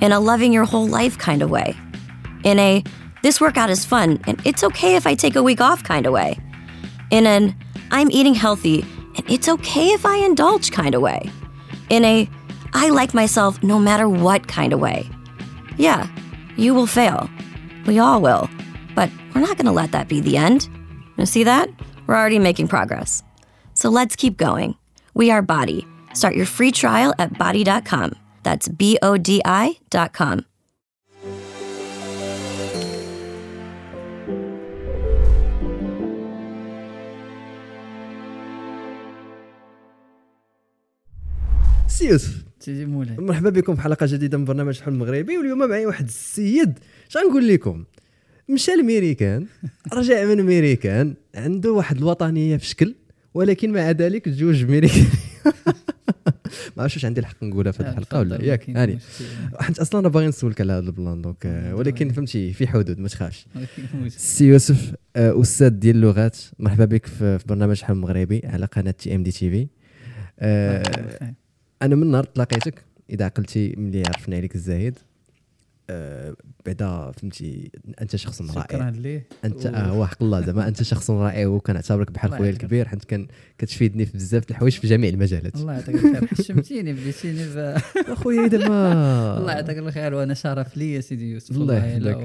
in 0.00 0.12
a 0.12 0.20
loving 0.20 0.52
your 0.52 0.64
whole 0.64 0.86
life 0.86 1.18
kind 1.18 1.42
of 1.42 1.50
way. 1.50 1.76
In 2.44 2.58
a 2.58 2.84
this 3.22 3.40
workout 3.40 3.70
is 3.70 3.84
fun 3.84 4.20
and 4.26 4.40
it's 4.44 4.62
okay 4.62 4.96
if 4.96 5.06
I 5.06 5.14
take 5.14 5.36
a 5.36 5.42
week 5.42 5.60
off 5.60 5.82
kind 5.82 6.06
of 6.06 6.12
way. 6.12 6.38
In 7.10 7.26
an 7.26 7.54
I'm 7.90 8.10
eating 8.10 8.34
healthy 8.34 8.82
and 9.16 9.24
it's 9.30 9.48
okay 9.48 9.88
if 9.88 10.04
I 10.06 10.16
indulge 10.16 10.70
kind 10.70 10.94
of 10.94 11.02
way. 11.02 11.30
In 11.90 12.04
a 12.04 12.28
I 12.72 12.90
like 12.90 13.14
myself 13.14 13.62
no 13.62 13.78
matter 13.78 14.08
what 14.08 14.48
kind 14.48 14.72
of 14.72 14.80
way. 14.80 15.08
Yeah, 15.76 16.08
you 16.56 16.74
will 16.74 16.86
fail. 16.86 17.28
We 17.86 17.98
all 17.98 18.20
will. 18.20 18.48
But 18.94 19.10
we're 19.34 19.40
not 19.40 19.56
going 19.56 19.66
to 19.66 19.72
let 19.72 19.92
that 19.92 20.08
be 20.08 20.20
the 20.20 20.36
end. 20.36 20.68
You 21.16 21.26
see 21.26 21.44
that? 21.44 21.70
We're 22.06 22.16
already 22.16 22.38
making 22.38 22.68
progress. 22.68 23.22
So 23.74 23.88
let's 23.88 24.16
keep 24.16 24.36
going. 24.36 24.76
We 25.14 25.30
are 25.30 25.42
Body. 25.42 25.86
Start 26.12 26.34
your 26.34 26.46
free 26.46 26.72
trial 26.72 27.14
at 27.18 27.38
body.com. 27.38 28.14
That's 28.46 28.68
B 28.68 28.96
O 29.02 29.18
D 29.18 29.42
I.com. 29.44 30.44
سي 41.88 42.08
يوسف 42.08 42.44
سيدي 42.60 42.86
مولاي. 42.86 43.16
مرحبا 43.16 43.50
بكم 43.50 43.74
في 43.74 43.80
حلقة 43.82 44.06
جديدة 44.06 44.38
من 44.38 44.44
برنامج 44.44 44.80
حلم 44.80 44.94
المغربي 44.94 45.38
واليوم 45.38 45.68
معي 45.68 45.86
واحد 45.86 46.04
السيد. 46.04 46.78
شغنقول 47.08 47.48
لكم؟ 47.48 47.84
مشى 48.48 48.72
لميريكان 48.72 49.46
رجع 49.92 50.24
من 50.24 50.42
ميريكان 50.42 51.14
عنده 51.34 51.72
واحد 51.72 51.96
الوطنية 51.96 52.56
في 52.56 52.66
شكل 52.66 52.94
ولكن 53.34 53.72
مع 53.72 53.90
ذلك 53.90 54.24
تزوج 54.24 54.64
ميريكان. 54.64 55.06
ما 56.76 56.82
عرفتش 56.82 57.04
عندي 57.04 57.20
الحق 57.20 57.42
نقولها 57.42 57.72
في 57.72 57.82
هذه 57.82 57.88
الحلقة 57.88 58.18
ولا 58.18 58.44
ياك 58.44 58.70
هاني. 58.70 58.98
حيت 59.60 59.78
أصلا 59.78 60.00
أنا 60.00 60.08
باغي 60.08 60.26
نسولك 60.26 60.60
على 60.60 60.72
هذا 60.72 60.86
البلان 60.86 61.22
دونك 61.22 61.46
آه، 61.46 61.74
ولكن 61.74 62.12
فهمتي 62.12 62.52
في 62.52 62.66
حدود 62.66 62.98
ما 62.98 63.08
تخافش. 63.08 63.46
ما 63.54 63.66
كاين 63.76 63.88
مشكل. 64.04 64.20
سي 64.20 64.44
يوسف 64.44 64.94
آه، 65.16 65.40
أستاذ 65.40 65.68
ديال 65.68 65.96
اللغات 65.96 66.36
مرحبا 66.58 66.84
بك 66.84 67.06
في 67.06 67.38
برنامج 67.46 67.82
حلم 67.82 67.96
المغربي 67.96 68.42
على 68.44 68.66
قناة 68.66 68.90
تي 68.90 69.14
إم 69.14 69.22
دي 69.22 69.30
تي 69.30 69.50
في. 69.50 69.66
آه،. 70.38 71.34
أنا 71.82 71.94
من 71.94 72.10
نهار 72.10 72.24
تلاقيتك 72.24 72.84
إذا 73.10 73.24
عقلتي 73.24 73.74
ملي 73.76 74.02
عرفنا 74.06 74.36
عليك 74.36 74.54
الزايد 74.54 74.98
بعدا 76.66 77.10
فهمتي 77.10 77.70
أنت 78.00 78.16
شخص 78.16 78.42
شكرا 78.42 78.78
رائع. 78.78 78.88
ليه. 78.88 79.26
أنت 79.44 79.66
آه 79.66 79.86
هو 79.88 80.06
حق 80.06 80.22
الله 80.22 80.40
زعما 80.40 80.68
أنت 80.68 80.82
شخص 80.82 81.10
رائع 81.10 81.46
وكنعتبرك 81.46 82.10
بحال 82.10 82.30
خويا 82.30 82.50
الكبير 82.50 82.88
حيت 82.88 83.04
كان 83.04 83.26
كتفيدني 83.58 84.06
في 84.06 84.12
بزاف 84.12 84.44
د 84.44 84.50
الحوايج 84.50 84.72
في 84.72 84.86
جميع 84.86 85.10
المجالات. 85.10 85.56
الله 85.56 85.72
يعطيك 85.72 85.94
الخير. 85.94 86.26
حشمتيني 86.26 86.92
بديتيني. 86.92 87.44
اخويا 87.96 88.46
إذا 88.46 88.68
ما 88.68 88.92
الله 89.38 89.52
يعطيك 89.52 89.78
الخير 89.78 90.14
وأنا 90.14 90.34
شرف 90.34 90.76
لي 90.76 90.94
يا 90.94 91.00
سيدي 91.00 91.32
يوسف. 91.32 91.56
الله 91.56 91.76
يحفظك. 91.76 92.16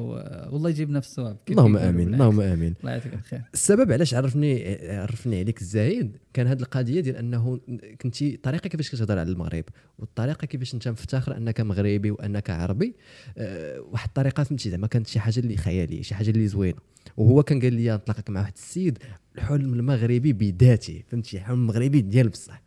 والله 0.53 0.69
يجيبنا 0.69 0.99
في 0.99 1.07
الصواب 1.07 1.37
اللهم 1.49 1.77
آمين. 1.77 2.13
اللهم 2.13 2.41
آمين. 2.41 2.75
الله 2.81 2.91
يعطيك 2.91 3.13
الخير. 3.13 3.41
السبب 3.53 3.91
علاش 3.91 4.13
عرفني 4.13 4.77
عرفني 4.89 5.39
عليك 5.39 5.61
الزايد 5.61 6.17
كان 6.33 6.47
هذه 6.47 6.59
القضية 6.59 7.01
ديال 7.01 7.15
أنه 7.15 7.59
كنتي 8.01 8.35
الطريقة 8.35 8.67
كيفاش 8.67 8.89
كتهضر 8.89 9.19
على 9.19 9.31
المغرب 9.31 9.63
والطريقة 9.99 10.45
كيفاش 10.45 10.73
أنت 10.73 10.87
مفتخر 10.87 11.37
أنك 11.37 11.61
مغربي 11.61 12.11
وأنك 12.11 12.49
عربي 12.49 12.95
أه 13.37 13.50
واحد 13.91 14.07
الطريقة 14.07 14.43
فهمتي 14.43 14.69
زعما 14.69 14.87
كانت 14.87 15.07
شي 15.07 15.19
حاجة 15.19 15.39
اللي 15.39 15.57
خيالية 15.57 16.01
شي 16.01 16.15
حاجة 16.15 16.29
اللي 16.29 16.47
زوينة 16.47 16.77
وهو 17.17 17.43
كان 17.43 17.61
قال 17.61 17.73
لي 17.73 17.95
نتلاقاك 17.95 18.29
مع 18.29 18.39
واحد 18.39 18.53
السيد 18.55 18.97
الحلم 19.35 19.73
المغربي 19.73 20.33
بذاته 20.33 21.03
فهمتي 21.07 21.37
الحلم 21.37 21.59
المغربي 21.59 22.01
ديال 22.01 22.29
بصح. 22.29 22.61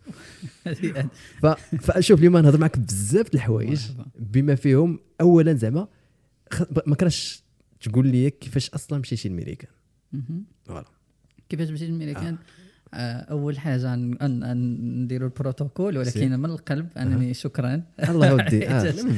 فشوف 1.84 2.18
اليوم 2.18 2.36
نهضر 2.36 2.58
معك 2.58 2.78
بزاف 2.78 3.34
الحوايج. 3.34 3.80
بما 4.18 4.54
فيهم 4.54 5.00
اولا 5.20 5.54
زعما. 5.54 5.88
ما 6.86 6.94
كرهش 6.94 7.42
تقول 7.80 8.06
لي 8.08 8.30
كيفاش 8.30 8.70
أصلا 8.70 8.98
مشيتي 8.98 9.28
لميريكان. 9.28 9.70
voilà 10.64 10.84
كيفاش 11.48 11.70
مشيت 11.70 11.90
للميريكان 11.90 12.34
آه، 12.34 12.38
أول 13.30 13.58
حاجة 13.58 13.94
نديروا 13.94 15.28
البروتوكول. 15.28 15.98
ولكن 15.98 16.40
من 16.40 16.50
القلب 16.50 16.88
أنني 16.96 17.34
شكرا. 17.34 17.82
الله 18.08 18.36
ما 18.36 18.44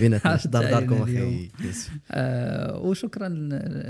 بيناتناش 0.00 0.26
عرفت 0.26 0.48
دار 0.48 0.62
داركم 0.62 1.03
أخي. 1.03 1.48
آه 2.10 2.78
وشكرا 2.78 3.28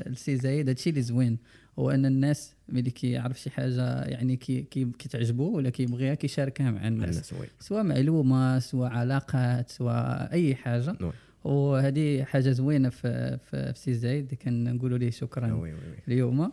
لسي 0.06 0.36
زايد. 0.36 0.68
هادشي 0.68 0.90
اللي 0.90 1.02
زوين 1.02 1.38
هو 1.78 1.90
أن 1.90 2.06
الناس 2.06 2.54
ملي 2.68 2.90
كيعرف 2.90 3.40
شي 3.40 3.50
حاجة 3.50 4.02
يعني 4.02 4.36
كي 4.36 4.62
كي 4.62 4.84
كتعجبو 4.98 5.56
ولا 5.56 5.70
كيبغيها 5.70 6.14
كيشاركها 6.14 6.70
مع 6.70 6.88
الناس. 6.88 7.34
سواء 7.60 7.82
معلومة 7.82 8.58
سواء 8.58 8.90
علاقات 8.90 9.70
سواء 9.70 10.32
أي 10.32 10.54
حاجة. 10.54 10.96
وهذه 11.44 12.24
حاجة 12.24 12.50
زوينة 12.50 12.88
في 12.88 13.38
في, 13.38 13.72
في 13.72 13.80
سي 13.80 13.94
زايد. 13.94 14.34
كنقولوا 14.34 14.98
ليه 14.98 15.10
شكرا. 15.10 15.70
اليوم. 16.08 16.40
آه 16.40 16.52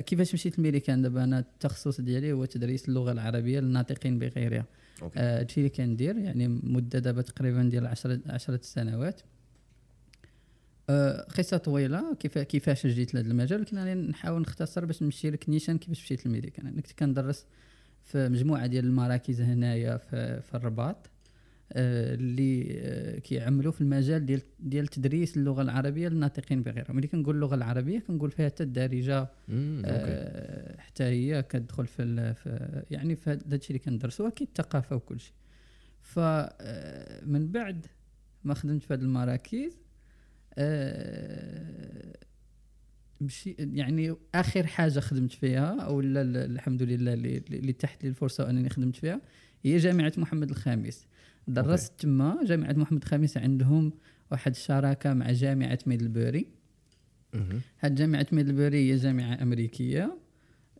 كيفاش 0.00 0.34
مشيت 0.34 0.58
للميريكان 0.58 1.02
دابا 1.02 1.24
أنا 1.24 1.38
التخصص 1.38 2.00
ديالي 2.00 2.32
هو 2.32 2.44
تدريس 2.44 2.88
اللغة 2.88 3.12
العربية 3.12 3.60
للناطقين 3.60 4.18
بغيرها. 4.18 4.64
آه، 5.16 5.38
هادشي 5.40 5.60
اللي 5.60 5.68
كندير 5.70 6.16
يعني 6.18 6.48
مدة 6.48 6.98
دابا 6.98 7.22
تقريبا 7.22 7.62
ديال 7.62 7.86
10 7.86 8.20
10 8.26 8.58
سنوات. 8.62 9.20
آه، 10.90 11.20
قصة 11.38 11.56
طويلة 11.56 12.14
كيف 12.14 12.38
كيفاش 12.38 12.86
جيت 12.86 13.14
لهذا 13.14 13.28
المجال 13.28 13.58
ولكن 13.58 13.78
أنا 13.78 13.94
نحاول 13.94 14.40
نختصر 14.40 14.84
باش 14.84 15.02
نمشي 15.02 15.30
لك 15.30 15.48
نيشان 15.48 15.78
كيفاش 15.78 16.02
مشيت 16.02 16.26
للميريكان 16.26 16.66
أنا 16.66 16.76
كنت 16.80 16.92
كندرس 16.92 17.44
في 18.04 18.28
مجموعة 18.28 18.66
ديال 18.66 18.84
المراكز 18.84 19.40
هنايا 19.40 19.96
في, 19.96 20.40
في 20.40 20.54
الرباط. 20.54 20.96
آه، 20.96 21.17
اللي 21.72 22.66
آه، 22.80 23.18
كيعملوا 23.18 23.72
في 23.72 23.80
المجال 23.80 24.26
ديال 24.26 24.40
ديال 24.60 24.86
تدريس 24.86 25.36
اللغة 25.36 25.62
العربية 25.62 26.08
للناطقين 26.08 26.62
بغيرها 26.62 26.92
ملي 26.92 27.06
كنقول 27.06 27.34
اللغة 27.34 27.54
العربية 27.54 27.98
كنقول 27.98 28.30
فيها 28.30 28.46
حتى 28.46 28.62
الدارجة 28.62 29.28
آه، 29.50 30.80
حتى 30.80 31.04
هي 31.04 31.42
كتدخل 31.42 31.86
في, 31.86 32.34
في 32.34 32.82
يعني 32.90 33.16
في 33.16 33.30
هذا 33.30 33.56
الشيء 33.56 33.76
اللي 33.76 33.78
كندرسو 33.78 34.26
أكيد 34.26 34.48
الثقافة 34.48 34.96
وكل 34.96 35.20
شيء. 35.20 35.32
فمن 36.02 37.48
بعد 37.52 37.86
ما 38.44 38.54
خدمت 38.54 38.82
في 38.82 38.94
هذه 38.94 39.00
المراكز 39.00 39.78
آه، 40.58 42.16
مشي 43.20 43.56
يعني 43.58 44.14
آخر 44.34 44.66
حاجة 44.66 45.00
خدمت 45.00 45.32
فيها 45.32 45.80
أو 45.80 46.00
الحمد 46.00 46.82
لله 46.82 47.14
اللي 47.14 47.72
تاحت 47.72 48.04
لي 48.04 48.10
الفرصه 48.10 48.44
وانني 48.44 48.68
خدمت 48.68 48.96
فيها 48.96 49.20
هي 49.62 49.76
جامعة 49.76 50.12
محمد 50.16 50.50
الخامس. 50.50 51.06
درست 51.48 51.92
تما 51.98 52.38
جامعة 52.44 52.72
محمد 52.72 53.02
الخامس 53.02 53.36
عندهم 53.36 53.92
واحد 54.30 54.50
الشراكه 54.50 55.14
مع 55.14 55.32
جامعة 55.32 55.78
ميدلبوري. 55.86 56.46
هاد 57.80 57.94
جامعة 57.94 58.26
ميدلبوري 58.32 58.90
هي 58.92 58.96
جامعة 58.96 59.42
أمريكية. 59.42 60.18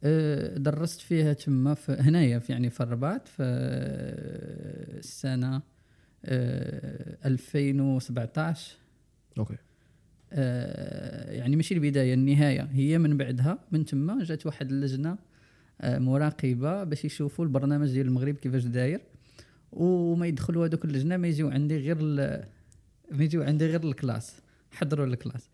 أه، 0.05 0.57
درست 0.59 1.01
فيها 1.01 1.33
تما 1.33 1.75
في 1.75 1.93
هنايا 1.93 2.39
في 2.39 2.53
يعني 2.53 2.71
في 2.71 2.81
الرباط 2.83 3.29
في 3.29 3.43
أه، 3.43 4.99
السنة 4.99 5.63
أه، 6.25 7.17
2017 7.25 8.77
okay. 9.39 9.57
أه، 10.33 11.33
يعني 11.33 11.57
ماشي 11.57 11.75
البداية 11.75 12.15
النهاية. 12.15 12.63
هي 12.63 12.99
من 12.99 13.17
بعدها 13.17 13.59
من 13.73 13.85
تما 13.85 14.25
جات 14.25 14.47
واحد 14.47 14.71
اللجنة 14.71 15.19
أه، 15.81 15.99
مراقبة 15.99 16.85
باش 16.85 17.05
يشوفوا 17.05 17.45
البرنامج 17.45 17.93
ديال 17.93 18.07
المغرب 18.07 18.35
كيفاش 18.35 18.65
داير. 18.65 19.01
وما 19.73 20.27
يدخلوا 20.27 20.67
هذوك 20.67 20.85
اللجنة 20.85 21.17
ما 21.17 21.29
يجيو 21.29 21.49
عندي 21.51 21.77
غير 21.77 22.03
ما 23.11 23.25
يجيو 23.25 23.43
عندي 23.43 23.67
غير 23.67 23.85
ال 23.85 23.92
classe 23.92 24.33
حضروا 24.71 25.07
ال 25.07 25.12
classe. 25.12 25.49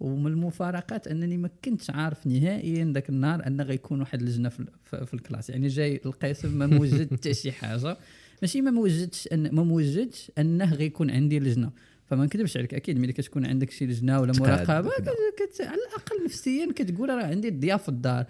ومن 0.00 0.26
المفارقات 0.26 1.08
أنني 1.08 1.36
ما 1.36 1.50
كنتش 1.64 1.90
عارف 1.90 2.26
نهائيا 2.26 2.92
ذاك 2.94 3.08
النهار 3.08 3.46
أن 3.46 3.60
غيكون 3.60 4.00
واحد 4.00 4.20
اللجنة 4.20 4.48
في, 4.48 4.66
في, 5.06 5.14
ال 5.14 5.19
classe. 5.19 5.50
يعني 5.50 5.68
جاي 5.68 6.00
القسم 6.06 6.58
ما 6.58 6.66
موجد 6.66 7.14
حتى 7.14 7.34
شي 7.34 7.52
حاجة. 7.52 7.96
ماشي 8.42 8.60
ما 8.60 8.70
موجدش 8.70 9.28
أن 9.32 9.54
ما 9.54 9.62
موجدش 9.62 10.32
أنه 10.38 10.74
غيكون 10.74 11.10
عندي 11.10 11.40
لجنة. 11.40 11.70
فما 12.06 12.24
نكذبش 12.24 12.56
عليك 12.56 12.74
أكيد 12.74 12.98
ملي 12.98 13.12
كتكون 13.12 13.46
عندك 13.46 13.70
شي 13.70 13.86
لجنة 13.86 14.20
ولا 14.20 14.32
مراقبة. 14.40 14.90
كت- 15.36 15.60
على 15.60 15.78
الأقل 15.88 16.24
نفسيا 16.24 16.72
كتقول 16.76 17.08
راه 17.08 17.24
عندي 17.26 17.48
الضياف 17.48 17.82
في 17.82 17.88
الدار. 17.88 18.26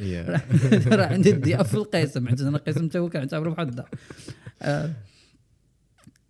راه 0.99 1.07
عندي 1.07 1.31
الضياف 1.31 1.69
في 1.69 1.75
القسم 1.75 2.29
عندنا 2.29 2.49
القسم 2.57 2.89
حتى 2.89 2.99
هو 2.99 3.09
كنعتبره 3.09 3.51
بحال 3.51 3.69
الدار. 3.69 3.89
آه، 4.63 4.91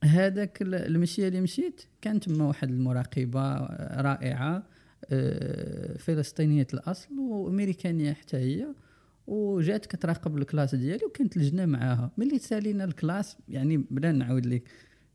هذاك 0.04 0.62
ال- 0.62 0.74
المشيه 0.74 1.28
اللي 1.28 1.40
مشيت 1.40 1.80
كانت 2.00 2.24
تما 2.24 2.44
واحد 2.44 2.70
المراقبة 2.70 3.56
رائعة 4.00 4.62
آه، 5.10 5.96
فلسطينية 5.98 6.66
الأصل 6.74 7.18
وأمريكانية 7.18 8.12
حتى 8.12 8.36
هي 8.36 8.66
وجات 9.26 9.86
كتراقب 9.86 10.38
ال 10.38 10.43
classe 10.43 10.74
ديالي 10.74 11.04
وكانت 11.04 11.36
لجنة 11.36 11.66
معاها. 11.66 12.10
ملي 12.18 12.38
سالينا 12.38 12.84
ال 12.84 12.92
classe 12.92 13.36
يعني 13.48 13.76
بلا 13.90 14.12
نعاود 14.12 14.46
لك 14.46 14.62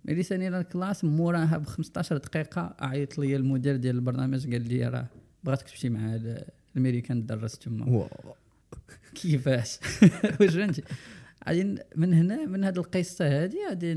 ملي 0.06 0.24
سالينا 0.24 0.60
ال 0.60 0.66
classe 0.66 1.04
موراها 1.04 1.58
ب 1.58 1.66
15 1.66 2.18
دقيقة 2.18 2.76
عيط 2.80 3.18
لي 3.18 3.36
المدير 3.36 3.76
ديال 3.76 3.96
البرنامج 3.96 4.52
قال 4.54 4.68
لي 4.68 4.88
راه 4.88 5.06
بغاتك 5.44 5.70
تمشي 5.70 5.90
مع 5.90 6.16
ال- 6.16 6.44
الامريكان 6.76 7.26
تدرس 7.26 7.58
تما. 7.60 7.86
كيفاش؟ 9.16 9.80
واش 10.42 10.50
فهمتي؟ 10.56 10.84
غادي 11.48 11.78
من 11.96 12.14
هنا 12.14 12.46
من 12.46 12.64
هذه 12.64 12.78
القصة 12.78 13.44
هذه 13.44 13.56
غادي 13.70 13.94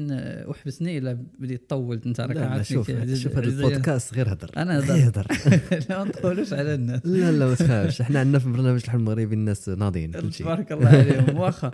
وحبسني 0.46 0.98
الا 0.98 1.12
بديت 1.38 1.70
طولت 1.70 2.06
أنت 2.06 2.20
راك 2.20 2.36
عارفني 2.36 2.64
شوف 2.64 2.90
شوف 3.14 3.36
هذا 3.36 3.46
البودكاست 3.48 4.14
غير 4.14 4.32
هضر 4.32 4.50
أنا 4.56 4.78
هضر. 5.08 5.26
لا 5.90 5.98
ما 5.98 6.04
نطولوش 6.04 6.52
على 6.52 6.74
الناس. 6.74 7.06
لا 7.06 7.32
لا 7.32 7.46
ما 7.46 7.54
تخافش. 7.54 8.00
إحنا 8.00 8.20
عندنا 8.20 8.38
في 8.38 8.48
برنامج 8.50 8.80
الحلم 8.84 9.00
المغربي 9.00 9.34
الناس 9.34 9.68
ناضيين 9.68 10.10
تبارك 10.30 10.72
الله 10.72 10.88
عليهم. 10.88 11.36
واخا 11.40 11.70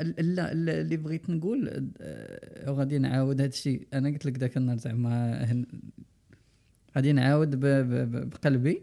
لا 0.00 0.52
ال- 0.52 0.68
اللي 0.70 0.96
بغيت 0.96 1.30
نقول 1.30 1.90
آه، 2.00 2.70
وغادي 2.70 2.98
نعاود 2.98 3.40
هذا 3.40 3.48
الشيء. 3.50 3.86
أنا 3.94 4.08
قلت 4.08 4.26
لك 4.26 4.38
ذاك 4.38 4.56
النهار 4.56 4.78
زعما 4.78 5.46
غادي 6.96 7.12
نعاود 7.12 7.60
بقلبي 7.60 8.82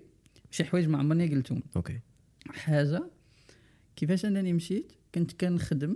شي 0.51 0.63
حوايج 0.63 0.88
ما 0.88 0.98
عمرني 0.98 1.27
قلتهم. 1.36 1.63
okay. 1.75 2.00
حاجة 2.50 3.04
كيفاش 3.95 4.25
أنني 4.25 4.54
مشيت 4.54 4.92
كنت 5.16 5.31
كنخدم 5.42 5.95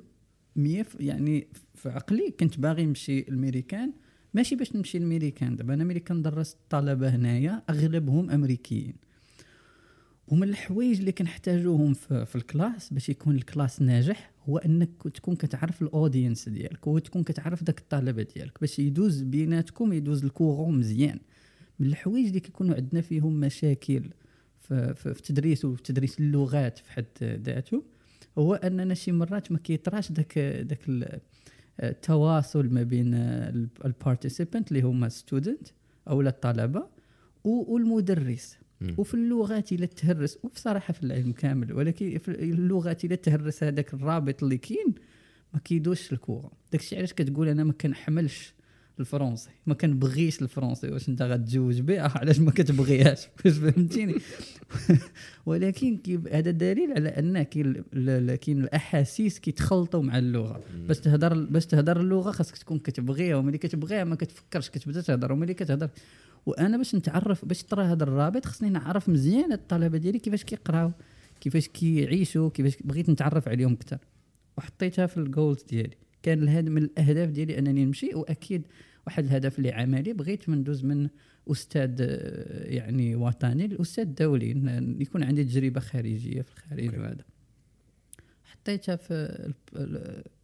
مية 0.56 0.86
يعني 1.00 1.48
في 1.76 1.90
عقلي 1.90 2.32
كنت 2.40 2.60
باغي 2.60 2.86
نمشي 2.86 3.30
الميريكان 3.30 3.94
ماشي 4.34 4.56
باش 4.56 4.76
نمشي 4.76 4.98
الميريكان. 4.98 5.56
دابا 5.56 5.74
أنا 5.74 5.84
ملي 5.84 6.00
كندرس 6.00 6.54
الطلبه 6.54 7.10
هنايا 7.10 7.64
أغلبهم 7.70 8.30
أمريكيين. 8.30 8.94
ومن 10.28 10.50
الحوايج 10.50 11.00
اللي 11.00 11.12
كنحتاجوهم 11.12 11.94
في, 11.94 12.26
في 12.26 12.36
ال 12.36 12.45
class 12.45 12.94
باش 12.94 13.10
يكون 13.10 13.36
ال 13.36 13.43
class 13.43 13.82
ناجح 13.82 14.32
هو 14.50 14.58
أنك 14.58 14.90
تكون 15.14 15.36
كتعرف 15.36 15.82
ال 15.82 15.89
audience 15.89 16.50
ديالك 16.50 16.88
وتكون 16.88 17.24
كتعرف 17.24 17.64
داك 17.64 17.80
الطلبه 17.80 18.24
ديالك 18.36 18.60
باش 18.62 18.80
يدوز 18.80 19.22
بيناتكم 19.22 19.94
يدوز 19.94 20.24
ال 20.26 20.32
courant 20.33 20.80
مزيان. 20.80 21.20
من 21.80 21.88
الحوايج 21.88 22.28
اللي 22.28 22.40
كيكونوا 22.40 22.76
عندنا 22.76 23.02
فيهم 23.02 23.40
مشاكل 23.40 24.10
في, 24.60 24.94
في, 24.94 25.14
في 25.14 25.22
تدريس 25.22 25.66
وفي 25.66 25.84
تدريس 25.84 26.20
اللغات 26.20 26.78
في 26.78 26.92
حد 26.92 27.06
ذاته. 27.24 27.84
هو 28.38 28.54
أننا 28.56 28.94
شي 28.94 29.12
مرات 29.12 29.52
ما 29.52 29.58
كيطراش 29.58 30.12
داك 30.12 30.40
داك 30.40 30.80
ال- 30.90 31.20
التواصل 31.84 32.70
ما 32.74 32.84
بين 32.84 33.14
ال 33.86 33.93
participant 33.93 34.72
اللي 34.72 34.82
هما 34.82 35.10
student 35.10 35.68
أو 36.08 36.22
الطلبة 36.22 36.88
والمدرس. 37.44 38.58
وفي 38.98 39.14
اللغات 39.14 39.72
إلا 39.72 39.86
تهرس 39.86 40.38
وبصراحة 40.44 40.94
في 40.94 41.04
العلم 41.04 41.32
كامل 41.32 41.74
ولكن 41.74 42.18
في 42.18 42.28
اللغات 42.32 43.06
إلا 43.06 43.16
تهرس 43.16 43.64
هذاك 43.64 43.94
الرابط 43.94 44.44
اللي 44.44 44.58
كاين 44.58 44.94
ما 45.54 45.60
كيدوزش 45.60 46.14
ال 46.14 46.18
courant 46.19 46.52
داكشي 46.72 46.98
علاش 46.98 47.14
كتقول 47.14 47.48
أنا 47.48 47.64
ما 47.64 47.74
كنحملش 47.74 48.54
الفرنسي. 49.00 49.50
ما 49.66 49.74
كنبغيش 49.74 50.42
الفرنسي. 50.42 50.92
واش 50.92 51.10
انت 51.10 51.22
غتزوج 51.22 51.82
به 51.82 52.00
آه، 52.00 52.12
علاش 52.18 52.40
ما 52.40 52.52
كتبغيهاش؟ 52.52 53.28
واش 53.46 53.54
فهمتيني؟ 53.54 54.16
ولكن 55.46 56.00
هذا 56.32 56.52
دليل 56.52 56.92
على 56.92 57.10
أن 57.10 57.44
كاين 58.36 58.62
الأحاسيس 58.62 59.40
كيتخلطوا 59.40 60.04
مع 60.04 60.18
اللغة. 60.18 60.62
باش 60.88 61.00
تهضر 61.00 61.34
باش 61.34 61.66
تهضر 61.66 62.00
اللغة 62.02 62.32
خاصك 62.32 62.58
تكون 62.58 62.80
كتبغيها. 62.80 63.36
وملي 63.36 63.58
كتبغيها 63.58 64.04
ما 64.04 64.16
كتفكرش 64.16 64.70
كتبدا 64.70 65.02
تهضر 65.02 65.32
وملي 65.32 65.54
كتهضر 65.54 65.90
وأنا 66.46 66.78
باش 66.78 66.96
نتعرف 66.96 67.46
باش 67.46 67.64
ترى 67.64 67.84
هذا 67.84 68.04
الرابط 68.04 68.46
خصني 68.46 68.70
نعرف 68.70 69.10
مزيان 69.10 69.54
الطلبة 69.54 69.98
ديالي 69.98 70.20
كيفاش 70.20 70.44
كيقراو 70.44 70.92
كيفاش 71.42 71.68
كيعيشوا 71.68 72.50
كيفاش 72.50 72.78
بغيت 72.84 73.10
نتعرف 73.10 73.48
عليهم 73.48 73.74
أكثر. 73.74 73.98
وحطيتها 74.58 75.06
في 75.06 75.18
الجولز 75.18 75.64
ديالي. 75.64 75.98
كان 76.26 76.44
الهدف 76.44 76.70
من 76.70 76.84
الأهداف 76.84 77.30
ديالي 77.30 77.60
أنني 77.60 77.86
نمشي 77.86 78.16
وأكيد 78.16 78.68
واحد 79.08 79.24
الهدف 79.24 79.58
اللي 79.60 79.72
عملي 79.72 80.14
بغيت 80.14 80.50
من 80.50 80.58
ندوز 80.58 80.84
من 80.84 81.10
أستاذ 81.52 81.96
آه، 82.00 82.64
يعني 82.64 83.16
وطني 83.16 83.68
لأستاذ 83.68 84.04
دولي. 84.04 84.50
يكون 85.00 85.24
عندي 85.24 85.44
تجربة 85.44 85.80
خارجية 85.80 86.42
في 86.42 86.52
الخارج 86.58 87.00
وهذا. 87.00 87.26
حطيتها 88.44 88.96
في, 88.96 89.52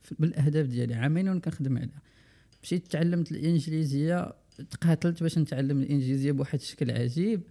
في 0.02 0.16
بالأهداف 0.20 0.66
ديالي. 0.66 0.94
عامين 0.94 1.28
وأنا 1.30 1.40
كنخدم 1.40 1.78
عليها. 1.78 2.02
مشيت 2.64 2.88
تعلمت 2.88 3.32
الإنجليزية 3.32 4.34
تقاتلت 4.72 5.24
باش 5.24 5.38
نتعلم 5.38 5.82
الإنجليزية 5.82 6.32
بواحد 6.32 6.60
الشكل 6.60 6.92
عجيب. 6.92 7.42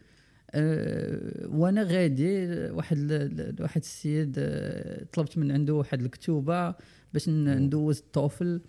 أه 0.51 1.49
وأنا 1.49 1.83
غادي 1.83 2.47
واحد 2.71 3.13
واحد 3.61 3.81
السيد 3.81 4.35
أه 4.39 5.05
طلبت 5.13 5.39
من 5.39 5.53
عنده 5.53 5.75
واحد 5.75 6.03
الكتوبة. 6.03 6.75
باش 7.13 7.29
ندوز 7.29 7.99
الطوفل 7.99 8.61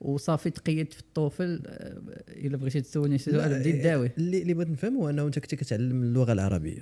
وصافي 0.00 0.50
تقيدت 0.50 0.92
في 0.92 1.00
الطوفل 1.00 1.62
أه 1.66 2.00
إلا 2.28 2.56
بغيتي 2.56 2.80
تسولني 2.80 3.18
شي 3.18 3.30
سؤال 3.30 3.58
بديت 3.60 3.82
داوي 3.84 4.10
اللي 4.18 4.42
اللي 4.42 4.54
بغيت 4.54 4.70
نفهم 4.70 4.96
هو 4.96 5.10
أنه 5.10 5.26
أنت 5.26 5.38
كنت 5.38 5.54
كتعلم 5.54 6.02
اللغة 6.02 6.32
العربية. 6.32 6.78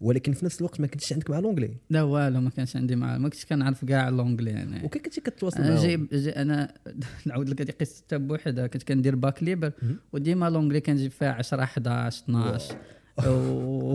ولكن 0.00 0.32
في 0.32 0.44
نفس 0.44 0.58
الوقت 0.60 0.80
ما 0.80 0.86
كنتش 0.86 1.12
عندك 1.12 1.30
مع 1.30 1.38
l'anglais 1.38 1.70
لا 1.90 2.02
والو 2.02 2.40
ما 2.40 2.50
كانش 2.50 2.76
عندي 2.76 2.96
مع 2.96 3.18
ما 3.18 3.28
كنتش 3.28 3.44
كنعرف 3.44 3.84
كاع 3.84 4.08
l'anglais 4.08 4.62
أنا 4.62 4.84
وكيف 4.84 5.02
كنتي 5.02 5.20
كتواصل 5.20 5.60
معاهم؟ 5.60 5.76
جايب 5.82 6.08
جاي 6.12 6.32
أنا 6.32 6.74
نعاود 7.26 7.48
لك 7.48 7.60
هذه 7.60 7.70
قصة 7.80 8.02
حتى 8.06 8.18
بوحدها. 8.18 8.66
كنت 8.66 8.82
كندير 8.82 9.14
bac 9.14 9.42
libre. 9.42 9.72
وديما 10.12 10.50
l'anglais 10.50 10.80
كنجيب 10.80 11.10
فيها 11.10 11.32
10 11.32 11.62
11 11.62 12.24
12 12.24 12.76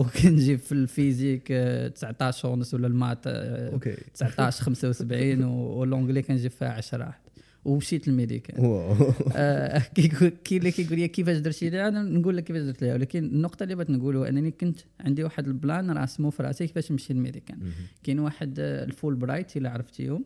وكنجيب 0.00 0.58
في 0.58 0.72
ال 0.72 0.80
physique 0.80 1.48
آه، 1.50 1.88
19 1.88 2.48
ونص 2.48 2.74
ولا 2.74 2.86
ال 2.86 2.91
maths 2.91 3.18
آه، 3.26 3.72
okay. 3.72 3.96
19 4.14 4.62
75 4.64 5.44
و- 5.44 5.50
و 5.78 5.82
l'anglais 5.82 6.22
كنجيب 6.22 6.50
فيها 6.50 6.68
10 6.68 7.14
ومشيت 7.64 8.08
الميريكان 8.08 8.60
wow. 8.64 9.12
آه، 9.36 9.78
كيقول 9.78 10.28
كي 10.44 10.56
اللي 10.56 10.70
كيقول 10.70 10.98
لي 10.98 11.08
كيفاش 11.08 11.38
درتي؟ 11.38 11.70
ليها 11.70 11.88
أنا 11.88 12.02
نقول 12.02 12.36
لك 12.36 12.44
كيفاش 12.44 12.62
درت 12.62 12.82
ليها 12.82 12.94
ولكن 12.94 13.24
النقطة 13.24 13.62
اللي 13.62 13.74
بغيت 13.74 13.90
نقولها 13.90 14.28
أنني 14.28 14.50
كنت 14.50 14.78
عندي 15.00 15.24
واحد 15.24 15.46
ال 15.46 15.55
plan 15.55 15.90
راسمو 15.90 16.30
في 16.30 16.42
راسي 16.42 16.66
كيفاش 16.66 16.92
نمشي 16.92 17.12
الميريكان 17.12 17.56
كاين 18.02 18.18
واحد 18.18 18.56
آه، 18.60 18.84
الفول 18.84 19.14
برايت 19.14 19.56
إلا 19.56 19.70
عرفتيهم. 19.70 20.24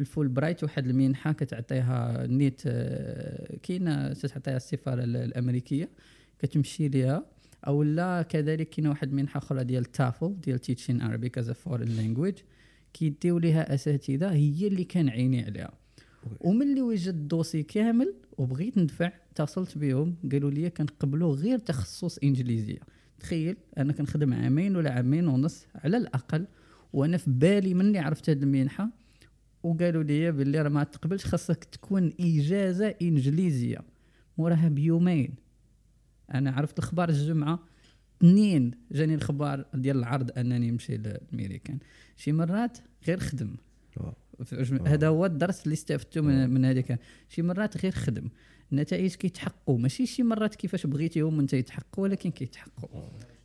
الفول 0.00 0.28
برايت 0.28 0.62
واحد 0.62 0.86
المنحة 0.86 1.32
كتعطيها 1.32 2.26
نيت 2.26 2.62
آه، 2.66 3.56
كاينة 3.62 4.12
تعطيها 4.12 4.56
السفاره 4.56 5.04
ال- 5.04 5.16
الأمريكية. 5.16 5.88
كتمشي 6.38 6.88
ليها. 6.88 7.24
أو 7.66 7.82
لا 7.82 8.22
كذلك 8.22 8.68
كاينة 8.68 8.90
واحد 8.90 9.08
المنحه 9.08 9.38
أخرى 9.38 9.64
ديال 9.64 9.84
TAFL 9.84 10.40
ديال 10.40 10.58
teaching 10.58 11.02
Arabic 11.02 11.38
as 11.38 11.50
foreign 11.50 11.88
language 11.88 12.34
كيديو 12.92 13.38
ليها 13.38 13.74
أساتذة 13.74 14.32
هي 14.32 14.66
اللي 14.66 14.84
كان 14.84 15.08
عيني 15.08 15.44
عليها. 15.44 15.72
وملي 16.40 16.82
وجدت 16.82 17.08
ال 17.08 17.15
dossier 17.15 17.62
كامل 17.62 18.14
وبغيت 18.38 18.78
ندفع 18.78 19.12
اتصلت 19.30 19.78
بهم 19.78 20.16
قالوا 20.32 20.50
لي 20.50 20.70
كنقبلوا 20.70 21.34
غير 21.34 21.58
تخصص 21.58 22.18
إنجليزية. 22.18 22.78
تخيل 23.20 23.56
أنا 23.78 23.92
كنخدم 23.92 24.34
عامين 24.34 24.76
ولا 24.76 24.92
عامين 24.92 25.28
ونص 25.28 25.66
على 25.74 25.96
الأقل 25.96 26.46
وأنا 26.92 27.16
في 27.16 27.30
بالي 27.30 27.74
مني 27.74 27.98
عرفت 27.98 28.30
هذه 28.30 28.42
المنحة 28.42 28.90
وقالوا 29.62 30.02
لي 30.02 30.32
باللي 30.32 30.62
راه 30.62 30.68
ما 30.68 30.84
تقبلش 30.84 31.24
خاصك 31.24 31.64
تكون 31.64 32.12
إجازة 32.20 32.94
إنجليزية. 33.02 33.78
موراها 34.38 34.68
بيومين 34.68 35.45
أنا 36.34 36.50
عرفت 36.50 36.78
الخبار 36.78 37.08
الجمعة. 37.08 37.58
اثنين 38.18 38.70
جاني 38.92 39.14
الخبر 39.14 39.64
ديال 39.74 39.96
العرض 39.96 40.38
انني 40.38 40.70
نمشي 40.70 40.96
للميريكان؟ 40.96 41.78
شي 42.16 42.32
مرات 42.32 42.78
غير 43.08 43.18
خدم. 43.20 43.56
هذا 44.86 45.08
هو 45.08 45.26
الدرس 45.26 45.64
اللي 45.64 45.72
استفدته 45.72 46.20
من, 46.20 46.50
من 46.50 46.64
هذيك 46.64 46.98
شي 47.28 47.42
مرات 47.42 47.82
غير 47.82 47.92
خدم. 47.92 48.28
النتائج 48.72 49.14
كيتحققوا. 49.14 49.78
ماشي 49.78 50.06
شي 50.06 50.22
مرات 50.22 50.54
كيفاش 50.54 50.86
بغيتيهم 50.86 51.40
انت 51.40 51.52
يتحققوا 51.52 52.04
ولكن 52.04 52.30
كيتحققوا. 52.30 53.00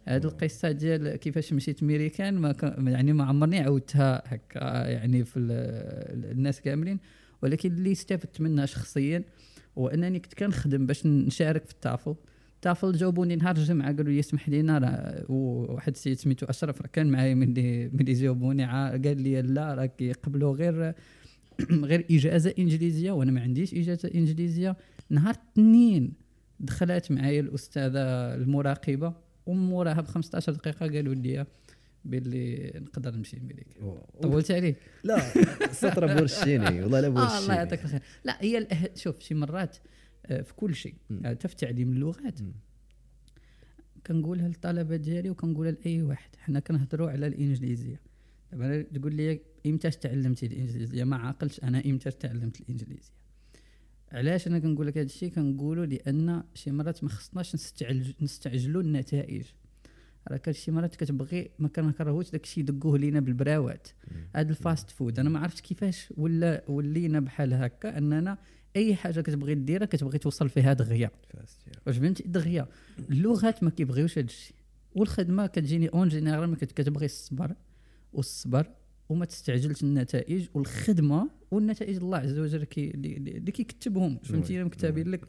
هذه 0.05 0.23
القصة 0.25 0.71
ديال 0.71 1.15
كيفاش 1.15 1.53
مشيت 1.53 1.83
ميريكان 1.83 2.38
ما 2.38 2.55
يعني 2.91 3.13
ما 3.13 3.23
عمرني 3.23 3.59
عاودتها 3.59 4.33
هكا 4.33 4.88
يعني 4.88 5.25
في 5.25 5.39
ال- 5.39 6.31
الناس 6.31 6.61
كاملين. 6.61 7.00
ولكن 7.41 7.71
اللي 7.71 7.91
استفدت 7.91 8.41
منها 8.41 8.65
شخصيا 8.65 9.23
هو 9.77 9.88
أنني 9.88 10.19
كنت 10.19 10.33
كنخدم 10.33 10.85
باش 10.85 11.05
نشارك 11.05 11.65
في 11.65 11.71
التافل 11.71 12.15
تافل 12.62 12.91
جاوبوني 12.91 13.36
نهار 13.36 13.56
الجمعة 13.56 13.96
قالوا 13.96 14.12
لي 14.13 14.20
اسمح 14.20 14.50
لينا 14.50 14.77
راه 14.77 15.25
واحد 15.32 15.91
السيد 15.94 16.18
سميتو 16.18 16.46
أشرف 16.46 16.82
كان 16.82 17.12
معايا 17.12 17.36
ملي 17.36 17.89
ملي 17.94 18.13
جاوبوني 18.13 18.65
قال 18.65 19.22
لي 19.22 19.41
لا 19.41 19.74
راه 19.74 19.86
كيقبلوا 19.86 20.56
غير 20.56 20.94
غير 21.72 22.06
إجازة 22.12 22.53
إنجليزية 22.60 23.12
وأنا 23.12 23.32
ما 23.32 23.41
عنديش 23.41 23.74
إجازة 23.74 24.12
إنجليزية. 24.15 24.77
نهار 25.10 25.36
الاثنين 25.36 26.13
دخلت 26.60 27.12
معايا 27.12 27.39
الأستاذة 27.39 28.00
المراقبة 28.36 29.13
وموراها 29.46 30.01
ب 30.01 30.08
15 30.08 30.51
دقيقة 30.53 30.88
قالوا 30.88 31.13
لي 31.15 31.46
باللي 32.06 32.72
نقدر 32.75 33.15
نمشي 33.15 33.38
أمريكا 33.38 34.01
طولت 34.22 34.51
عليك 34.51 34.75
لا 35.03 35.20
سطر 35.72 36.18
بورشيني 36.18 36.82
والله 36.84 37.00
لا 37.00 37.08
آه 37.08 37.10
الله 37.10 37.27
بورشيني. 37.27 37.56
يعطيك 37.56 37.84
الخير. 37.84 38.01
لا 38.24 38.38
هي. 38.44 38.68
شوف 38.96 39.20
شي 39.20 39.34
مرات 39.36 39.77
في 40.27 40.53
كل 40.55 40.75
شيء. 40.75 40.95
حتى 41.25 41.47
في 41.47 41.55
تعليم 41.55 41.91
اللغات. 41.91 42.39
كنقولها 44.07 44.47
للطلبة 44.47 44.95
ديالي 44.95 45.29
وكنقولها 45.29 45.71
لأي 45.71 46.01
واحد. 46.01 46.35
حنا 46.35 46.59
كنهضروا 46.59 47.09
على 47.09 47.27
الإنجليزية. 47.27 47.99
دابا 48.51 48.81
تقول 48.81 49.15
لي 49.15 49.41
إمتى 49.65 49.89
تعلمتي 49.89 50.45
الإنجليزية؟ 50.45 51.03
ما 51.03 51.15
عاقلش 51.15 51.59
أنا 51.63 51.85
إمتى 51.85 52.11
تعلمت 52.11 52.61
الإنجليزية. 52.61 53.13
علاش 54.11 54.47
أنا 54.47 54.59
كنقول 54.59 54.87
لك 54.87 54.97
هذا 54.97 55.05
الشيء 55.05 55.29
كنقولوا 55.29 55.85
لأن 55.85 56.43
شي 56.53 56.71
مرات 56.71 57.03
ما 57.03 57.09
خصناش 57.09 57.55
نستعجل 57.55 58.13
نستعجلوا 58.21 58.81
النتائج. 58.81 59.45
راه 60.27 60.37
كان 60.37 60.53
شي 60.53 60.71
مرات 60.71 60.95
كتبغي 60.95 61.51
ما 61.59 61.67
كنكرهوش 61.67 62.31
داك 62.31 62.43
الشيء 62.43 62.63
يدقوه 62.63 62.97
لينا 62.97 63.19
بالبراوات. 63.19 63.87
هذا 64.35 64.49
ال 64.50 64.57
fast 64.57 64.89
food. 64.89 65.19
أنا 65.19 65.29
ما 65.29 65.39
عرفتش 65.39 65.61
كيفاش 65.61 66.13
ولا 66.17 66.63
ولينا 66.67 67.19
بحال 67.19 67.53
هكا 67.53 67.97
أننا 67.97 68.37
أي 68.75 68.95
حاجة 68.95 69.21
كتبغي 69.21 69.55
ديرها 69.55 69.85
كتبغي 69.85 70.17
توصل 70.17 70.49
فيها 70.49 70.73
دغيا. 70.73 71.11
واش 71.87 71.97
فهمتي 71.97 72.23
دغيا. 72.27 72.67
اللغات 73.09 73.63
ما 73.63 73.69
كيبغيوش 73.69 74.17
هذا 74.17 74.25
الشيء 74.27 74.55
والخدمة 74.95 75.47
كتجيني 75.47 75.87
en 75.88 76.07
général 76.07 76.50
ما 76.49 76.55
كت- 76.55 76.71
كتبغي 76.71 77.05
الصبر 77.05 77.55
والصبر 78.13 78.65
وما 79.09 79.25
تستعجلش 79.25 79.83
النتائج 79.83 80.47
والخدمة 80.53 81.29
والنتائج 81.51 81.97
الله 81.97 82.17
عز 82.17 82.37
وجل 82.39 82.63
كي 82.63 82.91
اللي 82.91 83.51
كيكتبهم. 83.51 84.17
فهمتي؟ 84.23 84.55
الا 84.55 84.63
مكتابين 84.63 85.07
لك. 85.07 85.21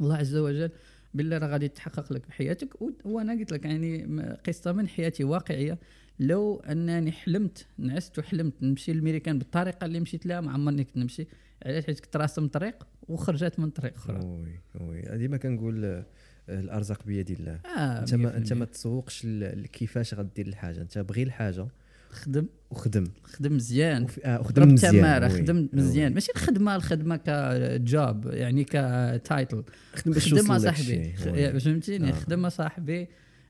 الله 0.00 0.16
عز 0.16 0.36
وجل 0.36 0.70
بالله 1.14 1.38
راه 1.38 1.46
غادي 1.46 1.68
تحقق 1.68 2.12
لك 2.12 2.28
بحياتك. 2.28 2.68
وأنا 3.04 3.32
قلت 3.32 3.52
لك 3.52 3.64
يعني 3.64 4.06
قصة 4.46 4.72
من 4.72 4.88
حياتي 4.88 5.24
واقعية. 5.24 5.78
لو 6.20 6.56
أنني 6.60 7.12
حلمت 7.12 7.66
نعست 7.78 8.18
وحلمت 8.18 8.62
نمشي 8.62 8.92
للميريكان 8.92 9.38
بالطريقة 9.38 9.84
اللي 9.84 10.00
مشيت 10.00 10.26
لها 10.26 10.40
ما 10.40 10.52
عمرني 10.52 10.84
كنت 10.84 10.96
نمشي. 10.96 11.26
علاش 11.66 11.84
حيت 11.86 12.00
كنت 12.00 12.16
راسم 12.16 12.46
طريق 12.48 12.86
وخرجت 13.08 13.58
من 13.58 13.70
طريق 13.70 13.94
أخرى. 13.94 14.20
oui 14.24 14.60
oui. 14.80 15.18
ديما 15.18 15.36
كنقول 15.36 15.84
آه، 15.84 16.04
الأرزاق 16.48 17.04
بيد 17.06 17.30
الله. 17.30 17.60
آه 17.78 18.00
أنت 18.00 18.14
ما 18.14 18.36
أنت 18.36 18.52
100%. 18.52 18.56
ما 18.56 18.64
تسوقش 18.64 19.26
كيفاش 19.72 20.14
غدير 20.14 20.46
الحاجة. 20.46 20.80
أنت 20.80 20.98
بغي 20.98 21.22
الحاجة 21.22 21.66
خدم. 22.10 22.46
وخدم. 22.70 23.04
خدم 23.22 23.56
مزيان. 23.56 24.02
وف- 24.04 24.20
آه، 24.24 24.40
وخدم 24.40 24.62
ضرب 24.62 24.72
مزيان. 24.72 25.28
خدم. 25.28 25.68
مزيان. 25.72 26.14
ماشي 26.14 26.32
الخدمة 26.36 26.76
الخدمة 26.76 27.16
ك 27.16 27.44
job 27.44 28.26
يعني 28.26 28.64
ك 28.64 28.81
title 28.81 29.64
خدم 29.94 30.12
باش 30.12 30.34
خدم 30.34 30.58
صاحبي. 30.58 31.12
فهمتيني؟ 31.60 32.08
آه. 32.08 32.12
خدم 32.12 32.48
صاحبي 32.48 33.08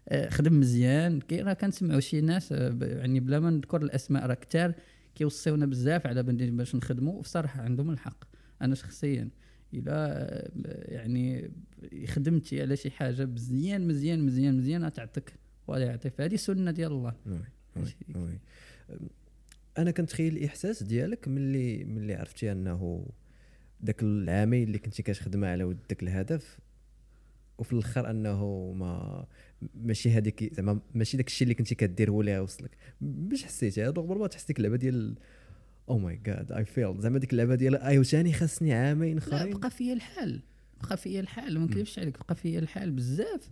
آه، 0.09 0.29
خدم 0.29 0.61
مزيان. 0.61 1.21
كي 1.21 1.41
راه 1.43 1.53
كنسمعوا 1.53 2.01
شي 2.01 2.21
ناس 2.21 2.53
آه، 2.53 2.79
يعني 2.83 3.21
بلا 3.21 3.41
ما 3.41 3.51
نذكر 3.51 3.83
الأسماء 3.83 4.27
راه 4.27 4.35
كتار 4.35 4.73
كيوصيونا 5.19 5.67
بزاف 5.67 6.07
على 6.07 6.23
باش 6.23 6.75
نخدموا 6.75 7.13
وبصراحة 7.13 7.63
عندهم 7.63 7.91
الحق 7.91 8.25
أنا 8.63 8.75
شخصيا 8.75 9.29
إلى 9.75 9.91
آه، 9.91 10.93
يعني 10.93 11.51
خدمتي 12.07 12.61
على 12.63 12.77
شي 12.77 12.91
حاجة 12.91 13.27
مزيان 13.27 13.89
مزيان 13.89 14.27
مزيان 14.27 14.57
مزيان 14.57 14.93
تعطيك 14.93 15.33
ولا 15.67 15.85
يعطي 15.85 16.11
هذه 16.19 16.37
سنة 16.37 16.71
ديال 16.71 16.93
الله 16.93 17.15
وي. 17.27 17.83
وي. 18.17 18.39
أنا 19.79 19.91
كنتخيل 19.91 20.37
الإحساس 20.37 20.83
ديالك 20.83 21.29
ملي 21.29 21.85
ملي 21.85 22.15
عرفتي 22.15 22.53
أنه 22.53 23.07
داك 23.81 24.03
العامين 24.03 24.63
اللي 24.63 24.79
كنتي 24.79 25.03
كتخدم 25.03 25.45
على 25.45 25.65
ود 25.65 25.79
داك 25.89 26.03
الهدف 26.03 26.59
وفي 27.59 27.73
الآخر 27.73 28.11
أنه 28.11 28.73
ما 28.77 29.25
ماشي 29.75 30.11
هذيك 30.11 30.55
زعما 30.55 30.81
ماشي 30.95 31.17
داك 31.17 31.27
الشيء 31.27 31.45
اللي 31.45 31.55
كنتي 31.55 31.75
كدير 31.75 32.11
هو 32.11 32.21
اللي 32.21 32.33
غيوصلك 32.35 32.71
باش 33.01 33.45
حسيتي 33.45 33.85
رغم 33.85 34.21
ما 34.21 34.27
تحس 34.27 34.47
ديك 34.47 34.59
اللعبه 34.59 34.77
ديال 34.77 35.15
oh 35.89 35.99
my 35.99 36.21
God 36.27 36.53
I 36.53 36.65
fail 36.65 37.01
زعما 37.01 37.19
ديك 37.19 37.33
اللعبة 37.33 37.55
ديال 37.55 37.77
ايوا 37.77 38.03
ثاني 38.05 38.33
خاصني 38.33 38.73
عامين 38.73 39.17
آخرين. 39.17 39.59
بقى 39.59 39.71
فيا 39.71 39.93
الحال. 39.93 40.43
بقى 40.83 40.97
فيا 40.97 41.21
الحال. 41.21 41.59
ما 41.59 41.65
نكذبش 41.65 41.99
عليك 41.99 42.19
بقى 42.19 42.35
فيا 42.35 42.59
الحال 42.59 42.91
بزاف. 42.91 43.51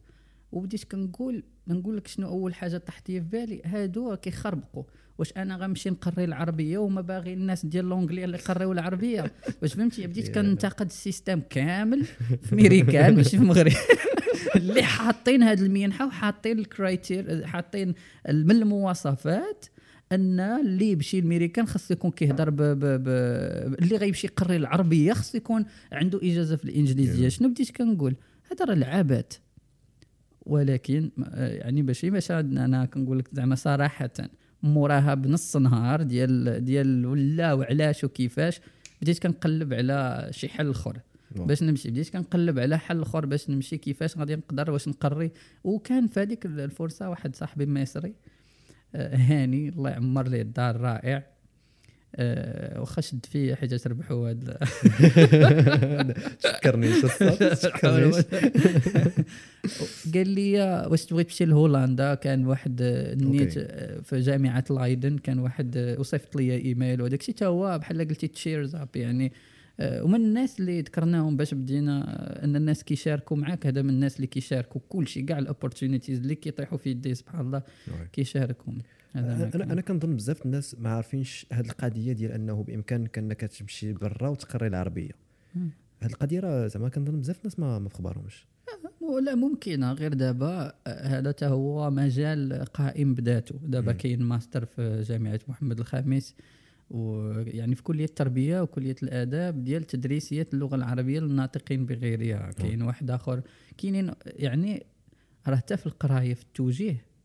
وبديت 0.53 0.85
كنقول 0.85 1.43
نقول 1.69 1.97
لك 1.97 2.07
شنو 2.07 2.29
أول 2.29 2.55
حاجة 2.55 2.79
طاحت 2.79 3.07
في 3.07 3.21
بالي؟ 3.21 3.63
هادو 3.65 4.17
كيخربقوا 4.17 4.85
واش 5.19 5.33
أنا 5.37 5.57
غنمشي 5.57 5.91
نقري 5.91 6.25
العربية 6.25 6.79
وما 6.79 7.01
باغي 7.01 7.33
الناس 7.33 7.67
ديال 7.67 7.85
l'anglais 7.85 8.25
اللي 8.25 8.39
يقريو 8.39 8.73
العربية؟ 8.73 9.33
واش 9.63 9.75
فهمتي؟ 9.75 10.07
بديت 10.07 10.35
كنتقد 10.35 10.87
ال 10.87 10.95
system 10.95 11.41
كامل 11.51 12.05
في 12.43 12.55
ميريكان 12.55 13.15
ماشي 13.17 13.31
في 13.31 13.43
المغرب. 13.43 13.73
اللي 14.57 14.83
حاطين 14.83 15.43
هاد 15.43 15.61
المنحه 15.61 16.07
وحاطين 16.07 16.59
ال 16.59 16.69
criteria 16.69 17.47
حاطين 17.47 17.95
من 18.29 18.51
المواصفات 18.51 19.67
أن 20.13 20.41
اللي 20.41 20.91
يمشي 20.91 21.19
الميريكان 21.19 21.67
خاص 21.67 21.91
يكون 21.91 22.11
كيهضر 22.11 22.51
ب, 22.51 22.57
ب, 22.57 22.85
ب 22.85 23.09
اللي 23.83 23.97
غيمشي 23.97 24.27
يقري 24.27 24.57
العربية 24.57 25.13
خاص 25.13 25.35
يكون 25.35 25.65
عنده 25.93 26.21
إجازة 26.23 26.57
في 26.57 26.65
الإنجليزية. 26.65 27.29
شنو 27.29 27.49
بديت 27.49 27.71
كنقول؟ 27.71 28.17
هذا 28.51 28.65
راه 28.65 28.73
العبات 28.73 29.35
ولكن 30.47 31.11
يعني 31.37 31.83
باش 31.83 32.05
باش 32.05 32.31
أنا 32.31 32.85
كنقول 32.85 33.19
لك 33.19 33.29
زعما 33.33 33.55
صراحة 33.55 34.11
موراها 34.67 35.15
بنص 35.15 35.57
نهار 35.57 36.03
ديال 36.03 36.65
ديال 36.65 37.07
ولا 37.07 37.53
وعلاش 37.53 38.05
وكيفاش 38.05 38.61
بديت 39.03 39.19
كنقلب 39.19 39.75
على 39.75 40.29
شي 40.31 40.49
حل 40.49 40.71
اخر. 40.71 41.01
واو. 41.37 41.47
باش 41.47 41.63
نمشي 41.63 41.91
بديت 41.91 42.09
كنقلب 42.09 42.59
على 42.59 42.79
حل 42.79 43.03
اخر 43.03 43.27
باش 43.27 43.51
نمشي 43.51 43.77
كيفاش 43.77 44.19
غادي 44.19 44.37
نقدر 44.37 44.71
واش 44.71 44.89
نقري. 44.89 45.31
وكان 45.65 46.07
في 46.07 46.21
هذيك 46.21 46.47
الفرصة 46.47 47.11
واحد 47.11 47.37
صاحبي 47.37 47.67
مصري 47.67 48.15
آه، 48.95 49.17
هاني 49.17 49.69
الله 49.69 49.91
يعمر 49.91 50.29
ليه 50.29 50.43
الدار 50.43 50.81
رائع 50.81 51.27
واخا 52.19 53.01
شد 53.01 53.27
فيا 53.27 53.55
حيت 53.55 53.87
ربحوا 53.87 54.31
هاد 54.31 54.57
تفكرنيش 56.41 57.05
قال 60.15 60.29
لي 60.29 60.87
واش 60.91 61.05
تبغي 61.05 61.25
تمشي 61.25 61.45
لهولندا؟ 61.45 62.15
كان 62.15 62.47
واحد 62.47 62.83
آه، 62.83 63.15
نيت. 63.15 63.55
آه، 63.59 64.01
في 64.01 64.21
جامعة 64.21 64.65
لايدن 64.71 65.19
كان 65.19 65.39
واحد 65.39 65.77
آه، 65.77 66.01
وصيفط 66.01 66.37
لي 66.37 66.57
إيميل 66.57 67.03
وداك 67.03 67.21
الشيء 67.21 67.35
تا 67.35 67.47
هو 67.47 67.79
بحال 67.79 68.09
قلتي 68.09 68.29
cheers 68.29 68.75
up 68.75 68.89
يعني 68.97 69.33
آه، 69.81 70.05
ومن 70.05 70.15
الناس 70.25 70.61
اللي 70.61 70.81
ذكرناهم 70.81 71.37
باش 71.37 71.55
بدينا 71.55 72.05
آه، 72.09 72.45
أن 72.45 72.57
الناس 72.57 72.85
كيشاركوا 72.85 73.37
معاك 73.37 73.67
هذا 73.67 73.83
من 73.83 73.91
الناس 73.91 74.17
اللي 74.17 74.27
كيشاركوا 74.27 74.81
كل 74.89 75.09
شيء 75.09 75.25
كاع 75.25 75.39
ال 75.39 75.45
opportunities 75.45 76.19
اللي 76.19 76.35
كيطيحوا 76.35 76.79
في 76.79 76.91
يدي 76.91 77.15
سبحان 77.15 77.41
الله. 77.41 77.63
كيشاركهم 78.13 78.75
ما 78.75 78.83
أنا. 79.19 79.73
أنا 79.73 79.81
كنظن 79.81 80.17
بزاف 80.17 80.47
الناس 80.47 80.77
ما 80.79 80.91
عارفينش 80.91 81.47
هذه 81.53 81.67
القضية 81.67 82.13
ديال 82.13 82.33
أنه 82.33 82.63
بامكانك 82.63 83.19
انك 83.19 83.41
تمشي 83.41 83.93
برا 83.93 84.29
وتقري 84.29 84.67
العربية. 84.67 85.13
هذه 86.01 86.11
القضية 86.11 86.41
راه 86.41 86.67
زعما 86.67 86.89
كنظن 86.89 87.21
بزاف 87.21 87.39
الناس 87.39 87.59
ما 87.59 87.79
ما 87.79 87.89
في 87.89 87.95
خبارهمش 87.95 88.47
ولا 89.01 89.35
ممكنة 89.35 89.93
غير 89.93 90.15
دابا 90.15 90.73
آه، 90.87 91.07
هذا 91.07 91.33
تا 91.33 91.49
هو 91.49 91.91
مجال 91.91 92.65
قائم 92.75 93.15
بذاته. 93.15 93.61
دابا. 93.63 93.93
كاين 93.93 94.23
ماستر 94.23 94.65
في 94.65 95.03
جامعة 95.03 95.41
محمد 95.49 95.81
الخامس 95.81 96.35
ويعني 96.91 97.75
في 97.75 97.83
كلية 97.83 98.05
التربية 98.05 98.61
وكلية 98.61 98.97
الآداب 99.03 99.65
ديال 99.65 99.85
تدريسية 99.85 100.47
اللغة 100.53 100.75
العربية 100.77 101.21
للناطقين 101.21 101.87
بغيرها. 101.87 102.51
كاين 102.53 102.83
واحد 102.83 103.11
آخر. 103.11 103.43
كاينين 103.79 104.11
يعني 104.27 104.87
راه 105.47 105.57
حتى 105.57 105.77
في 105.77 105.87
القراية 105.87 106.35
في 106.35 106.43
التوجيه 106.43 106.91
آه، 106.91 107.16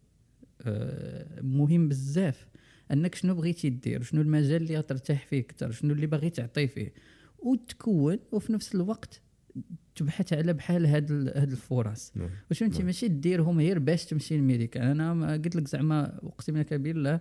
مهم 1.42 1.90
بزاف. 1.90 2.48
أنك 2.92 3.16
شنو 3.16 3.36
بغيتي 3.36 3.70
دير؟ 3.70 4.04
شنو 4.04 4.22
المجال 4.22 4.62
اللي 4.62 4.78
غترتاح 4.78 5.28
فيه 5.28 5.40
أكثر 5.40 5.72
شنو 5.72 5.94
اللي 5.94 6.08
باغي 6.08 6.30
تعطي 6.30 6.68
فيه؟ 6.68 6.94
وتكون 7.40 8.20
وفي 8.32 8.54
نفس 8.54 8.76
الوقت 8.76 9.22
تبحث 9.96 10.34
على 10.34 10.54
بحال 10.54 10.86
هاد 10.86 11.12
هاد 11.36 11.52
الفرص. 11.52 12.12
نعم. 12.16 12.30
واش 12.50 12.60
فهمتي؟ 12.60 12.78
نعم. 12.78 12.86
ماشي 12.86 13.08
ديرهم 13.08 13.60
غير 13.60 13.80
باش 13.80 14.06
تمشي 14.06 14.38
لميريكان 14.38 14.84
أنا 14.84 15.14
ما 15.14 15.34
قلت 15.34 15.56
لك 15.56 15.68
زعما 15.68 16.20
اقسم 16.24 16.58
لك 16.58 16.74
بالله 16.74 17.20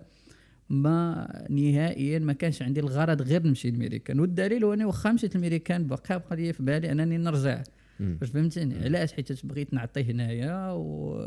ما 0.69 1.29
نهائيا 1.51 2.19
ما 2.19 2.33
كانش 2.33 2.63
عندي 2.63 2.81
الغرض 2.81 3.23
غير 3.23 3.47
نمشي 3.47 3.71
لميريكان 3.71 4.21
والدليل 4.21 4.65
هو 4.65 4.73
أني 4.75 4.85
واخا 4.85 5.13
مشيت 5.13 5.37
لميريكان 5.37 5.87
بقى 5.87 6.03
بقى 6.11 6.37
لي 6.37 6.53
في 6.53 6.63
بالي 6.63 6.93
أنني 6.93 7.19
نرجع. 7.19 7.63
واش 8.01 8.31
فهمتني؟ 8.31 8.85
علاش؟ 8.85 9.13
حيت 9.13 9.47
بغيت 9.47 9.75
نعطي 9.75 10.03
هنايا 10.03 10.73
و 10.73 11.19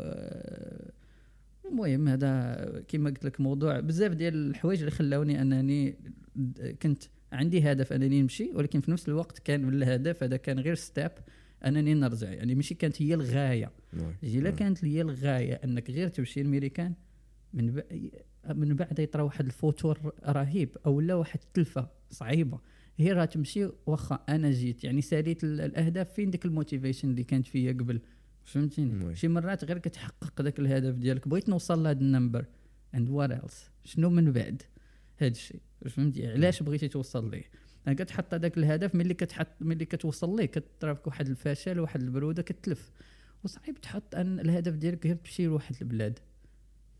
المهم 1.70 2.08
هذا 2.08 2.82
كما 2.88 3.10
قلت 3.10 3.24
لك 3.24 3.40
موضوع 3.40 3.80
بزاف 3.80 4.12
ديال 4.12 4.34
الحوايج 4.50 4.78
اللي 4.78 4.90
خلاوني 4.90 5.42
أنني 5.42 5.94
كنت 6.82 7.02
عندي 7.32 7.72
هدف 7.72 7.92
أنني 7.92 8.22
نمشي 8.22 8.50
ولكن 8.54 8.80
في 8.80 8.90
نفس 8.90 9.08
الوقت 9.08 9.38
كان 9.38 9.68
الهدف 9.68 10.22
هذا 10.22 10.36
كان 10.36 10.58
غير 10.58 10.74
step 10.74 11.10
أنني 11.66 11.94
نرجع. 11.94 12.32
يعني 12.32 12.54
ماشي 12.54 12.74
كانت 12.74 13.02
هي 13.02 13.14
الغاية. 13.14 13.70
oui. 13.94 14.38
الا 14.38 14.50
كانت 14.50 14.84
هي 14.84 15.00
الغاية 15.00 15.54
أنك 15.54 15.90
غير 15.90 16.08
تمشي 16.08 16.42
للميريكان 16.42 16.94
من 17.54 17.70
ب... 17.74 17.82
من 18.54 18.74
بعد 18.76 18.98
يطرا 18.98 19.22
واحد 19.22 19.44
الفتور 19.44 20.12
رهيب 20.28 20.68
أو 20.86 21.00
لا 21.00 21.14
واحد 21.14 21.38
التلفة 21.46 21.88
صعيبة. 22.10 22.58
هي 22.96 23.12
راه 23.12 23.24
تمشي 23.24 23.68
واخا 23.86 24.24
أنا 24.28 24.50
جيت. 24.50 24.84
يعني 24.84 25.00
ساليت 25.00 25.44
ال- 25.44 25.60
الأهداف 25.60 26.12
فين 26.12 26.30
ديك 26.30 26.44
ال 26.44 26.50
motivation 26.50 27.10
اللي 27.10 27.24
كانت 27.24 27.46
فيا 27.46 27.72
قبل؟ 27.72 28.00
فهمتيني؟ 28.44 29.04
oui. 29.04 29.14
شي 29.14 29.28
مرات 29.28 29.64
غير 29.64 29.78
كتحقق 29.78 30.42
ذاك 30.42 30.58
الهدف 30.58 30.94
ديالك 30.94 31.28
بغيت 31.28 31.48
نوصل 31.48 31.82
لهذا 31.82 32.00
ال 32.00 32.06
number. 32.06 32.46
and 32.94 33.10
what 33.10 33.30
else 33.30 33.70
شنو 33.84 34.10
من 34.10 34.32
بعد؟ 34.32 34.62
هذا 35.16 35.30
الشيء 35.30 35.60
فهمتي؟ 35.88 36.26
علاش 36.26 36.62
بغيتي 36.62 36.88
توصل 36.88 37.30
ليه؟ 37.30 37.44
يعني 37.86 37.98
كتحط 37.98 38.34
هذاك 38.34 38.58
الهدف 38.58 38.94
ملي 38.94 39.14
كتحط 39.14 39.48
ملي 39.60 39.84
كتوصل 39.84 40.36
ليه 40.36 40.46
كتضربك 40.46 41.06
واحد 41.06 41.28
الفشل 41.28 41.80
واحد 41.80 42.02
البرودة 42.02 42.42
كتلف. 42.42 42.90
وصعيب 43.44 43.80
تحط 43.80 44.14
أن 44.14 44.40
الهدف 44.40 44.72
ديالك 44.74 45.06
غير 45.06 45.16
تمشي 45.16 45.46
لواحد 45.46 45.74
البلاد. 45.82 46.18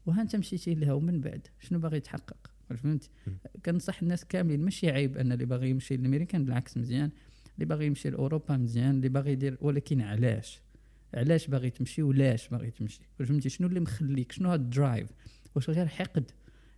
وها 0.06 0.22
أنت 0.22 0.36
مشيتي 0.36 0.74
لها 0.74 0.92
ومن 0.92 1.20
بعد؟ 1.20 1.46
شنو 1.60 1.78
باغي 1.78 2.00
تحقق 2.00 2.50
فهمتي؟ 2.76 3.10
كنصح 3.66 4.02
الناس 4.02 4.24
كاملين 4.24 4.60
ماشي 4.60 4.90
عيب 4.90 5.18
أن 5.18 5.32
اللي 5.32 5.44
باغي 5.44 5.70
يمشي 5.70 5.96
للأمريكان 5.96 6.44
بالعكس 6.44 6.76
مزيان. 6.76 7.10
اللي 7.54 7.66
باغي 7.66 7.86
يمشي 7.86 8.10
لأوروبا 8.10 8.56
مزيان 8.56 8.90
اللي 8.90 9.08
باغي 9.08 9.32
يدير 9.32 9.58
ولكن 9.60 10.00
علاش؟ 10.00 10.60
علاش 11.14 11.46
باغي 11.46 11.70
تمشي 11.70 12.02
ولاش 12.02 12.48
باغي 12.48 12.70
تمشي؟ 12.70 13.00
فهمتي؟ 13.18 13.48
شنو 13.48 13.68
اللي 13.68 13.80
مخليك؟ 13.80 14.32
شنو 14.32 14.50
هاد 14.50 14.60
ال 14.60 14.68
drive 14.68 15.08
واش 15.54 15.70
غير 15.70 15.86
حقد؟ 15.86 16.30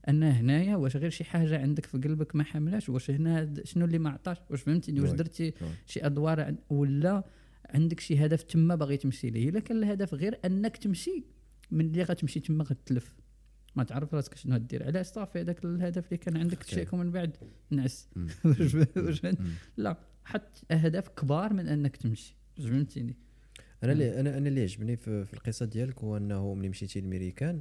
أن 0.09 0.23
هنايا 0.23 0.77
واش 0.77 0.97
غير 0.97 1.11
شي 1.11 1.25
حاجة 1.25 1.63
عندك 1.63 1.87
في 1.87 1.99
قلبك 1.99 2.37
ما 2.37 2.45
حملاش؟ 2.45 2.89
واش 2.89 3.11
هنا 3.11 3.55
شنو 3.65 3.85
اللي 3.85 3.99
ما 3.99 4.11
عطاش؟ 4.11 4.37
واش 4.51 4.63
فهمتني 4.63 5.01
واش. 5.01 5.11
درتي. 5.11 5.53
شي 5.87 6.07
أدوار 6.07 6.55
ولا 6.71 7.25
عندك 7.71 8.01
شي 8.01 8.27
هدف 8.27 8.43
تما 8.43 8.75
باغي 8.75 8.97
تمشي 8.97 9.31
ليه؟ 9.31 9.49
إلا 9.49 9.61
كان 9.61 9.77
الهدف 9.77 10.15
غير 10.15 10.39
أنك 10.45 10.77
تمشي 10.77 11.25
من 11.71 11.81
اللي 11.87 12.03
غتمشي 12.03 12.41
تما 12.41 12.65
غتلف. 12.65 13.17
ما 13.77 13.85
تعرف 13.85 14.15
راسك 14.15 14.37
شنو 14.37 14.55
غدير. 14.55 14.85
علاش 14.85 15.07
صافي؟ 15.07 15.41
هذاك 15.41 15.65
الهدف 15.65 16.07
اللي 16.07 16.17
كان 16.17 16.37
عندك 16.37 16.59
تشيك 16.63 16.93
ومن 16.93 17.11
بعد. 17.11 17.37
نعس؟ 17.71 18.09
لا 19.77 19.97
حط 20.25 20.65
أهداف 20.71 21.09
كبار 21.09 21.53
من 21.53 21.69
أنك 21.69 21.97
تمشي. 21.97 22.37
فهمتيني؟ 22.59 23.17
أنا 23.93 23.93
اللي 23.93 24.21
أنا 24.21 24.39
أنا 24.39 24.49
اللي 24.49 24.63
عجبني 24.63 24.97
في, 24.97 25.25
في 25.25 25.35
القصة 25.35 25.67
ديالك 25.67 25.99
هو 26.05 26.17
أنه 26.17 26.55
ملي 26.55 26.69
مشيتي 26.69 27.01
للميريكان 27.01 27.61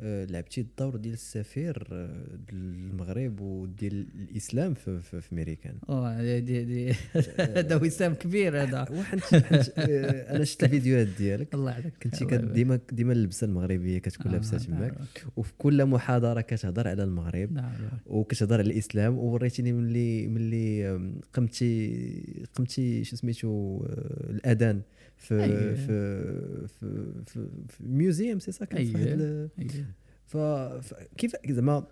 آه، 0.00 0.24
لعبتي 0.24 0.60
الدور 0.60 0.96
ديال 0.96 1.14
السفير 1.14 1.88
آه، 1.92 2.26
للمغرب 2.52 3.40
وديال 3.40 4.06
الإسلام 4.14 4.74
في, 4.74 5.00
في, 5.00 5.20
في 5.20 5.34
ميريكان 5.34 5.74
آه 5.88 6.38
دي 6.38 6.64
دي 6.64 6.94
هذا 7.38 7.76
وسام 7.76 8.14
كبير 8.14 8.62
هذا. 8.62 8.84
حنت 9.02 9.22
آه، 9.78 10.36
أنا 10.36 10.44
شفت 10.44 10.64
الفيديوهات 10.64 11.08
ديالك. 11.18 11.54
الله 11.54 11.70
يعطيك 11.70 11.92
كنتي. 12.02 12.36
ديما 12.36 12.80
ديما 12.92 13.12
اللبسة 13.12 13.44
المغربية 13.44 13.98
كتكون 13.98 14.26
آه، 14.26 14.32
لابسه 14.32 14.56
نعم، 14.56 14.78
تماك 14.78 14.94
وفي 15.36 15.52
كل 15.58 15.86
محاضرة 15.86 16.40
كتهضر 16.40 16.88
على 16.88 17.04
المغرب 17.04 17.52
نعم، 17.52 17.64
نعم. 17.64 17.98
وكتهضر 18.06 18.58
على 18.58 18.72
الإسلام. 18.72 19.18
ووريتيني 19.18 19.72
ملي 19.72 20.26
ملي 20.26 21.00
قمتي 21.34 22.46
قمتي 22.54 23.04
شو 23.04 23.16
سميتو 23.16 23.84
الأذان. 24.30 24.80
في 25.22 25.42
أيوة. 25.42 25.74
في 25.74 25.86
في 26.68 27.12
في, 27.26 27.46
في 27.68 27.84
museum 27.84 28.38
c'est 28.38 28.52
ça 28.52 28.64
كان 28.64 28.84
في 28.84 28.94
واحد 28.94 29.06
أيوة. 29.20 29.50
أيوة. 29.58 29.86
ف 30.26 30.36
ف- 30.86 30.94
كيف 31.16 31.32
زعما 31.50 31.86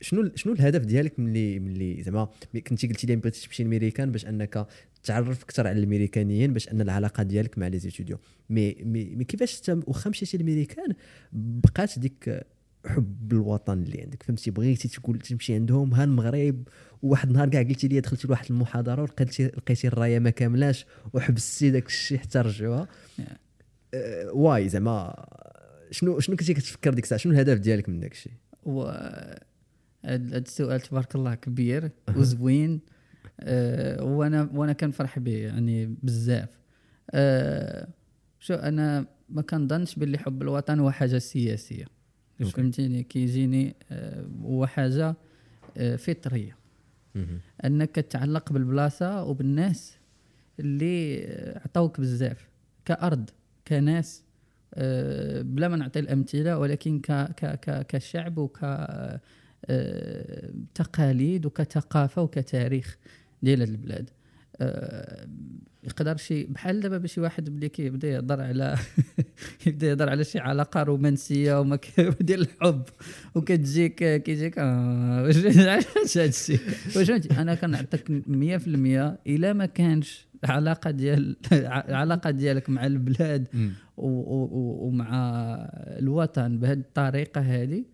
شنو 0.00 0.30
شنو 0.34 0.52
الهدف 0.52 0.84
ديالك 0.84 1.20
ملي 1.20 1.58
ملي 1.58 2.02
زعما 2.02 2.28
كنتي 2.66 2.88
قلتي 2.88 3.06
لي 3.06 3.16
بغيتي 3.16 3.46
تمشي 3.46 3.62
للميريكان 3.62 4.12
باش 4.12 4.26
أنك 4.26 4.66
تعرف 5.04 5.42
أكثر 5.42 5.66
على 5.66 5.78
الميريكانيين 5.82 6.52
باش 6.52 6.68
أن 6.68 6.80
العلاقة 6.80 7.22
ديالك 7.22 7.58
مع 7.58 7.66
les 7.66 7.78
étudiants 7.78 8.18
mais 8.50 8.74
mais, 8.80 9.04
mais 9.16 9.24
كيفاش 9.24 9.58
انت 9.70 9.88
واخا 9.88 10.10
مشيتي 10.10 10.36
للميريكان 10.36 10.88
بقات 11.32 11.98
ديك 11.98 12.44
حب 12.86 13.32
الوطن 13.32 13.82
اللي 13.82 14.02
عندك. 14.02 14.22
فهمتي؟ 14.22 14.50
بغيتي 14.50 14.88
تقول 14.88 15.18
تمشي 15.18 15.54
عندهم 15.54 15.94
ها 15.94 16.04
المغرب 16.04 16.68
وواحد 17.02 17.28
النهار 17.28 17.48
كاع 17.48 17.62
قلتي 17.62 17.88
لي 17.88 18.00
دخلتي 18.00 18.28
لواحد 18.28 18.46
المحاضرة 18.50 19.02
ولقيتي 19.02 19.46
لقيتي 19.46 19.86
الراية 19.86 20.18
ما 20.18 20.30
كاملاش 20.30 20.86
وحبستي 21.12 21.70
داك 21.70 21.86
الشيء 21.86 22.18
حتى 22.18 22.38
رجعوها. 22.38 22.88
آه، 23.94 24.32
oui 24.32 24.68
زعما 24.68 25.26
شنو 25.90 26.20
شنو 26.20 26.36
كنتي 26.36 26.54
كتفكر 26.54 26.94
ديك 26.94 27.04
الساعة؟ 27.04 27.20
شنو 27.20 27.32
الهدف 27.32 27.58
ديالك 27.58 27.88
من 27.88 28.00
داك 28.00 28.12
الشيء؟ 28.12 28.32
و 28.62 28.82
هاد 30.04 30.34
السؤال 30.34 30.80
تبارك 30.80 31.14
الله 31.14 31.34
كبير 31.34 31.90
وزوين. 32.16 32.80
آه 33.40 34.04
وأنا 34.04 34.50
وأنا 34.54 34.72
كنفرح 34.72 35.18
به 35.18 35.36
يعني 35.36 35.94
بزاف. 36.02 36.48
آه 37.10 37.88
شو 38.40 38.54
أنا 38.54 39.06
ما 39.28 39.42
كنظنش 39.42 39.94
باللي 39.94 40.18
حب 40.18 40.42
الوطن 40.42 40.80
هو 40.80 40.90
حاجة 40.90 41.18
سياسية. 41.18 41.93
فهمتيني 42.40 43.02
كيجيني 43.02 43.74
آه 43.90 44.26
هو 44.42 44.66
حاجة 44.66 45.14
آه 45.76 45.96
فطرية. 45.96 46.56
أنك 47.64 47.90
تتعلق 47.90 48.52
بالبلاصة 48.52 49.24
وبالناس 49.24 49.96
اللي 50.60 51.24
آه، 51.24 51.58
عطاوك 51.58 52.00
بزاف 52.00 52.48
كأرض 52.84 53.30
كناس 53.68 54.22
بلا 55.42 55.68
ما 55.68 55.76
نعطي 55.76 55.98
الأمثلة 55.98 56.58
ولكن 56.58 57.00
ك 57.00 57.12
ك 57.12 57.46
ك 57.60 57.86
كشعب 57.86 58.38
وك 58.38 58.58
تقاليد 60.74 61.46
وكثقافة 61.46 62.22
وكتاريخ 62.22 62.98
ديال 63.42 63.62
البلاد. 63.62 64.10
يقدر 65.84 66.16
شي 66.16 66.44
بحال 66.44 66.80
دابا 66.80 67.06
شي 67.06 67.20
واحد 67.20 67.50
بلي 67.50 67.68
كيبدا 67.68 68.08
يهضر 68.08 68.40
على 68.40 68.76
يبدا 69.66 69.86
يهضر 69.86 70.10
على 70.10 70.24
شي 70.24 70.38
علاقة 70.38 70.82
رومانسية 70.82 71.60
وما 71.60 71.78
ديال 72.20 72.40
الحب 72.40 72.82
وكتجيك 73.34 74.22
كيجيك 74.22 74.58
آه، 74.58 75.22
واش 75.22 75.36
هذا 75.36 76.24
الشيء 76.24 76.60
واش 76.96 77.10
أنا 77.10 77.54
كنعطيك 77.54 78.08
100% 78.08 78.12
إلا 79.26 79.52
ما 79.52 79.66
كانش 79.66 80.26
علاقة 80.44 80.90
ديال 80.90 81.36
علاقة 81.88 82.30
ديالك 82.30 82.70
مع 82.70 82.86
البلاد 82.86 83.48
ومع 83.96 85.08
الوطن 85.98 86.58
بهذه 86.58 86.78
الطريقة 86.78 87.40
هذه 87.40 87.84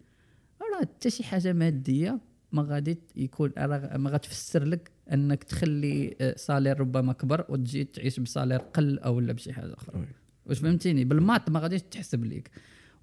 راه 0.61 0.81
حتى 0.81 1.11
شي 1.11 1.25
حاجة 1.25 1.53
مادية 1.53 2.19
ما 2.53 2.63
غادي 2.63 2.99
يكون 3.17 3.53
ما 3.97 4.11
غتفسر 4.11 4.65
لك 4.65 4.91
أنك 5.13 5.45
تخلي 5.45 6.17
آه، 6.21 6.35
صالير 6.37 6.81
ربما 6.81 7.13
كبر 7.13 7.45
وتجي 7.49 7.85
تعيش 7.85 8.21
بصالير 8.21 8.59
قل 8.59 8.99
أو 8.99 9.21
لا 9.21 9.33
بشي 9.33 9.53
حاجة 9.53 9.75
أخرى. 9.75 10.05
واش 10.47 10.59
فهمتيني؟ 10.59 11.05
بالماط 11.05 11.51
ما 11.51 11.61
غاديش 11.61 11.83
تحسب 11.83 12.25
ليك 12.25 12.51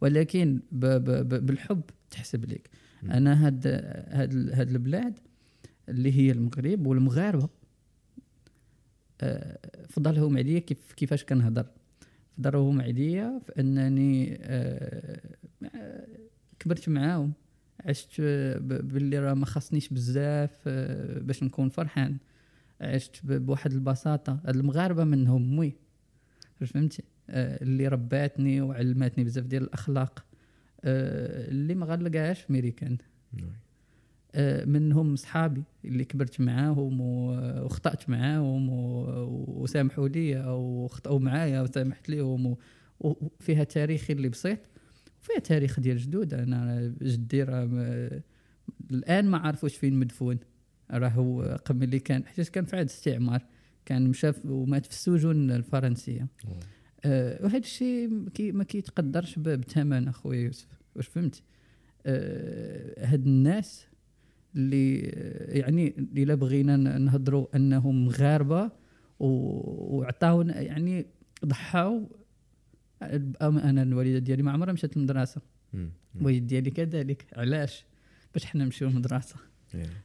ولكن 0.02 0.60
ب 0.72 0.86
ب 0.86 1.10
ب 1.30 1.46
بالحب 1.46 1.82
تحسب 2.12 2.46
ليك. 2.46 2.70
أنا 3.04 3.48
هاد 3.48 3.68
هاد 4.10 4.50
هاد 4.54 4.70
البلاد 4.70 5.20
اللي 5.90 6.12
هي 6.18 6.32
المغرب 6.32 6.88
والمغاربة 6.88 7.50
آه، 9.22 9.58
فضلهم 9.90 10.38
عليا 10.38 10.60
كيف 10.60 10.94
كيفاش 10.94 11.24
كنهضر. 11.24 11.66
فضلهم 12.38 12.82
عليا 12.82 13.40
في 13.46 13.60
أنني 13.60 14.38
آه، 14.42 15.22
آه، 15.76 16.08
كبرت 16.60 16.90
معاهم. 16.90 17.34
عشت 17.86 18.22
باللي 18.62 19.20
راه 19.20 19.34
ما 19.34 19.46
خصنيش 19.46 19.90
بزاف 19.90 20.64
آه، 20.68 21.20
باش 21.20 21.44
نكون 21.44 21.70
فرحان. 21.70 22.18
عشت 22.82 23.26
بواحد 23.26 23.74
البساطة. 23.74 24.40
هاد 24.46 24.56
المغاربة 24.56 25.04
منهم 25.04 25.60
واش 25.60 26.72
فهمتي؟ 26.72 27.04
آه، 27.30 27.64
اللي 27.64 27.88
رباتني 27.88 28.62
وعلماتني 28.62 29.24
بزاف 29.24 29.46
ديال 29.46 29.64
الأخلاق. 29.64 30.26
آه، 30.84 31.50
اللي 31.50 31.76
ما 31.76 31.86
غنلقاهاش 31.86 32.42
في 32.42 32.54
ميريكان 32.54 32.98
آه، 34.36 34.66
منهم 34.66 35.16
صحابي 35.16 35.64
اللي 35.86 36.06
كبرت 36.06 36.42
معاهم 36.42 37.02
واخطات 37.02 38.10
معاهم 38.10 38.70
وسامحوا 39.50 40.08
لي 40.08 40.44
أو 40.44 40.86
اخطاوا 40.86 41.20
معايا 41.20 41.62
وسامحت 41.62 42.10
ليهم 42.10 42.56
وفيها 43.00 43.64
تاريخي 43.64 44.14
اللي 44.14 44.30
بسيط. 44.30 44.60
وفيها 45.28 45.40
تاريخ 45.40 45.80
ديال 45.80 45.98
جدود. 45.98 46.34
أنا 46.34 46.94
جدي 47.02 47.44
راه 47.44 47.64
الآن 48.92 49.26
ما 49.26 49.38
عرفوش 49.38 49.76
فين 49.76 49.94
مدفون. 49.94 50.38
راه 50.92 51.10
هو 51.10 51.60
قبل 51.66 51.84
اللي 51.84 52.00
كان 52.00 52.26
حيت 52.26 52.50
كان 52.50 52.66
في 52.66 52.76
عهد 52.76 52.86
الاستعمار 52.86 53.46
كان 53.86 54.08
مشى 54.10 54.32
ومات 54.46 54.86
في 54.86 54.92
السجون 54.92 55.52
الفرنسية. 55.52 56.28
آه 57.06 57.44
وهذا 57.44 57.58
الشيء 57.58 58.30
كي 58.34 58.52
ما 58.52 58.64
كيتقدرش 58.64 59.40
بثمن 59.40 60.08
أخويا 60.08 60.40
يوسف. 60.40 60.68
واش 60.96 61.08
فهمتي 61.08 61.44
آه 62.06 63.06
هاد 63.06 63.26
الناس 63.26 63.88
اللي 64.56 64.98
يعني 65.48 65.88
إلا 66.18 66.36
بغينا 66.36 66.78
نهضروا 66.98 67.56
أنهم 67.56 68.06
مغاربه 68.06 68.72
وعطاونا 69.20 70.62
يعني 70.62 71.06
ضحاو 71.46 72.10
أنا 73.42 73.82
الوالده 73.84 74.20
ديالي 74.20 74.44
ما 74.44 74.52
عمرها 74.52 74.74
مشات 74.74 74.98
للمدرسة. 74.98 75.42
الوالد 76.16 76.48
ديالي 76.48 76.72
كذلك. 76.72 77.26
علاش؟ 77.34 77.86
باش 78.34 78.46
حنا 78.46 78.64
نمشيو 78.64 78.88
للمدرسة. 78.88 79.36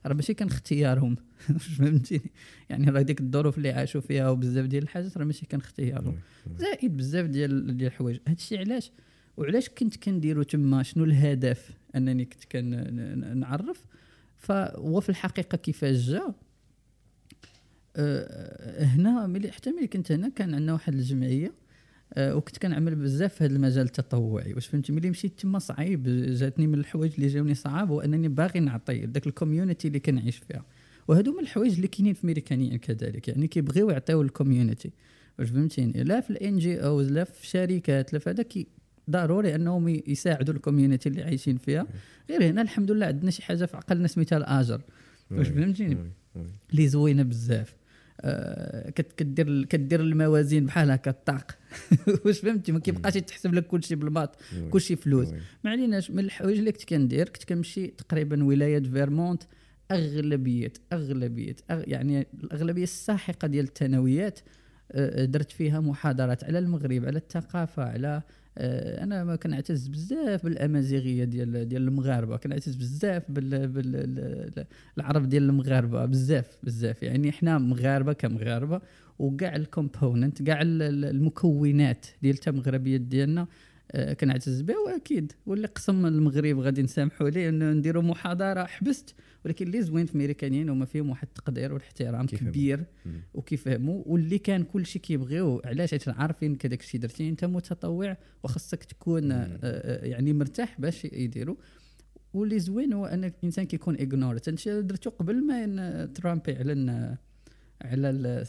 راه 0.06 0.14
ماشي 0.14 0.34
كان 0.34 0.48
اختيارهم. 0.48 1.16
فهمتيني؟ 1.78 2.30
يعني 2.70 2.90
راه 2.90 3.02
ديك 3.02 3.20
الظروف 3.20 3.58
اللي 3.58 3.70
عاشوا 3.70 4.00
فيها 4.00 4.30
وبزاف 4.30 4.66
ديال 4.66 4.82
الحاجات 4.82 5.18
راه 5.18 5.24
ماشي 5.24 5.46
كان 5.46 5.60
اختيارهم. 5.60 6.18
زائد 6.58 6.96
بزاف 6.96 7.26
ديال 7.26 7.76
ديال 7.76 7.92
الحوايج. 7.92 8.18
هادشي 8.28 8.58
علاش؟ 8.58 8.90
وعلاش 9.36 9.68
كنت 9.68 9.96
كنديرو 9.96 10.42
تما؟ 10.42 10.82
شنو 10.82 11.04
الهدف 11.04 11.70
أنني 11.96 12.24
كنت 12.24 12.44
كنعرف 12.44 13.84
فهو 14.36 15.00
في 15.00 15.08
الحقيقة 15.08 15.56
كيفاش 15.56 15.96
جا؟ 15.96 16.34
أه 17.96 18.84
هنا 18.84 19.26
ملي 19.26 19.52
حتى 19.52 19.70
ملي 19.70 19.86
كنت 19.86 20.12
هنا 20.12 20.28
كان 20.28 20.54
عندنا 20.54 20.72
واحد 20.72 20.94
الجمعية 20.94 21.52
وكنت 22.18 22.58
كنعمل 22.58 22.94
بزاف 22.94 23.34
في 23.34 23.44
هذا 23.44 23.52
المجال 23.52 23.84
التطوعي. 23.86 24.54
واش 24.54 24.66
فهمتي؟ 24.66 24.92
ملي 24.92 25.10
مشيت 25.10 25.40
تما 25.40 25.58
صعيب 25.58 26.02
جاتني 26.26 26.66
من 26.66 26.78
الحوايج 26.78 27.12
اللي 27.14 27.26
جاوني 27.26 27.54
صعاب 27.54 27.90
هو 27.90 28.00
انني 28.00 28.28
باغي 28.28 28.60
نعطي 28.60 29.06
داك 29.06 29.26
ال 29.26 29.32
community 29.32 29.88
اللي 29.88 30.00
كنعيش 30.00 30.36
فيها. 30.36 30.64
وهادو 31.08 31.32
من 31.32 31.40
الحوايج 31.40 31.74
اللي 31.74 31.88
كاينين 31.88 32.14
في 32.14 32.26
ميريكانيين 32.26 32.78
كذلك. 32.78 33.28
يعني 33.28 33.46
كيبغيو 33.46 33.90
يعطيو 33.90 34.22
ال 34.22 34.29
community 34.29 34.90
واش 35.38 35.48
فهمتيني؟ 35.48 36.02
لا 36.02 36.20
في 36.20 36.30
ال 36.30 36.58
NGOs 36.58 37.12
لا 37.12 37.24
في 37.24 37.46
شركات 37.46 38.12
لا 38.12 38.18
في 38.18 38.30
هذا 38.30 38.44
ضروري 39.10 39.54
أنهم 39.54 39.88
يساعدوا 39.88 40.54
ال 40.54 40.60
community 40.60 41.08
اللي 41.08 41.22
عايشين 41.22 41.56
فيها. 41.56 41.86
غير 42.30 42.44
هنا 42.44 42.62
الحمد 42.62 42.90
لله 42.90 43.06
عندنا 43.06 43.30
شي 43.30 43.42
حاجة 43.42 43.64
في 43.64 43.76
عقلنا 43.76 44.08
سميتها 44.08 44.36
الأجر. 44.36 44.80
واش 45.30 45.48
فهمتيني؟ 45.48 45.96
اللي 46.72 46.88
زوينة 46.88 47.22
بزاف. 47.22 47.70
آه 47.70 47.81
كدير 49.16 49.64
كدير 49.64 50.00
الموازين 50.00 50.66
بحال 50.66 50.90
هكا 50.90 51.10
الطاق. 51.10 51.58
واش 52.24 52.40
فهمتي؟ 52.40 52.72
ما 52.72 52.78
كيبقاش 52.80 53.16
يتحسب 53.16 53.54
لك 53.54 53.66
كلشي 53.66 53.94
بالباط 53.94 54.36
كلشي 54.70 54.96
فلوس. 54.96 55.28
ما 55.64 55.70
عليناش 55.70 56.10
من 56.10 56.18
الحوايج 56.18 56.58
اللي 56.58 56.72
كنت 56.72 56.84
كندير 56.84 57.28
كنت 57.28 57.44
كنمشي 57.44 57.86
تقريبا 57.86 58.44
ولاية 58.44 58.82
فيرمونت 58.82 59.42
اغلبيه 59.90 60.72
اغلبيه 60.92 61.56
أغ 61.70 61.82
يعني 61.86 62.26
الأغلبية 62.44 62.82
الساحقة 62.82 63.48
ديال 63.48 63.64
الثانويات 63.64 64.40
آه 64.92 65.24
درت 65.24 65.52
فيها 65.52 65.80
محاضرات 65.80 66.44
على 66.44 66.58
المغرب 66.58 67.04
على 67.04 67.18
الثقافة 67.18 67.82
على 67.82 68.08
آه، 68.08 68.22
أنا 68.58 69.24
ما 69.24 69.36
كنعتز 69.36 69.88
بزاف 69.88 70.44
بالأمازيغية 70.44 71.24
ديال 71.24 71.68
ديال 71.68 71.82
المغاربة 71.88 72.36
كنعتز 72.36 72.74
بزاف 72.74 73.30
بالعرب 73.30 75.28
ديال 75.28 75.42
المغاربة 75.42 76.04
بزاف 76.04 76.56
بزاف. 76.62 77.02
يعني 77.02 77.32
حنا 77.32 77.58
مغاربة 77.58 78.12
كمغاربة 78.12 78.80
وكاع 79.18 79.56
الكومبوننت 79.56 80.42
كاع 80.42 80.58
المكونات 80.62 82.06
ديال 82.22 82.38
المغربيه 82.48 82.96
ديالنا 82.96 83.40
آه، 83.42 83.46
كنعتز 84.20 84.60
بها 84.60 84.78
وأكيد. 84.78 85.32
واللي 85.46 85.66
قسم 85.66 86.06
المغرب 86.06 86.58
غادي 86.58 86.82
نسامحوا 86.82 87.30
ليه؟ 87.30 87.48
إنه 87.48 87.72
نديروا 87.72 88.02
محاضرة 88.02 88.64
حبست 88.64 89.14
ولكن 89.44 89.66
اللي 89.66 89.82
زوين 89.82 90.06
في 90.06 90.14
الميريكانيين 90.14 90.68
هما 90.68 90.84
فيهم 90.84 91.10
واحد 91.10 91.28
التقدير 91.28 91.72
والاحترام 91.72 92.26
كبير 92.26 92.84
وكيفهموا. 93.34 94.02
واللي 94.06 94.38
كان 94.38 94.64
كل 94.64 94.86
شيء 94.86 95.02
كيبغيو 95.02 95.62
علاش؟ 95.64 95.90
حيت 95.90 96.08
عارفين 96.08 96.56
كذاك 96.56 96.80
الشيء 96.80 97.00
درتي 97.00 97.28
أنت 97.28 97.44
متطوع 97.44 98.16
وخاصك 98.42 98.84
تكون 98.84 99.32
آه، 99.32 99.58
آه، 99.62 100.06
يعني 100.06 100.32
مرتاح 100.32 100.80
باش 100.80 101.04
يديروا 101.04 101.56
واللي 102.34 102.58
زوين 102.58 102.92
هو 102.92 103.06
أن 103.06 103.24
الإنسان 103.24 103.64
كيكون 103.64 103.96
اغنورت 103.96 104.48
أنت 104.48 104.68
درتو 104.68 105.10
قبل 105.10 105.46
ما 105.46 106.06
ترامب 106.06 106.48
يعلن 106.48 107.16
على 107.82 108.44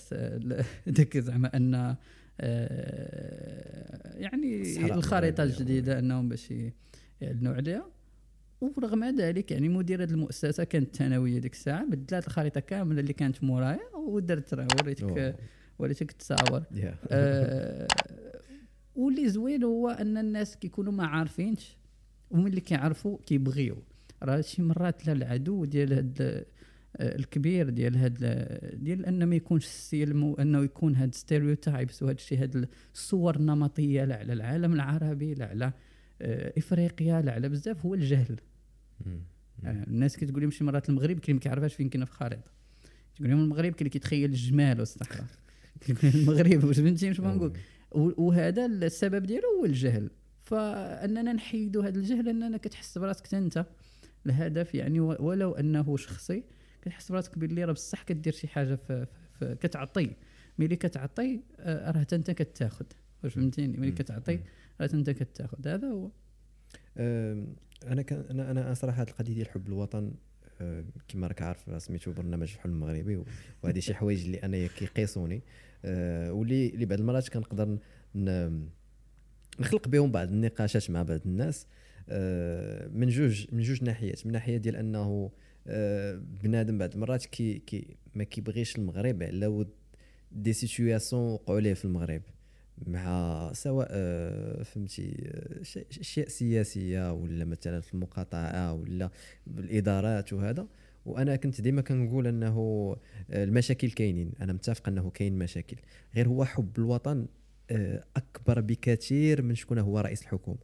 ذاك 0.89 1.17
زعما 1.17 1.57
أن 1.57 1.75
آه، 1.75 1.97
يعني 4.15 4.79
الخريطة 4.93 5.43
الجديدة 5.43 5.99
أنهم 5.99 6.29
باش 6.29 6.53
يعلنوا 7.21 7.53
عليها. 7.53 7.85
ورغم 8.61 9.03
ذلك 9.03 9.51
يعني 9.51 9.69
مدير 9.69 10.03
هذه 10.03 10.09
المؤسسة 10.11 10.63
كانت 10.63 10.95
ثانويه 10.95 11.39
ديك 11.39 11.53
الساعة 11.53 11.85
بدلات 11.85 12.27
الخريطة 12.27 12.59
كاملة 12.59 12.99
اللي 12.99 13.13
كانت 13.13 13.43
مورايا 13.43 13.95
ودرت 13.95 14.53
وريتك 14.53 15.35
وريتك 15.79 16.11
التصاور 16.11 16.63
آه 17.11 17.87
واللي 18.95 19.29
زوين 19.29 19.63
هو 19.63 19.89
أن 19.89 20.17
الناس 20.17 20.57
كيكونوا 20.57 20.91
ما 20.93 21.05
عارفينش 21.05 21.77
وملي 22.31 22.61
كيعرفوا 22.61 23.17
كيبغيو. 23.25 23.75
راه 24.23 24.41
شي 24.41 24.61
مرات 24.61 25.07
لا 25.07 25.13
العدو 25.13 25.65
ديال 25.65 25.93
هاد 25.93 26.17
آه، 26.21 26.45
الكبير 26.99 27.69
ديال 27.69 27.97
هاد 27.97 28.17
ديال 28.73 29.05
انه 29.05 29.25
ما 29.25 29.35
يكونش 29.35 29.65
السلم 29.65 30.23
وانه 30.23 30.63
يكون 30.63 30.95
هاد 30.95 31.15
stereotypes 31.15 32.03
وهاد 32.03 32.15
الشيء 32.15 32.41
هاد 32.41 32.67
الصور 32.93 33.35
النمطية 33.35 34.05
لا 34.05 34.15
على 34.15 34.33
العالم 34.33 34.73
العربي 34.73 35.33
لا 35.33 35.45
على 35.45 35.73
آه، 36.21 36.53
إفريقيا 36.57 37.21
لا 37.21 37.31
على 37.31 37.49
بزاف 37.49 37.85
هو 37.85 37.93
الجهل. 37.93 38.39
آه، 39.65 39.83
الناس 39.87 40.17
كتقول 40.17 40.41
لهم 40.41 40.51
شي 40.51 40.63
مرات 40.63 40.89
المغرب 40.89 41.19
كاين 41.19 41.35
ما 41.35 41.41
كيعرفهاش 41.41 41.73
فين 41.73 41.89
كاين 41.89 42.05
في 42.05 42.11
الخريطه 42.11 42.51
تقول 43.15 43.29
لهم 43.29 43.39
المغرب 43.39 43.63
كاين 43.63 43.75
اللي 43.79 43.89
كيتخيل 43.89 44.29
الجمال 44.29 44.79
والصحراء 44.79 45.25
المغرب 46.03 46.63
واش 46.63 46.79
فهمتي؟ 46.79 47.07
واش 47.09 47.19
نقول؟ 47.19 47.53
وهذا 47.91 48.65
السبب 48.65 49.25
ديالو 49.25 49.47
هو 49.59 49.65
الجهل. 49.65 50.09
فأننا 50.43 51.33
نحيدوا 51.33 51.83
هذا 51.83 51.99
الجهل 51.99 52.29
أننا 52.29 52.57
كتحس 52.57 52.97
براسك 52.97 53.33
أنت. 53.33 53.65
الهدف 54.25 54.75
يعني 54.75 54.99
ولو 54.99 55.51
أنه 55.51 55.97
شخصي 55.97 56.43
كتحس 56.83 57.11
براسك 57.11 57.37
باللي 57.37 57.63
راه 57.63 57.73
بصح 57.73 58.03
كدير 58.03 58.33
شي 58.33 58.47
حاجة 58.47 58.75
في, 58.75 59.07
في 59.39 59.55
كتعطي. 59.55 60.15
ملي 60.59 60.75
كتعطي 60.75 61.39
آه، 61.59 61.91
راه 61.91 62.07
انت 62.13 62.31
كتاخذ 62.31 62.85
واش 63.23 63.33
فهمتيني؟ 63.33 63.77
ملي 63.77 63.91
كتعطي 63.91 64.39
راه 64.81 64.89
انت 64.93 65.09
كتاخذ 65.09 65.67
هذا 65.67 65.87
هو. 65.87 66.09
أنا 67.87 68.01
كان 68.01 68.25
أنا 68.29 68.51
أنا 68.51 68.73
صراحة 68.73 69.01
هذه 69.01 69.09
القضية 69.09 69.33
ديال 69.33 69.49
حب 69.49 69.67
الوطن 69.67 70.13
كما 71.07 71.27
راك 71.27 71.41
عارف 71.41 71.83
سميتو 71.83 72.11
برنامج 72.11 72.53
الحلم 72.53 72.73
المغربي 72.73 73.23
وهذه 73.63 73.79
شي 73.79 73.93
حوايج 73.93 74.25
اللي 74.25 74.37
أنا 74.37 74.67
كيقيسوني. 74.67 75.41
أه، 75.85 76.33
واللي 76.33 76.69
اللي 76.69 76.85
بعض 76.85 76.99
المرات 76.99 77.29
كنقدر 77.29 77.77
نخلق 79.59 79.87
بهم 79.87 80.11
بعض 80.11 80.27
النقاشات 80.27 80.89
مع 80.89 81.03
بعض 81.03 81.19
الناس 81.25 81.67
أه، 82.09 82.87
من 82.87 83.07
جوج 83.07 83.47
من 83.51 83.61
جوج 83.61 83.83
ناحيات. 83.83 84.25
من 84.25 84.31
ناحية 84.31 84.57
ديال 84.57 84.75
أنه 84.75 85.31
بنادم 86.43 86.77
بعض 86.77 86.93
المرات 86.93 87.25
كي, 87.25 87.59
كي 87.59 87.97
ما 88.15 88.23
كيبغيش 88.23 88.75
المغرب 88.75 89.23
على 89.23 89.47
ود 89.47 89.69
des 90.31 90.53
situations 90.53 91.21
وقعوا 91.21 91.59
ليه 91.59 91.73
في 91.73 91.85
المغرب 91.85 92.21
مع 92.87 93.51
سواء 93.53 93.87
آه، 93.91 94.63
فهمتي 94.63 95.31
اشياء 95.99 96.27
سياسية 96.27 97.13
ولا 97.13 97.45
مثلا 97.45 97.81
في 97.81 97.93
المقاطعة 97.93 98.73
ولا 98.73 99.09
بالادارات 99.47 100.33
وهذا. 100.33 100.67
وأنا 101.05 101.35
كنت 101.35 101.61
ديما 101.61 101.81
كنقول 101.81 102.27
أنه 102.27 102.57
آه، 103.31 103.43
المشاكل 103.43 103.91
كاينين. 103.91 104.31
أنا 104.41 104.53
متفق 104.53 104.87
أنه 104.87 105.09
كاين 105.09 105.37
مشاكل. 105.37 105.77
غير 106.15 106.27
هو 106.27 106.45
حب 106.45 106.77
الوطن 106.77 107.27
آه، 107.71 108.03
أكبر 108.15 108.61
بكثير 108.61 109.41
من 109.41 109.55
شكون 109.55 109.79
هو 109.79 109.99
رئيس 109.99 110.21
الحكومة. 110.21 110.57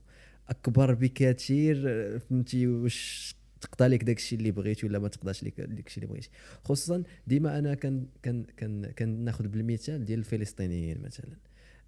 أكبر 0.49 0.93
بكثير 0.93 1.79
فهمتي 2.19 2.67
واش 2.67 3.35
تقضى 3.61 3.87
لك 3.87 4.03
داك 4.03 4.17
الشيء 4.17 4.39
اللي 4.39 4.51
بغيتي 4.51 4.85
ولا 4.85 4.99
ما 4.99 5.07
تقضاش 5.07 5.43
لك 5.43 5.61
داك 5.61 5.87
الشيء 5.87 6.03
اللي 6.03 6.13
بغيتي. 6.13 6.29
خصوصا 6.63 7.03
ديما 7.27 7.59
أنا 7.59 7.73
كان 7.73 8.05
كان 8.23 8.43
كان 8.57 8.85
كناخذ 8.85 9.47
بالمثال 9.47 10.05
ديال 10.05 10.19
الفلسطينيين 10.19 11.01
مثلا. 11.01 11.37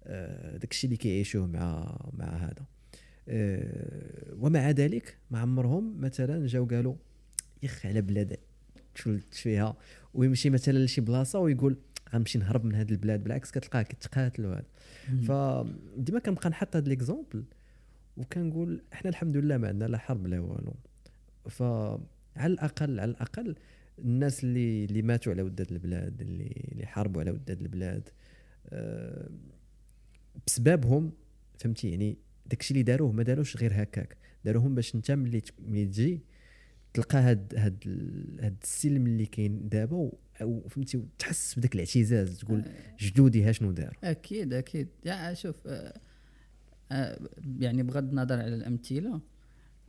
آه، 0.04 0.56
داك 0.56 0.70
الشيء 0.70 0.88
اللي 0.88 0.96
كيعيشوه 0.96 1.46
مع 1.46 1.96
مع 2.12 2.36
هذا. 2.36 2.66
آه، 3.28 4.34
ومع 4.38 4.70
ذلك 4.70 5.18
ما 5.30 5.38
عمرهم 5.38 6.00
مثلا 6.00 6.46
جاو 6.46 6.64
قالوا 6.64 6.94
يخ 7.62 7.86
على 7.86 8.00
بلاد 8.00 8.36
تولدت 8.94 9.34
فيها. 9.34 9.76
ويمشي 10.14 10.50
مثلا 10.50 10.78
لشي 10.78 11.00
بلاصة 11.00 11.38
ويقول 11.38 11.76
غنمشي 12.14 12.38
نهرب 12.38 12.64
من 12.64 12.74
هذه 12.74 12.90
البلاد. 12.90 13.24
بالعكس 13.24 13.50
كتلقاه 13.50 13.82
كيتقاتل 13.82 14.46
وهذا 14.46 14.64
فديما 15.22 16.18
كنبقى 16.20 16.50
نحط 16.50 16.76
هذا 16.76 16.88
l'exemple 16.88 17.44
وكنقول 18.16 18.82
إحنا 18.92 19.10
الحمد 19.10 19.36
لله 19.36 19.56
ما 19.56 19.68
عندنا 19.68 19.88
لا 19.88 19.98
حرب 19.98 20.26
لا 20.26 20.40
والو. 20.40 20.74
فعلى 21.50 22.00
الأقل 22.46 23.00
على 23.00 23.10
الأقل 23.10 23.54
الناس 23.98 24.44
اللي 24.44 24.84
اللي 24.84 25.02
ماتوا 25.02 25.32
على 25.32 25.42
وداد 25.42 25.72
البلاد 25.72 26.20
اللي 26.20 26.68
اللي 26.72 26.86
حاربوا 26.86 27.20
على 27.20 27.30
وداد 27.30 27.60
البلاد 27.60 28.08
أه 28.68 29.30
بسببهم 30.46 31.12
فهمتي؟ 31.58 31.90
يعني 31.90 32.16
داكشي 32.46 32.70
اللي 32.70 32.82
داروه 32.82 33.12
ما 33.12 33.22
داروش 33.22 33.56
غير 33.56 33.82
هكاك. 33.82 34.16
داروهم 34.44 34.74
باش 34.74 34.94
انت 34.94 35.10
ملي 35.10 35.42
ملي 35.58 35.86
تجي 35.86 36.20
تلقى 36.94 37.18
هاد 37.18 37.54
هاد 37.56 37.84
هاد 38.40 38.56
السلم 38.62 39.06
اللي 39.06 39.26
كاين 39.26 39.68
دابا 39.68 40.10
أو 40.42 40.68
فهمتي؟ 40.68 40.96
وتحس 40.96 41.58
بداك 41.58 41.74
الاعتزاز 41.74 42.38
تقول 42.38 42.60
آه. 42.60 42.96
جدودي 43.00 43.44
ها 43.44 43.52
شنو 43.52 43.72
داروا؟ 43.72 44.10
أكيد 44.10 44.52
أكيد. 44.52 44.88
يا 45.04 45.34
شوف 45.34 45.66
آه 45.66 46.00
آه 46.92 47.18
يعني 47.58 47.82
بغض 47.82 48.08
النظر 48.08 48.38
على 48.38 48.54
الأمثلة 48.54 49.20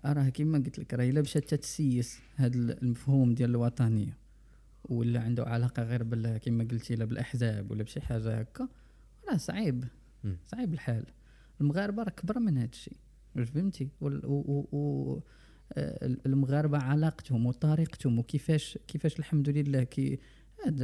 راه 0.05 0.29
كيما 0.29 0.57
قلت 0.57 0.79
لك 0.79 0.93
راه 0.93 1.09
إلا 1.09 1.21
مشات 1.21 1.49
تتسيس 1.49 2.19
هذا 2.35 2.57
المفهوم 2.57 3.33
ديال 3.33 3.49
الوطنيه 3.49 4.17
ولا 4.85 5.21
عنده 5.21 5.43
علاقة 5.43 5.83
غير 5.83 6.03
بال 6.03 6.37
كما 6.37 6.63
قلتي 6.63 6.95
لا 6.95 7.05
بالأحزاب 7.05 7.71
ولا 7.71 7.83
بشي 7.83 8.01
حاجة 8.01 8.39
هكا 8.39 8.67
راه 9.29 9.37
صعيب 9.37 9.85
صعيب 10.45 10.73
الحال. 10.73 11.05
المغاربة 11.61 12.03
راه 12.03 12.09
كبر 12.09 12.39
من 12.39 12.57
هذا 12.57 12.69
الشيء 12.73 12.97
فهمتي؟ 13.35 13.89
و, 14.01 15.19
آه، 15.73 16.17
المغاربة 16.25 16.77
علاقتهم 16.77 17.45
وطريقتهم 17.45 18.19
وكيفاش 18.19 18.77
كيفاش 18.87 19.19
الحمد 19.19 19.49
لله 19.49 19.83
كي 19.83 20.19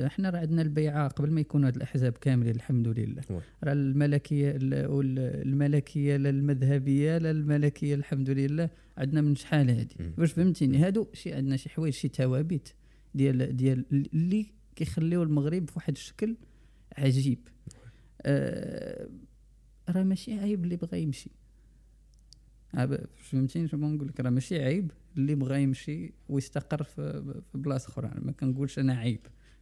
إحنا 0.06 0.30
راه 0.30 0.40
عندنا 0.40 0.62
البيعة 0.62 1.08
قبل 1.08 1.32
ما 1.32 1.42
يكونوا 1.42 1.68
هاد 1.68 1.76
الأحزاب 1.76 2.14
كاملين 2.14 2.56
الحمد 2.56 2.88
لله. 2.88 3.22
راه 3.64 3.74
الملكية 3.74 4.58
الملكية 4.62 6.18
لا 6.18 6.30
المذهبية 6.30 7.18
لا 7.18 7.32
الملكية 7.32 7.96
الحمد 7.96 8.30
لله. 8.30 8.70
عندنا 8.98 9.22
من 9.22 9.36
شحال 9.36 9.70
هادي. 9.70 9.96
واش 10.18 10.32
فهمتيني؟ 10.32 10.78
هادو 10.78 11.08
شي 11.14 11.34
عندنا 11.34 11.58
شي 11.58 11.70
حوايج 11.70 11.94
شي 11.94 12.08
توابيت 12.08 12.70
ديال 13.16 13.56
ديال 13.58 13.86
اللي 14.14 14.46
كيخليو 14.76 15.24
المغرب 15.24 15.66
بواحد 15.66 15.94
الشكل 15.96 16.36
عجيب. 16.98 17.48
آه 18.22 19.10
راه 19.90 20.04
ماشي 20.04 20.34
عيب 20.40 20.64
اللي 20.64 20.76
بغى 20.76 21.02
يمشي. 21.02 21.30
عاب- 22.74 23.06
فهمتيني 23.18 23.68
شنو 23.68 23.88
نقول 23.90 24.08
لك 24.08 24.20
راه 24.20 24.30
ماشي 24.30 24.64
عيب 24.64 24.92
اللي 25.18 25.36
بغى 25.36 25.64
يمشي 25.64 26.14
ويستقر 26.30 26.84
في 26.84 27.24
بلاصة 27.54 27.88
أخرى. 27.90 28.12
ما 28.22 28.32
كنقولش 28.32 28.80
أنا 28.80 28.94
عيب. 28.94 29.20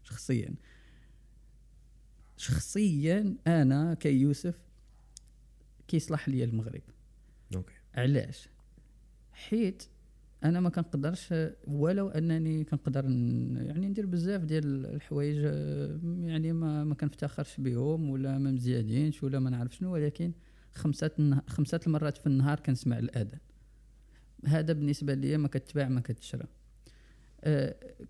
شخصيا. 0.08 0.56
شخصيا 2.38 3.36
أنا 3.48 3.94
كيوسف 3.94 4.56
كيصلح 5.88 6.30
لي 6.30 6.44
المغرب. 6.44 6.82
أوكي. 7.56 7.74
علاش؟ 7.96 8.50
حيت 9.32 9.84
أنا 10.44 10.60
ما 10.60 10.70
كنقدرش 10.70 11.34
ولو 11.68 12.10
أنني 12.10 12.64
كنقدر 12.64 13.04
يعني 13.04 13.88
ندير 13.88 14.06
بزاف 14.06 14.42
ديال 14.42 14.86
الحوايج 14.86 15.38
يعني 16.24 16.54
ما 16.54 16.84
ما 16.84 16.96
كنفتخرش 16.96 17.60
بهم 17.60 18.10
ولا 18.10 18.38
ما 18.38 18.52
مزيانينش 18.52 19.24
ولا 19.24 19.40
ما 19.40 19.50
نعرف 19.50 19.76
شنو 19.76 19.94
ولكن 19.94 20.32
خمسة 20.74 21.42
خمسة 21.48 21.80
المرات 21.88 22.18
في 22.18 22.28
النهار 22.28 22.60
كنسمع 22.60 23.00
الآذان. 23.00 23.40
هذا 24.46 24.74
بالنسبة 24.74 25.14
لي 25.14 25.38
ما 25.38 25.48
كتباع 25.48 25.88
ما 25.88 26.02
كتشرى. 26.02 26.48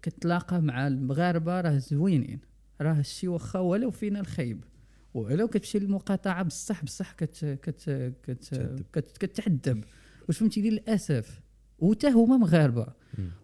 كتلاقى 0.02 0.62
مع 0.62 0.88
المغاربة 0.88 1.62
راه 1.62 1.78
زوينين 1.78 2.40
راه 2.82 3.00
الشي 3.00 3.28
واخا 3.28 3.60
ولو 3.60 3.92
فينا 3.92 4.20
الخيب 4.20 4.64
ولو 5.14 5.48
كتمشي 5.48 5.80
للمقاطعة 5.80 6.44
بصح 6.44 6.84
بصح 6.84 7.12
كت 7.12 7.46
كت 7.46 8.14
كت 8.24 8.44
تعذب. 8.44 8.84
كت 8.94 9.18
كتعذب 9.18 9.84
واش 10.28 10.38
فهمتي 10.38 10.70
للاسف 10.70 11.42
وتا 11.80 12.10
هما 12.10 12.38
مغاربة. 12.38 12.88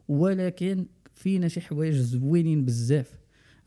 ولكن 0.07 0.85
فينا 1.13 1.47
شي 1.47 1.61
حوايج 1.61 1.95
زوينين 1.95 2.65
بزاف 2.65 3.11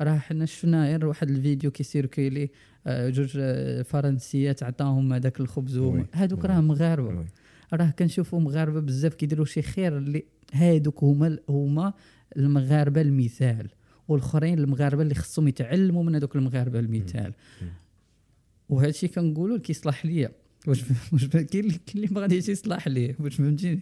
راه 0.01 0.17
حنا 0.19 0.47
شفنا 0.47 0.87
غير 0.87 1.07
واحد 1.07 1.31
الفيديو 1.31 1.71
كيسيركيلي 1.71 2.51
آه، 2.87 3.09
جوج 3.09 3.33
آه، 3.41 3.83
فرنسيات 3.83 4.63
عطاهم 4.63 5.13
هذاك 5.13 5.41
الخبز 5.41 5.77
oui. 5.79 6.07
راه 6.33 6.61
مغاربة. 6.61 7.27
راه 7.73 7.91
كنشوفوا 7.91 8.41
مغاربة 8.41 8.81
بزاف 8.81 9.15
كيديروا 9.15 9.45
شي 9.45 9.63
خير 9.63 9.99
اللي 9.99 10.25
هادوك 10.53 11.05
هما 11.05 11.39
هما 11.49 11.93
المغاربة 12.37 13.01
المثال 13.01 13.69
والآخرين 14.09 14.59
المغاربة 14.59 15.03
اللي 15.03 15.15
خصهم 15.15 15.49
يتعلموا 15.49 16.03
من 16.05 16.15
هذوك 16.15 16.37
المغاربة 16.37 16.79
المثال. 16.79 17.33
وهذا 18.69 18.89
الشيء 18.89 19.11
كنقولوا 19.11 19.59
كيصلح 19.59 20.07
ليا. 20.07 20.31
واش 20.67 20.85
واش 21.13 21.25
كاين 21.25 21.65
اللي 21.65 21.79
كاين 21.87 22.05
اللي 22.05 22.09
ما 22.11 22.21
غاديش 22.21 22.49
يصلح 22.49 22.89
ليه 22.89 23.17
واش 23.21 23.35
فهمتيني؟ 23.35 23.81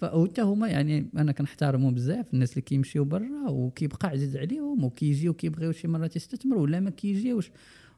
فحتى 0.00 0.42
هما 0.42 0.68
يعني 0.68 1.10
أنا 1.16 1.32
كنحترمهم 1.32 1.94
بزاف 1.94 2.34
الناس 2.34 2.50
اللي 2.50 2.62
كيمشيو 2.62 3.04
برا 3.04 3.48
وكيبقى 3.48 4.08
عزيز 4.08 4.36
عليهم 4.36 4.84
وكيجيو 4.84 5.34
كيبغيو 5.34 5.72
شي 5.72 5.88
مرات 5.88 6.16
يستثمروا 6.16 6.62
ولا 6.62 6.80
ما 6.80 6.90
كيجيوش. 6.90 7.50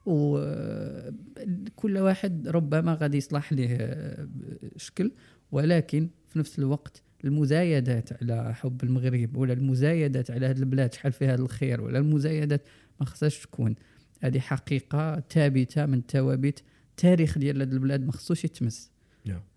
وكل 0.06 1.98
واحد 1.98 2.48
ربما 2.48 2.94
غادي 2.94 3.16
يصلح 3.16 3.52
ليه 3.52 3.76
آه، 3.80 4.28
شكل. 4.76 5.12
ولكن 5.52 6.08
في 6.28 6.38
نفس 6.38 6.58
الوقت 6.58 7.02
المزايدات 7.24 8.22
على 8.22 8.54
حب 8.54 8.84
المغرب 8.84 9.36
ولا 9.36 9.52
المزايدات 9.52 10.30
على 10.30 10.46
هذه 10.46 10.58
البلاد 10.58 10.94
شحال 10.94 11.12
فيها 11.12 11.34
الخير 11.34 11.80
ولا 11.80 11.98
المزايدات 11.98 12.62
ما 13.00 13.06
خصهاش 13.06 13.38
تكون. 13.42 13.74
هذه 14.20 14.38
حقيقة 14.38 15.22
ثابتة 15.30 15.86
من 15.86 16.02
ثوابت 16.08 16.62
التاريخ 16.90 17.38
ديال 17.38 17.62
هذه 17.62 17.72
البلاد 17.72 18.04
ما 18.06 18.12
خصوش 18.12 18.44
يتمس. 18.44 18.90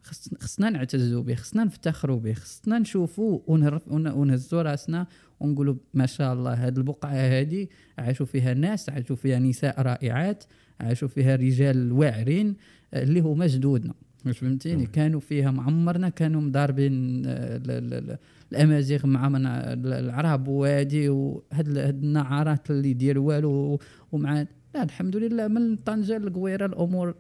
خص- 0.04 0.30
خصنا 0.40 0.70
نعتزوا 0.70 1.24
به 1.24 1.36
خصنا 1.36 1.64
نفتخروا 1.64 2.20
به 2.20 2.34
خصنا 2.34 2.80
نشوفوا 2.80 3.40
ونهرف- 3.48 3.88
ونهزوا 3.92 4.62
راسنا 4.62 5.08
ونقولوا 5.40 5.76
ما 5.94 6.06
شاء 6.06 6.34
الله 6.34 6.54
هذه 6.54 6.78
البقعة 6.78 7.12
هذه 7.12 7.68
عاشوا 7.98 8.26
فيها 8.26 8.54
ناس 8.54 8.90
عاشوا 8.90 9.16
فيها 9.16 9.40
نساء 9.40 9.82
رائعات 9.82 10.44
عاشوا 10.80 11.08
فيها 11.08 11.36
رجال 11.36 11.92
واعرين 11.92 12.56
اللي 12.94 13.20
هما 13.20 13.48
جدودنا. 13.48 13.94
واش 14.26 14.38
فهمتيني. 14.38 14.86
كانوا 14.86 15.20
فيها 15.20 15.52
معمرنا 15.52 16.10
كانوا 16.10 16.42
مضاربين 16.42 17.24
آه، 17.26 17.58
ال- 17.58 17.72
ال- 17.72 17.94
ال- 17.94 18.18
الأمازيغ 18.52 19.08
مع 19.08 19.30
من 19.30 19.46
العرب 19.46 20.48
وهادي 20.48 21.10
وهاد 21.10 21.68
ال- 21.68 21.78
هاد 21.78 22.04
النعارات 22.04 22.72
اللي 22.72 22.90
يدير 22.90 23.20
والو 23.20 23.80
ومع 24.12 24.46
لا 24.76 24.84
الحمد 24.84 25.16
لله 25.16 25.48
من 25.48 25.76
طنجة 25.76 26.18
للقويرة 26.18 26.66
الأمور 26.66 27.16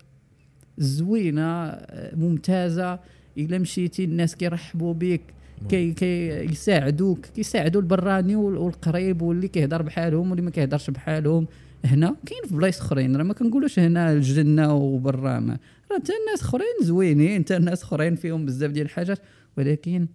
زوينة 0.77 1.41
آه، 1.65 2.15
ممتازة. 2.15 2.99
إلا 3.37 3.57
مشيتي 3.57 4.03
الناس 4.03 4.35
كيرحبوا 4.35 4.93
بك 4.93 5.21
كي 5.69 5.93
كي 5.93 6.27
يساعدوك 6.29 7.25
كيساعدوا 7.25 7.81
البراني 7.81 8.35
وال- 8.35 8.57
والقريب 8.57 9.21
واللي 9.21 9.47
كيهضر 9.47 9.81
بحالهم 9.81 10.29
واللي 10.29 10.41
ما 10.41 10.51
كيهضرش 10.51 10.89
بحالهم. 10.89 11.47
هنا 11.85 12.15
كاين 12.25 12.41
في 12.47 12.55
بلايص 12.55 12.79
اخرين 12.79 13.15
راه 13.15 13.23
ما 13.23 13.33
كنقولوش 13.33 13.79
هنا 13.79 14.13
الجنة 14.13 14.73
وبرا 14.73 15.39
ما 15.39 15.57
راه 15.91 15.99
حتى 15.99 16.13
الناس 16.21 16.41
اخرين 16.41 16.75
زوينين 16.81 17.43
حتى 17.43 17.57
الناس 17.57 17.83
اخرين 17.83 18.15
فيهم 18.15 18.45
بزاف 18.45 18.71
ديال 18.71 18.85
الحاجات. 18.85 19.19
ولكن 19.57 20.07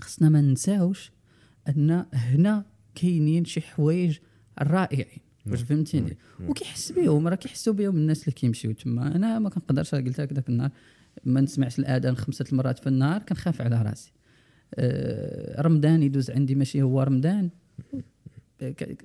خصنا 0.00 0.28
ما 0.28 0.40
ننساوش 0.40 1.12
أن 1.68 2.06
هنا 2.12 2.64
كاينين 2.94 3.44
شي 3.44 3.60
حوايج 3.60 4.18
رائعين. 4.62 5.20
واش 5.46 5.62
فهمتيني؟ 5.62 6.16
وكيحس 6.48 6.92
بهم 6.92 7.28
راه 7.28 7.34
كيحسوا 7.34 7.72
بهم 7.72 7.96
الناس 7.96 8.22
اللي 8.22 8.32
كيمشيو 8.32 8.72
تما. 8.72 9.16
أنا 9.16 9.38
ما 9.38 9.50
كنقدرش 9.50 9.94
قلت 9.94 10.20
لك 10.20 10.32
ذاك 10.32 10.48
النهار 10.48 10.70
ما 11.24 11.40
نسمعش 11.40 11.78
الآذان 11.78 12.16
خمسة 12.16 12.44
المرات 12.52 12.78
في 12.78 12.86
النهار 12.86 13.22
كنخاف 13.22 13.62
على 13.62 13.82
راسي. 13.82 14.12
آه، 14.74 15.62
رمضان 15.62 16.02
يدوز 16.02 16.30
عندي 16.30 16.54
ماشي 16.54 16.82
هو 16.82 17.02
رمضان. 17.02 17.50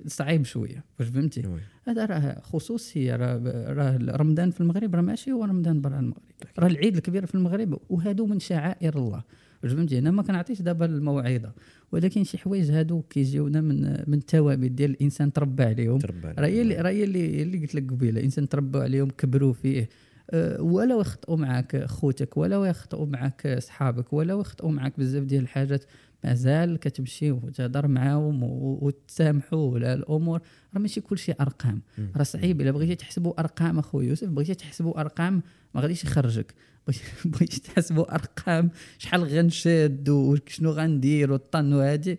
صعيب 0.06 0.44
شوية 0.44 0.84
واش 1.00 1.08
فهمتي. 1.08 1.42
هذا 1.84 2.06
راه 2.06 2.40
خصوصيه 2.40 3.16
راه 3.16 3.36
راه 3.72 3.98
رمضان 4.16 4.50
في 4.50 4.60
المغرب 4.60 4.94
راه 4.94 5.00
ماشي 5.00 5.32
هو 5.32 5.44
رمضان 5.44 5.80
برا 5.80 5.98
المغرب. 5.98 6.22
راه 6.58 6.66
العيد 6.66 6.96
الكبير 6.96 7.26
في 7.26 7.34
المغرب 7.34 7.78
وهادو 7.90 8.26
من 8.26 8.40
شعائر 8.40 8.98
الله. 8.98 9.22
واش 9.62 9.72
فهمتي؟ 9.72 9.98
أنا 9.98 10.10
ما 10.10 10.22
كنعطيش 10.22 10.62
دابا 10.62 10.86
الموعظة. 10.86 11.52
ولكن 11.92 12.24
شي 12.24 12.38
حوايج 12.38 12.70
هادو 12.70 13.02
كيجيونا 13.02 13.60
من 13.60 14.04
من 14.06 14.18
الثوابت 14.18 14.70
ديال 14.70 14.90
الإنسان 14.90 15.32
تربى 15.32 15.62
عليهم. 15.62 15.98
تربى 15.98 16.28
راه 16.38 16.46
هي 16.46 16.62
اللي 16.62 16.76
راه 16.76 16.90
هي 16.90 17.04
اللي 17.04 17.42
اللي 17.42 17.58
قلت 17.58 17.74
لك 17.74 17.90
قبيلة. 17.90 18.18
الإنسان 18.18 18.48
تربوا 18.48 18.80
عليهم 18.80 19.10
كبروا 19.10 19.52
فيه. 19.52 19.88
أه، 20.30 20.62
ولو 20.62 21.00
يخطئوا 21.00 21.36
معك 21.36 21.84
خوتك 21.84 22.36
ولو 22.36 22.64
يخطئوا 22.64 23.06
معك 23.06 23.58
صحابك 23.58 24.12
ولو 24.12 24.40
يخطئوا 24.40 24.70
معك 24.70 24.98
بزاف 24.98 25.24
ديال 25.24 25.42
الحاجات. 25.42 25.84
مازال 26.24 26.76
كتمشي 26.78 27.30
وتهضر 27.30 27.86
معاهم 27.88 28.42
وتسامحوا 28.42 29.72
ولا 29.72 29.94
الأمور. 29.94 30.40
راه 30.74 30.80
ماشي 30.80 31.00
كل 31.00 31.18
شيء 31.18 31.34
ارقام 31.40 31.82
راه 32.16 32.22
صعيب. 32.22 32.60
إلا 32.60 32.70
بغيتي 32.70 32.94
تحسبوا 32.94 33.40
أرقام 33.40 33.78
اخويا 33.78 34.08
يوسف 34.08 34.28
بغيتي 34.28 34.54
تحسبوا 34.54 35.00
أرقام 35.00 35.42
ما 35.74 35.80
غاديش 35.80 36.04
يخرجك. 36.04 36.54
بغيتي- 37.24 37.60
تحسبوا 37.60 38.14
أرقام 38.14 38.70
شحال 38.98 39.24
غنشد 39.24 40.08
وشنو 40.08 40.70
غندير 40.70 41.32
والطن 41.32 41.72
وهادي. 41.72 42.18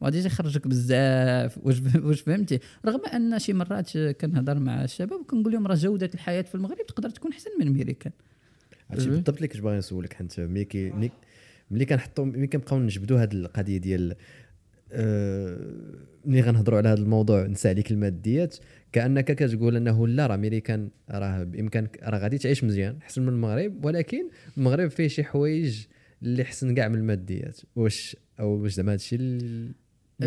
ما 0.00 0.06
غاديش 0.06 0.24
يخرجك 0.24 0.68
بزاف. 0.68 1.58
واش 1.62 1.82
واش 2.02 2.20
فهمتي؟ 2.20 2.58
رغم 2.86 3.00
أن 3.06 3.38
شي 3.38 3.52
مرات 3.52 3.98
كنهضر 3.98 4.58
مع 4.58 4.84
الشباب 4.84 5.20
وكنقول 5.20 5.52
لهم 5.52 5.66
راه 5.66 5.74
جودة 5.74 6.10
الحياة 6.14 6.42
في 6.42 6.54
المغرب 6.54 6.86
تقدر 6.86 7.10
تكون 7.10 7.32
أحسن 7.32 7.50
من 7.60 7.66
أمريكان. 7.66 8.12
عرفتي 8.90 9.08
بالضبط 9.10 9.36
اللي 9.36 9.48
كنت 9.48 9.60
باغي 9.60 9.78
نسولك 9.78 10.12
حيت 10.12 10.40
ملي 10.40 10.64
كي 10.64 11.10
ملي 11.70 11.84
كنحطوا 11.84 12.24
ملي 12.24 12.46
كنبقاو 12.46 12.78
نجبدوا 12.78 13.22
هذه 13.22 13.32
القضية 13.32 13.78
ديال 13.78 14.14
آه، 14.92 15.58
ملي 16.24 16.40
غنهضروا 16.40 16.78
على 16.78 16.88
هذا 16.88 17.00
الموضوع 17.00 17.46
نسى 17.46 17.68
عليك 17.68 17.90
الماديات 17.90 18.56
كأنك 18.92 19.24
كتقول 19.24 19.76
أنه 19.76 20.08
لا 20.08 20.26
راه 20.26 20.34
أمريكان 20.34 20.90
راه 21.10 21.44
بامكانك 21.44 22.00
راه 22.02 22.18
غادي 22.18 22.38
تعيش 22.38 22.64
مزيان 22.64 22.96
أحسن 22.96 23.22
من 23.22 23.28
المغرب 23.28 23.84
ولكن 23.84 24.28
المغرب 24.56 24.90
فيه 24.90 25.08
شي 25.08 25.24
حوايج 25.24 25.86
اللي 26.22 26.44
حسن 26.44 26.74
كاع 26.74 26.88
من 26.88 26.94
الماديات 26.94 27.60
واش 27.76 28.16
أو 28.40 28.48
واش 28.48 28.72
زعما 28.72 28.92
هادشي 28.92 29.16
اللي 29.16 29.74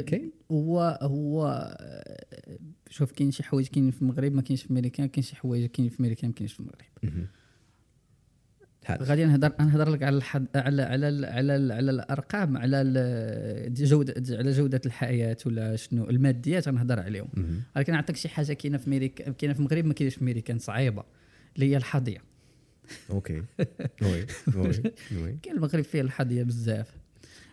كاين؟ 0.06 0.32
هو 0.51 0.99
هو 1.01 1.47
آه، 1.80 2.58
شوف 2.89 3.12
كاين 3.12 3.32
شي 3.32 3.43
حوايج 3.43 3.67
كاينين 3.67 3.91
في 3.91 4.01
المغرب 4.01 4.34
ما 4.34 4.41
كاينش 4.41 4.63
في 4.63 4.71
امريكان 4.71 5.08
كاين 5.08 5.23
شي 5.23 5.36
حوايج 5.36 5.65
كاينين 5.65 5.91
في 5.91 5.99
امريكان 5.99 6.30
ما 6.30 6.36
كاينش 6.36 6.54
في 6.54 6.60
المغرب. 6.60 7.27
بحال 8.83 9.03
غادي 9.03 9.25
نهضر 9.25 9.51
نهضر 9.59 9.89
لك 9.89 10.03
على 10.03 10.17
الحد 10.17 10.47
على 10.55 10.81
على 10.81 11.09
ال- 11.09 11.25
على 11.25 11.55
ال- 11.55 11.71
على 11.71 11.91
الأرقام 11.91 12.57
على 12.57 12.83
جوده 13.77 14.13
على 14.37 14.51
جودة 14.51 14.81
الحياة 14.85 15.37
ولا 15.45 15.75
شنو 15.75 16.09
الماديات 16.09 16.67
غنهضر 16.67 16.99
عليهم. 16.99 17.27
ولكن 17.75 17.93
نعطيك 17.93 18.15
شي 18.15 18.29
حاجة 18.29 18.53
كاينة 18.53 18.77
في 18.77 18.87
أمريكا 18.87 19.31
كاينة 19.31 19.53
في 19.53 19.59
المغرب 19.59 19.85
ما 19.85 19.93
كاينش 19.93 20.15
في 20.15 20.21
أمريكان 20.21 20.59
صعيبة 20.59 21.03
اللي 21.55 21.71
هي 21.71 21.77
الحظيه 21.77 22.17
OK. 23.10 23.43
oui 24.01 24.25
oui 24.55 25.38
كاين 25.43 25.55
المغرب 25.55 25.83
فيه 25.83 26.01
الحظيه 26.01 26.43
بزاف. 26.43 26.87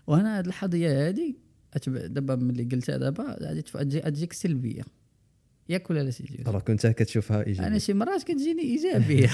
وأنا 0.07 0.39
هاد 0.39 0.47
الحظيه 0.47 1.07
هادي 1.09 1.37
أتب- 1.77 1.89
دابا 1.91 2.37
ملي 2.37 2.63
قلتها 2.65 2.97
دابا 2.97 3.37
غادي 3.43 3.63
تجيك 4.01 4.33
سلبية. 4.33 4.83
ياك 5.69 5.91
ولا 5.91 6.03
لا 6.03 6.11
سيدي 6.11 6.43
راه 6.47 6.59
كنت 6.59 6.87
كتشوفها 6.87 7.47
إيجابية. 7.47 7.69
أنا 7.69 7.79
شي 7.79 7.95
مرات 7.95 8.23
كتجيني 8.23 8.63
إيجابية. 8.63 9.29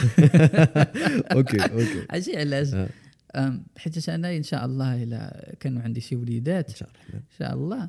OK 1.36 1.62
OK. 1.62 2.06
عرفتي 2.10 2.36
علاش؟ 2.36 2.74
آه. 2.74 3.60
حيت 3.76 4.08
أنا 4.08 4.36
إن 4.36 4.42
شاء 4.42 4.64
الله 4.64 5.02
إلا 5.02 5.54
كانوا 5.60 5.82
عندي 5.82 6.00
شي 6.00 6.16
وليدات. 6.16 6.70
إن 6.70 6.76
شاء 6.76 6.88
الله. 6.88 7.14
إن 7.14 7.36
شاء 7.38 7.54
الله. 7.54 7.88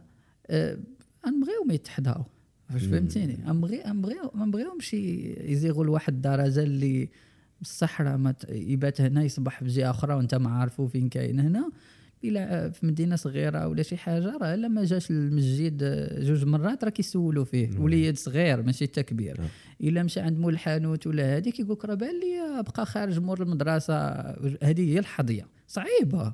أه، 0.50 0.78
غنبغيهم 1.26 1.72
يتحداو. 1.72 2.24
واش 2.74 2.84
فهمتيني؟ 2.84 3.38
غنبغي 3.48 3.82
غنبغيو 3.82 4.32
ما 4.36 4.46
نبغيهمش 4.46 4.94
يزيغوا 4.94 5.86
لواحد 5.86 6.14
الدرجه 6.14 6.64
اللي 6.64 7.10
بصح 7.62 8.02
راه 8.02 8.18
ما 8.18 8.36
يبات 8.50 9.02
هنا 9.02 9.24
يصبح 9.24 9.60
في 9.60 9.70
جهه 9.70 9.90
أخرى 9.90 10.14
وأنت 10.14 10.36
ما 10.36 10.50
عارفو 10.50 10.88
فين 10.88 11.10
كاين 11.10 11.40
هنا. 11.40 11.72
الا 12.30 12.70
في 12.70 12.86
مدينة 12.86 13.16
صغيرة 13.16 13.68
ولا 13.68 13.84
شي 13.84 13.98
حاجة 13.98 14.38
راه 14.38 14.54
الا 14.54 14.68
ما 14.68 14.84
جاش 14.84 15.12
المسجد 15.12 15.84
جوج 16.22 16.46
مرات 16.46 16.84
راه 16.84 16.90
كيسولوا 16.90 17.46
فيه 17.46 17.80
وليد 17.80 18.18
صغير 18.18 18.64
ماشي 18.64 18.86
حتى 18.88 19.04
كبير. 19.04 19.38
إلا 19.82 20.04
مشى 20.04 20.20
عند 20.20 20.38
مول 20.40 20.54
الحانوت 20.54 21.08
ولا 21.08 21.38
هذيك 21.38 21.60
يقول 21.60 21.74
لك 21.78 21.86
راه 21.86 21.94
بان 21.96 22.20
لي 22.20 22.64
بقى 22.64 22.86
خارج 22.86 23.20
مور 23.20 23.42
المدرسة 23.42 23.96
هذه 24.64 24.94
هي 24.94 25.00
الحظيه 25.00 25.48
صعيبة. 25.68 26.34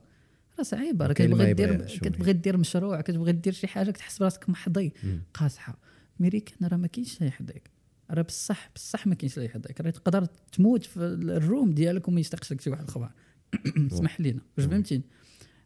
راه 0.57 0.63
صعيبة. 0.63 1.07
راه 1.07 1.13
كتبغي 1.13 1.53
دير 1.53 1.81
كتبغي 1.85 2.33
دير 2.33 2.57
مشروع 2.57 3.01
كتبغي 3.01 3.31
دير 3.31 3.53
شي 3.53 3.67
حاجة 3.67 3.91
كتحس 3.91 4.19
براسك 4.19 4.49
محظي 4.49 4.91
قاصحه 5.33 5.77
ميريكان 6.19 6.67
راه 6.67 6.77
ما 6.77 6.87
كاينش 6.87 7.21
يحظيك 7.21 7.69
راه 8.11 8.21
بصح 8.21 8.69
بصح 8.75 9.07
ما 9.07 9.15
كاينش 9.15 9.37
اللي 9.37 9.45
يحظيك 9.45 9.81
راه 9.81 9.89
تقدر 9.89 10.25
تموت 10.51 10.85
في 10.85 10.97
ال 10.99 11.14
room 11.14 11.71
ديالك 11.71 12.07
وما 12.07 12.19
يستقصك 12.19 12.61
شي 12.61 12.69
واحد 12.69 12.87
اخر 12.89 13.09
اسمح 13.91 14.21
لينا. 14.21 14.41
واش 14.57 14.65
فهمتيني؟ 14.65 15.03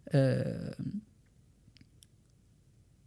آه 0.09 0.75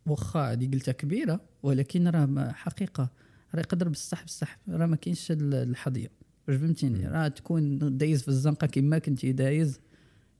واخا 0.06 0.52
هذه 0.52 0.70
قلتها 0.70 0.92
كبيرة 0.92 1.40
ولكن 1.62 2.08
راه 2.08 2.52
حقيقة 2.52 3.10
راه 3.54 3.60
يقدر 3.60 3.88
بصح 3.88 4.24
بصح 4.24 4.58
راه 4.68 4.86
ما 4.86 4.96
كاينش 4.96 5.26
الحظية. 5.30 6.10
واش 6.48 6.56
فهمتيني؟ 6.56 7.08
راه 7.08 7.28
تكون 7.28 7.96
دايز 7.98 8.22
في 8.22 8.28
الزنقة 8.28 8.66
كما 8.66 8.98
كنتي 8.98 9.32
دايز 9.32 9.80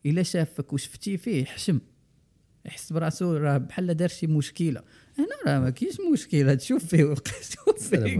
إلا 0.06 0.22
شافك 0.22 0.72
وشفتي 0.72 1.16
فيه 1.16 1.42
يحشم 1.42 1.80
يحس 2.64 2.92
براسو 2.92 3.36
راه 3.36 3.58
بحال 3.58 3.94
دار 3.94 4.08
شي 4.08 4.26
مشكلة. 4.26 4.82
هنا 5.18 5.28
راه 5.46 5.60
ما 5.60 5.70
كاينش 5.70 5.96
مشكله 6.12 6.54
تشوف 6.54 6.84
فيه 6.84 7.04
ويبقى 7.04 7.22
تشوف 7.40 7.88
فيه 7.88 8.16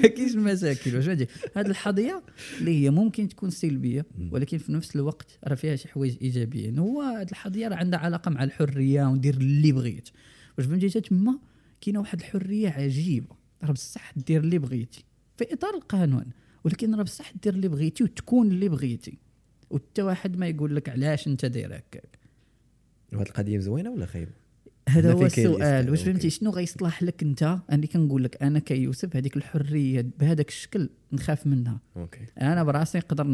ما 0.00 0.08
كاينش 0.08 0.34
مشاكل 0.34 0.96
واش 0.96 1.04
فهمتي 1.04 1.26
هذه 1.56 1.66
الحظيه 1.66 2.22
اللي 2.60 2.84
هي 2.84 2.90
ممكن 2.90 3.28
تكون 3.28 3.50
سلبيه 3.50 4.06
ولكن 4.30 4.58
في 4.58 4.72
نفس 4.72 4.96
الوقت 4.96 5.38
راه 5.44 5.54
فيها 5.54 5.76
شي 5.76 5.88
حوايج 5.88 6.16
ايجابيين 6.22 6.78
هو 6.78 7.02
هذه 7.02 7.30
القضية 7.30 7.68
راه 7.68 7.76
عندها 7.76 7.98
علاقة 7.98 8.30
مع 8.30 8.44
الحرية 8.44 9.04
وندير 9.04 9.34
اللي 9.34 9.72
بغيت. 9.72 10.08
واش 10.58 10.66
فهمتي 10.66 10.90
حتى 10.90 11.00
تما؟ 11.00 11.38
كاينة 11.80 12.00
واحد 12.00 12.18
الحرية 12.20 12.68
عجيبة. 12.68 13.36
راه 13.62 13.72
بصح 13.72 14.12
دير 14.16 14.40
اللي 14.40 14.58
بغيتي. 14.58 15.04
في 15.36 15.52
إطار 15.52 15.74
القانون. 15.74 16.24
ولكن 16.64 16.94
راه 16.94 17.02
بصح 17.02 17.32
دير 17.42 17.54
اللي 17.54 17.68
بغيتي 17.68 18.04
وتكون 18.04 18.48
اللي 18.52 18.68
بغيتي. 18.68 19.18
وحتى 19.70 20.02
واحد 20.02 20.36
ما 20.36 20.46
يقول 20.48 20.76
لك 20.76 20.88
علاش 20.88 21.26
أنت 21.28 21.46
داير 21.46 21.76
هكاك. 21.76 22.18
وهاد 23.12 23.26
القضية 23.26 23.58
مزوينة 23.58 23.90
ولا 23.90 24.06
خايبة؟ 24.06 24.32
هذا 24.88 25.12
هو 25.12 25.26
السؤال. 25.26 25.90
واش. 25.90 26.02
فهمتي؟ 26.02 26.30
شنو 26.30 26.50
غيصلح 26.50 27.02
لك 27.02 27.22
انت؟ 27.22 27.58
أنا 27.72 27.86
كنقول 27.86 28.24
لك 28.24 28.42
أنا 28.42 28.58
كيوسف 28.58 29.16
هذيك 29.16 29.36
الحرية 29.36 30.06
بهذاك 30.20 30.48
الشكل 30.48 30.88
نخاف 31.12 31.46
منها. 31.46 31.80
okay. 31.96 32.20
أنا 32.40 32.62
براسي 32.64 32.98
نقدر 32.98 33.24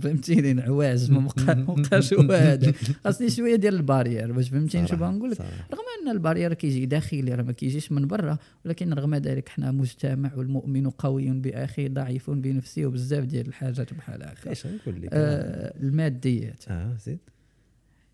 فهمتيني 0.00 0.52
نعواز 0.52 1.10
ما 1.10 1.28
بقى- 1.28 1.40
ما 1.56 1.74
بقاش 1.74 2.14
هو 2.14 2.32
هذا 2.32 2.72
خاصني 3.04 3.30
شوية 3.30 3.56
ديال 3.56 3.74
ال 3.74 3.80
barrière 3.80 4.32
باش 4.32 4.48
فهمتيني 4.48 4.86
بغا 4.86 5.10
نقول 5.10 5.30
لك. 5.30 5.40
رغم 5.40 5.84
أن 6.02 6.08
ال 6.10 6.15
barrière 6.15 6.54
كيجي 6.54 6.86
داخلي 6.86 7.34
راه 7.34 7.42
ما 7.42 7.52
كيجيش 7.52 7.92
من 7.92 8.06
برا 8.06 8.38
ولكن 8.64 8.92
رغم 8.92 9.14
ذلك 9.14 9.48
حنا 9.48 9.70
مجتمع 9.70 10.34
والمؤمن 10.34 10.90
قوي 10.90 11.30
باخيه 11.30 11.88
ضعيف 11.88 12.30
بنفسه 12.30 12.86
وبزاف 12.86 13.24
ديال 13.24 13.48
الحاجات 13.48 13.94
بحال 13.94 14.22
هكا. 14.22 14.50
إيش 14.50 14.66
نقول 14.66 15.02
لك؟ 15.02 15.08
آه 15.12 15.74
الماديات. 15.82 16.64
آه 16.68 16.96
زيد 17.06 17.18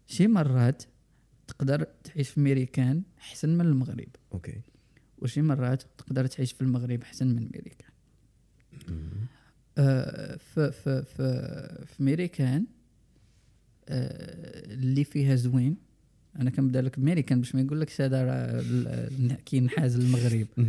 شي 0.06 0.26
مرات 0.26 0.82
تقدر 1.46 1.86
تعيش 2.04 2.28
في 2.30 2.40
ميريكان 2.40 3.02
أحسن 3.18 3.48
من 3.48 3.60
المغرب. 3.66 4.08
okay. 4.32 4.60
وشي 5.18 5.42
مرات 5.42 5.82
تقدر 5.98 6.26
تعيش 6.26 6.52
في 6.52 6.60
المغرب 6.60 7.02
أحسن 7.02 7.26
من 7.26 7.48
ميريكان 7.54 7.90
آه 9.78 10.36
في 10.36 10.72
في 10.72 11.02
في 11.04 11.84
في 11.86 12.02
ميريكان 12.02 12.64
آه 13.88 14.72
اللي 14.74 15.04
فيها 15.04 15.34
زوين 15.34 15.76
أنا 16.38 16.50
كنبدأ 16.50 16.80
لك 16.82 17.00
بميريكان 17.00 17.40
باش 17.40 17.54
ما 17.54 17.60
يقول 17.60 17.80
لكش 17.80 18.00
هذا 18.00 18.24
راه 18.24 18.60
ال- 18.60 19.36
كينحاز 19.44 19.96
للمغرب 19.98 20.46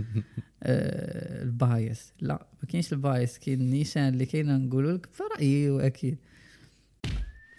آه 0.64 1.44
ال 1.44 1.56
bias. 1.56 2.14
لا 2.22 2.48
ما 2.64 2.70
كاينش 2.70 2.94
ال 2.94 3.01
bias. 3.01 3.38
كاين 3.38 3.62
النيشان 3.62 4.08
اللي 4.14 4.26
كاين 4.26 4.60
نقولوا 4.68 4.92
لك 4.92 5.06
في 5.14 5.24
رأيي 5.36 5.70
وأكيد. 5.70 6.18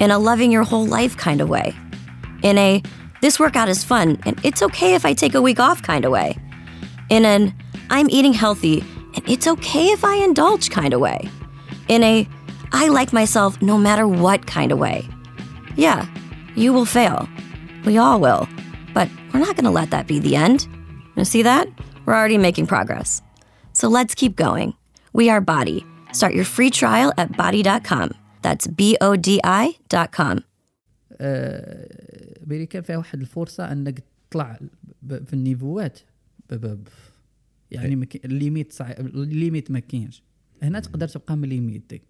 in 0.00 0.10
a 0.10 0.18
loving 0.18 0.50
your 0.50 0.62
whole 0.62 0.86
life 0.86 1.16
kind 1.16 1.40
of 1.40 1.48
way. 1.48 1.74
In 2.42 2.58
a 2.58 2.82
this 3.20 3.38
workout 3.38 3.68
is 3.68 3.84
fun 3.84 4.18
and 4.26 4.38
it's 4.44 4.62
okay 4.62 4.94
if 4.94 5.04
I 5.04 5.12
take 5.12 5.34
a 5.34 5.42
week 5.42 5.60
off 5.60 5.82
kind 5.82 6.04
of 6.04 6.12
way. 6.12 6.36
In 7.08 7.24
an 7.24 7.54
I'm 7.90 8.10
eating 8.10 8.32
healthy 8.32 8.80
and 9.14 9.28
it's 9.28 9.46
okay 9.46 9.86
if 9.88 10.04
I 10.04 10.16
indulge 10.16 10.70
kind 10.70 10.94
of 10.94 11.00
way. 11.00 11.28
In 11.88 12.02
a 12.02 12.28
I 12.72 12.88
like 12.88 13.12
myself 13.12 13.60
no 13.60 13.76
matter 13.76 14.08
what 14.08 14.46
kind 14.46 14.72
of 14.72 14.78
way. 14.78 15.08
Yeah, 15.76 16.06
you 16.54 16.72
will 16.72 16.86
fail. 16.86 17.28
We 17.84 17.98
all 17.98 18.20
will. 18.20 18.48
But 18.94 19.08
we're 19.32 19.40
not 19.40 19.56
going 19.56 19.64
to 19.64 19.70
let 19.70 19.90
that 19.90 20.06
be 20.06 20.18
the 20.18 20.36
end. 20.36 20.66
You 21.16 21.24
see 21.24 21.42
that? 21.42 21.68
We're 22.04 22.14
already 22.14 22.38
making 22.38 22.66
progress. 22.66 23.22
So 23.72 23.88
let's 23.88 24.14
keep 24.14 24.36
going. 24.36 24.74
We 25.12 25.30
are 25.30 25.40
BODi. 25.40 25.84
Start 26.12 26.34
your 26.34 26.44
free 26.44 26.70
trial 26.70 27.12
at 27.16 27.36
bodi.com. 27.36 28.14
That's 28.46 28.66
B 28.66 28.96
O 29.02 29.16
D 29.16 29.28
I.com. 29.44 30.40
أمريكا 32.46 32.80
فيها 32.80 32.96
واحد 32.96 33.20
الفرصة 33.20 33.72
أنك 33.72 34.04
تطلع 34.30 34.58
في 35.08 35.32
ال 35.32 35.39
niveaux. 35.39 35.98
يعني 37.70 38.08
ال 38.24 38.31
limite 38.31 38.72
صعيب 38.72 39.06
ال 39.06 39.15
limite 39.15 39.70
ما 39.70 39.78
كاينش. 39.78 40.22
هنا 40.62 40.80
تقدر 40.80 41.08
تبقى 41.08 41.36
من 41.36 41.48
limité 41.48 42.02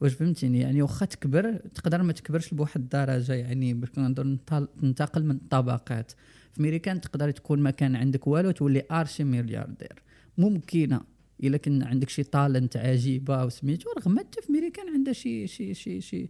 واش 0.00 0.12
فهمتيني؟ 0.14 0.60
يعني 0.60 0.82
واخا 0.82 1.06
تكبر 1.06 1.52
تقدر 1.74 2.02
ما 2.02 2.12
تكبرش 2.12 2.54
بواحد 2.54 2.80
الدرجة 2.80 3.32
يعني 3.32 3.74
باش 3.74 3.88
ننتقل- 3.98 4.68
ننتقل 4.82 5.24
من 5.24 5.30
الطبقات. 5.36 6.12
في 6.52 6.62
ميريكان 6.62 7.00
تقدر 7.00 7.30
تكون 7.30 7.58
ما 7.60 7.70
كان 7.70 7.96
عندك 7.96 8.26
والو 8.26 8.50
تولي 8.50 8.82
archi 8.90 9.24
ملياردير. 9.24 10.02
ممكنة. 10.38 11.00
إلا 11.44 11.56
كان 11.56 11.82
عندك 11.82 12.08
شي 12.08 12.22
talent 12.22 12.76
عجيبة 12.76 13.44
وسميتو 13.44 13.90
رغم 13.98 14.18
حتى 14.18 14.42
في 14.42 14.52
ميريكان 14.52 14.88
عندها 14.88 15.12
شي 15.12 15.46
شي 15.46 15.74
شي 15.74 16.00
شي 16.00 16.28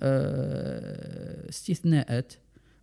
آه 0.00 1.48
استثناءات. 1.48 2.32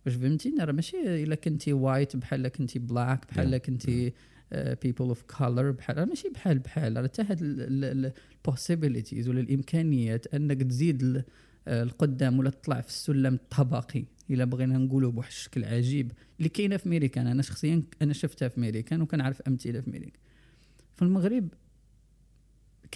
واش 0.06 0.14
فهمتيني 0.14 0.64
راه 0.64 0.72
ماشي 0.72 1.24
إلا 1.24 1.34
كنتي 1.34 1.72
white 1.72 2.16
بحال 2.16 2.48
كنتي 2.48 2.78
black 2.78 3.26
بحال 3.28 3.56
كنتي 3.58 4.12
people 4.52 5.04
of 5.04 5.22
color 5.22 5.70
بحال 5.70 6.08
ماشي 6.08 6.28
بحال 6.28 6.58
بحال 6.58 6.96
راه 6.96 7.02
حتى 7.02 7.22
هاد 7.22 7.38
ال 7.40 7.53
possibilities 7.53 9.28
ولا 9.28 9.40
الإمكانيات 9.40 10.34
أنك 10.34 10.62
تزيد 10.62 11.24
آه، 11.68 11.82
القدام 11.82 12.38
ولا 12.38 12.50
تطلع 12.50 12.80
في 12.80 12.88
السلم 12.88 13.34
الطبقي 13.34 14.04
إلا 14.30 14.44
بغينا 14.44 14.78
نقولوا 14.78 15.10
بواحد 15.10 15.28
الشكل 15.28 15.64
عجيب 15.64 16.12
اللي 16.38 16.48
كاينة 16.48 16.76
في 16.76 16.88
ميريكان 16.88 17.26
أنا 17.26 17.42
شخصيا 17.42 17.82
أنا 18.02 18.12
شفتها 18.12 18.48
في 18.48 18.60
ميريكان 18.60 19.00
وكنعرف 19.02 19.42
أمثلة 19.42 19.80
في 19.80 19.90
ميريكان 19.90 20.20
في 20.94 21.02
المغرب 21.02 21.48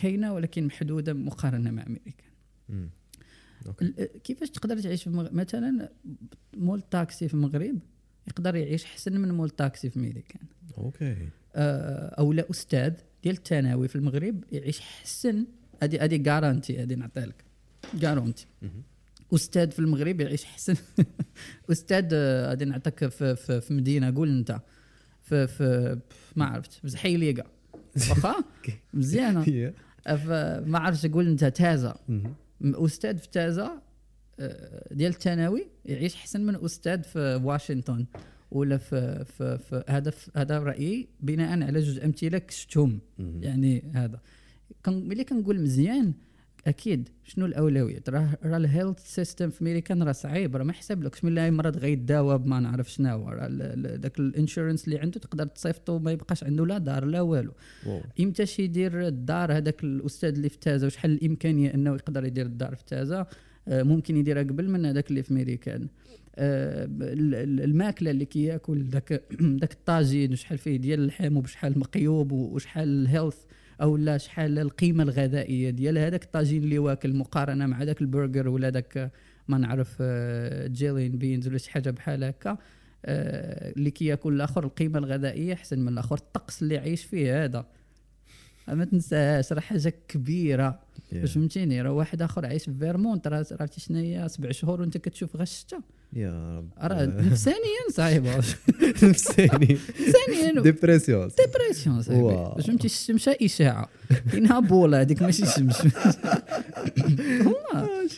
كاينة 0.02 0.34
ولكن 0.34 0.66
محدودة 0.66 1.12
مقارنة 1.12 1.70
مع 1.70 1.84
مم. 2.68 2.90
okay. 3.66 3.84
ال- 3.84 4.22
كيفاش 4.24 4.50
تقدر 4.50 4.80
تعيش 4.80 5.00
في 5.02 5.06
المغرب 5.06 5.34
مثلا 5.34 5.88
مول 6.56 6.82
تاكسي 6.82 7.28
في 7.28 7.34
المغرب 7.34 7.78
يقدر 8.28 8.56
يعيش 8.56 8.84
أحسن 8.84 9.20
من 9.20 9.30
مول 9.32 9.50
تاكسي 9.50 9.90
في 9.90 9.98
ميريكان 9.98 10.42
okay. 10.78 11.28
آه، 11.54 12.08
أو 12.08 12.32
لا 12.32 12.50
أستاذ 12.50 12.92
ديال 13.22 13.36
الثانوي 13.36 13.88
في 13.88 13.96
المغرب 13.96 14.44
يعيش 14.52 14.80
حسن 14.80 15.46
هذه 15.82 16.04
هذه 16.04 16.16
garantie 16.16 16.82
هذه 16.82 16.94
نعطيها 16.94 17.26
لك 17.26 17.44
garantie 17.94 18.46
مهم. 18.62 18.82
أستاذ 19.34 19.70
في 19.70 19.78
المغرب 19.78 20.20
يعيش 20.20 20.44
حسن 20.44 20.74
أستاذ 21.72 22.14
غادي 22.48 22.64
نعطيك 22.64 23.08
في, 23.08 23.36
في, 23.36 23.60
في 23.60 23.74
مدينة 23.74 24.14
قول 24.14 24.28
أنت. 24.38 24.60
في 25.22 25.46
في 25.46 25.98
ما 26.36 26.44
عرفت. 26.44 26.72
في 26.72 26.88
زحيليقه 26.88 27.44
واخا؟ 28.10 28.34
مزيانة. 28.94 29.44
هي 30.06 30.18
ف- 30.18 30.66
ما 30.68 30.78
عرفتش 30.78 31.06
قول 31.06 31.26
انت. 31.28 31.44
م- 32.08 32.84
أستاذ 32.84 33.18
في 33.18 33.28
تازة 33.30 33.82
آه، 34.40 34.94
ديال 34.94 35.12
الثانوي 35.12 35.66
يعيش 35.84 36.14
أحسن 36.14 36.40
من 36.46 36.64
أستاذ 36.64 37.02
في 37.02 37.40
واشنطن 37.44 38.06
ولا 38.50 38.76
في 38.76 39.24
في, 39.24 39.58
في 39.58 39.84
هذا 39.88 40.12
هذا 40.36 40.58
رأيي 40.58 41.08
بناء 41.20 41.62
على 41.62 41.80
جوج 41.80 41.98
أمثلة 42.04 42.42
شفتهم. 42.48 42.98
يعني 43.18 43.90
هذا 43.94 44.20
ملي 44.88 45.24
كنقول 45.24 45.60
مزيان 45.60 46.12
أكيد. 46.68 47.08
شنو 47.24 47.46
الاولويات 47.46 48.10
راه 48.10 48.38
راه 48.44 48.56
ال 48.56 48.62
health 48.62 48.98
system 49.14 49.50
في 49.50 49.62
امريكان 49.62 50.02
راه 50.02 50.12
صعيب. 50.12 50.56
راه 50.56 50.64
ما 50.64 50.72
حسبلكش 50.72 51.24
من 51.24 51.38
أي 51.38 51.50
مرض 51.50 51.76
غيداوى 51.76 52.38
بما 52.38 52.60
نعرف 52.60 52.92
شنو 52.92 53.28
راه 53.28 53.48
داك 53.96 54.18
ال 54.18 54.25
insurance 54.25 54.84
اللي 54.84 54.98
عنده 54.98 55.20
تقدر 55.20 55.46
تصيفطو 55.46 55.98
ما 55.98 56.12
يبقاش 56.12 56.44
عنده 56.44 56.66
لا 56.66 56.78
دار 56.78 57.04
لا 57.04 57.20
والو. 57.20 57.52
إمتى 58.20 58.46
شي 58.46 58.62
يدير 58.62 59.06
الدار؟ 59.06 59.52
هذاك 59.52 59.84
الأستاذ 59.84 60.34
اللي 60.34 60.48
في 60.48 60.58
تازه 60.58 60.86
وشحال 60.86 61.10
الإمكانية 61.10 61.74
إنه 61.74 61.94
يقدر 61.94 62.24
يدير 62.24 62.46
الدار 62.46 62.74
في 62.74 62.84
تازه 62.84 63.26
آه، 63.68 63.82
ممكن 63.82 64.16
يديرها 64.16 64.42
قبل 64.42 64.68
من 64.70 64.86
هذاك 64.86 65.10
اللي 65.10 65.22
في 65.22 65.34
ميريكان 65.34 65.88
آه، 66.36 66.84
ال- 66.84 67.34
ال- 67.34 67.60
الماكلة 67.60 68.10
اللي 68.10 68.24
كياكل 68.24 68.84
داك 68.90 69.22
داك 69.40 69.72
الطاجين 69.78 70.32
وشحال 70.32 70.58
فيه 70.58 70.76
ديال 70.76 71.00
اللحم 71.00 71.36
وبشحال 71.36 71.78
مقيوب 71.78 72.32
وشحال 72.32 72.88
ال 72.88 72.95
health 72.95 73.36
أو 73.82 73.96
لا 73.96 74.18
شحال 74.18 74.58
القيمة 74.58 75.02
الغذائية 75.02 75.70
ديال 75.70 75.98
هذاك 75.98 76.24
الطاجين 76.24 76.62
اللي 76.62 76.78
واكل 76.78 77.16
مقارنة 77.16 77.66
مع 77.66 77.84
داك 77.84 78.00
البرجر 78.00 78.48
ولا 78.48 78.70
داك 78.70 79.12
ما 79.48 79.58
نعرف 79.58 79.96
آه، 80.00 80.66
jelly 80.66 81.18
beans 81.18 81.48
ولا 81.48 81.58
شي 81.58 81.70
حاجة 81.70 81.90
بحال 81.90 82.24
هكا 82.24 82.58
آه، 83.04 83.72
اللي 83.76 83.90
كياكل 83.90 84.32
الآخر 84.32 84.64
القيمة 84.64 84.98
الغذائية 84.98 85.54
أحسن 85.54 85.78
من 85.78 85.88
الآخر. 85.88 86.16
الطقس 86.16 86.62
اللي 86.62 86.78
عايش 86.78 87.04
فيه 87.04 87.44
هذا. 87.44 87.66
ما 88.68 88.84
تنساهاش 88.84 89.52
راه 89.52 89.60
حاجة 89.60 89.94
كبيرة. 90.08 90.80
Yeah. 91.12 91.26
فهمتيني؟ 91.26 91.82
راه 91.82 91.92
واحد 91.92 92.22
آخر 92.22 92.46
عايش 92.46 92.64
في 92.64 92.74
فيرمونت 92.78 93.26
راه 93.26 93.46
عرفتي 93.60 93.80
شنو 93.80 93.98
هي 93.98 94.28
سبع 94.28 94.50
شهور 94.50 94.80
وأنت 94.80 94.96
كتشوف 94.96 95.36
غير 95.36 95.42
الشتاء 95.42 95.80
يا 96.12 96.64
رب. 96.82 97.24
نفسانيا 97.26 97.58
صعيبه 97.90 98.36
نفساني. 99.02 99.78
نفسانيا. 100.00 100.62
dépression 100.62 101.28
dépression 101.38 102.02
صاحبي 102.02 102.62
فهمتي 102.62 102.84
الشمس 102.86 103.28
إشاعة. 103.28 103.88
كاينها 104.32 104.60
بولة 104.60 105.00
هذيك 105.00 105.22
ماشي 105.22 105.46
شمس 105.46 105.86
والله 107.44 108.08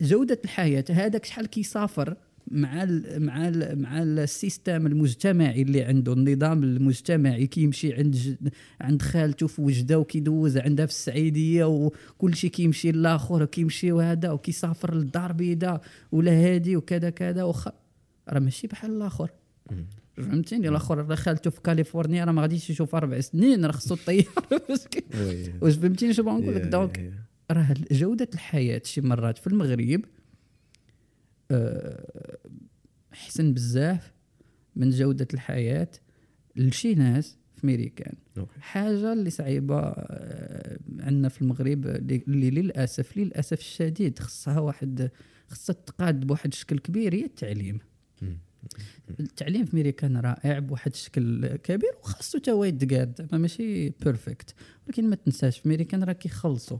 فجودة 0.00 0.38
الحياة 0.44 0.84
هذاك 0.90 1.24
شحال 1.24 1.46
كيسافر. 1.46 2.16
مع 2.50 2.82
ال 2.82 3.22
مع 3.26 3.48
ال 3.48 3.82
مع 3.82 4.02
ال 4.02 4.14
system 4.14 4.86
المجتمعي 4.86 5.62
اللي 5.62 5.82
عنده 5.82 6.12
النظام 6.12 6.62
المجتمعي 6.62 7.46
كيمشي 7.46 7.94
عند 7.94 8.38
عند 8.80 9.02
خالته 9.02 9.46
في 9.46 9.62
وجده 9.62 9.98
وكيدوز 9.98 10.56
عندها 10.56 10.86
في 10.86 10.92
السعيدية 10.92 11.64
وكل 11.64 12.34
شيء 12.34 12.50
كيمشي 12.50 12.92
للاخر 12.92 13.44
كيمشي 13.44 13.92
وهذا 13.92 14.30
وكيسافر 14.30 14.94
للدار 14.94 15.32
بيضاء 15.32 15.80
ولا 16.12 16.32
هادي 16.32 16.76
وكذا 16.76 17.10
كذا 17.10 17.42
وخ 17.42 17.68
راه 18.28 18.38
ماشي 18.38 18.66
بحال 18.66 18.90
الآخر. 18.90 19.30
فهمتيني؟ 20.16 20.68
الآخر 20.68 20.98
راه 20.98 21.14
خالته 21.14 21.50
في 21.50 21.60
كاليفورنيا 21.60 22.24
راه 22.24 22.32
ما 22.32 22.42
غاديش 22.42 22.70
يشوف 22.70 22.94
أربع 22.94 23.20
سنين 23.20 23.64
راه 23.64 23.72
خصو 23.72 23.94
الطياره. 23.94 24.28
واش 25.62 25.74
فهمتيني 25.74 26.12
شنو 26.12 26.24
بغا 26.24 26.38
نقول 26.38 26.54
لك 26.54 26.62
donc 26.62 27.12
راه 27.50 27.74
جودة 27.90 28.28
الحياة 28.34 28.82
شي 28.84 29.00
مرات 29.00 29.38
في 29.38 29.46
المغرب 29.46 30.00
آه، 31.54 32.38
احسن 33.12 33.54
بزاف 33.54 34.12
من 34.76 34.90
جودة 34.90 35.28
الحياة 35.34 35.88
لشي 36.56 36.94
ناس 36.94 37.38
في 37.56 37.66
ميريكان 37.66 38.14
okay. 38.38 38.60
حاجة 38.60 39.12
اللي 39.12 39.30
صعيبة 39.30 39.78
آه، 39.78 40.78
عندنا 41.00 41.28
في 41.28 41.42
المغرب 41.42 41.86
اللي 41.86 42.50
للأسف 42.50 43.16
للأسف 43.16 43.58
الشديد 43.58 44.18
خصها 44.18 44.60
واحد 44.60 45.10
خصها 45.48 45.74
تقاد 45.74 46.26
بواحد 46.26 46.52
الشكل 46.52 46.78
كبير 46.78 47.14
هي 47.14 47.24
التعليم. 47.24 47.78
التعليم 49.20 49.64
في 49.64 49.76
ميريكان 49.76 50.16
رائع 50.16 50.58
بواحد 50.58 50.90
الشكل 50.90 51.46
كبير 51.56 51.90
وخاصو 52.02 52.38
تا 52.38 52.52
هو 52.52 52.64
يتقاد 52.64 53.28
ماشي 53.32 53.88
perfect 53.88 54.54
ولكن 54.86 55.10
ما 55.10 55.16
تنساش 55.16 55.58
في 55.58 55.68
ميريكان 55.68 56.04
راه 56.04 56.12
كيخلصوا 56.12 56.78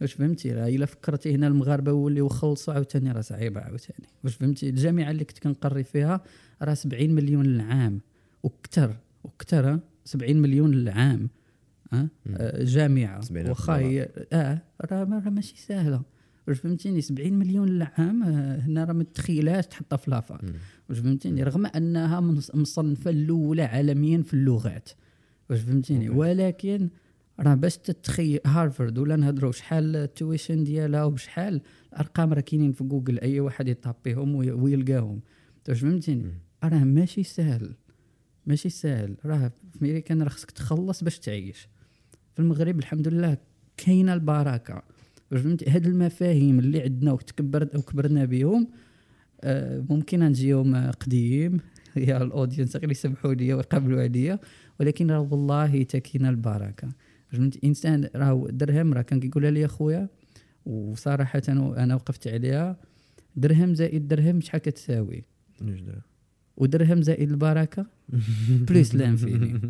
واش 0.00 0.12
فهمتي؟ 0.12 0.52
راه 0.52 0.68
إلا 0.68 0.86
فكرتي 0.86 1.34
هنا 1.34 1.46
المغاربة 1.46 1.90
يوليو 1.90 2.26
يخلصوا 2.26 2.74
عاوتاني 2.74 3.12
راه 3.12 3.20
صعيبة 3.20 3.60
عاوتاني. 3.60 4.06
واش 4.24 4.34
فهمتي؟ 4.34 4.68
الجامعة 4.68 5.10
اللي 5.10 5.24
كنت 5.24 5.38
كنقري 5.38 5.84
فيها 5.84 6.20
راه 6.62 6.74
70 6.74 7.10
مليون 7.10 7.46
للعام. 7.46 8.00
وكثر 8.42 8.96
وكثر 9.24 9.68
ها؟ 9.70 9.80
70 10.04 10.36
مليون 10.36 10.70
للعام 10.70 11.28
آه 11.92 12.08
جامعة. 12.64 13.20
70 13.20 13.46
ألف 13.46 13.50
واخا 13.50 13.76
هي 13.76 14.08
آه 14.32 14.62
راه 14.92 15.04
راه 15.04 15.30
ماشي 15.30 15.54
سهله 15.56 16.02
واش 16.48 16.58
فهمتيني؟ 16.58 17.00
70 17.00 17.32
مليون 17.32 17.68
للعام 17.68 18.22
هنا 18.22 18.84
راه 18.84 18.92
ما 18.92 19.04
تخيلهاش 19.04 19.66
تحطها 19.66 19.96
في 19.96 20.10
la 20.10 20.22
fac 20.22 20.40
واش 20.88 20.98
فهمتيني؟ 20.98 21.42
رغم 21.42 21.66
أنها 21.66 22.20
مصنفة 22.54 23.10
الأولى 23.10 23.62
عالميا 23.62 24.22
في 24.22 24.34
اللغات. 24.34 24.88
واش 25.50 25.60
فهمتيني؟ 25.60 26.08
ولكن 26.08 26.88
راه 27.40 27.54
باش 27.54 27.76
تتخيل 27.76 28.40
هارفرد 28.46 28.98
ولا 28.98 29.16
نهضروا 29.16 29.52
شحال 29.52 29.96
ال 29.96 30.04
tuition 30.04 30.64
ديالها 30.64 31.04
وبشحال 31.04 31.60
الأرقام 31.92 32.32
راه 32.32 32.40
كاينين 32.40 32.72
في 32.72 32.84
جوجل 32.84 33.18
أي 33.18 33.40
واحد 33.40 33.68
يطابيهم 33.68 34.34
وي- 34.34 34.50
ويلقاهم. 34.52 35.20
واش 35.68 35.80
فهمتيني؟ 35.80 36.32
راه 36.64 36.84
ماشي 36.84 37.22
سهل 37.22 37.74
ماشي 38.46 38.68
سهل. 38.68 39.16
راه 39.24 39.48
في 39.48 39.82
امريكان 39.82 40.22
راه 40.22 40.28
خصك 40.28 40.50
تخلص 40.50 41.04
باش 41.04 41.18
تعيش. 41.18 41.68
في 42.34 42.42
المغرب 42.42 42.78
الحمد 42.78 43.08
لله 43.08 43.36
كاينة 43.76 44.14
البركة. 44.14 44.82
واش 45.32 45.40
فهمتي 45.40 45.70
هاد 45.70 45.86
المفاهيم 45.86 46.58
اللي 46.58 46.82
عندنا 46.82 47.12
وتكبرت 47.12 47.76
وكبرنا 47.76 48.24
بهم 48.24 48.68
آه، 49.40 49.84
ممكن 49.90 50.20
نجيهم 50.20 50.90
قديم. 50.90 51.60
يا 51.96 52.22
الأودينس 52.22 52.76
غير 52.76 52.90
يسمحوا 52.90 53.34
لي 53.34 53.54
ويقبلوا 53.54 54.02
عليا. 54.02 54.38
ولكن 54.80 55.10
راه 55.10 55.20
والله 55.20 55.82
تكينا 55.82 56.28
البركة. 56.30 56.88
فهمت 57.28 57.64
إنسان 57.64 58.08
راه 58.16 58.46
درهم 58.50 58.94
راه 58.94 59.02
كان 59.02 59.20
كيقولها 59.20 59.50
لي 59.50 59.68
خويا 59.68 60.08
وصراحة 60.66 61.42
أنا 61.48 61.94
وقفت 61.94 62.28
عليها. 62.28 62.76
درهم 63.36 63.74
زائد 63.74 64.08
درهم 64.08 64.40
شحال 64.40 64.60
كتساوي؟ 64.60 65.24
ودرهم 66.56 67.02
زائد 67.02 67.30
البركة؟ 67.30 67.86
plus 68.68 68.94
l'infini. 68.94 69.60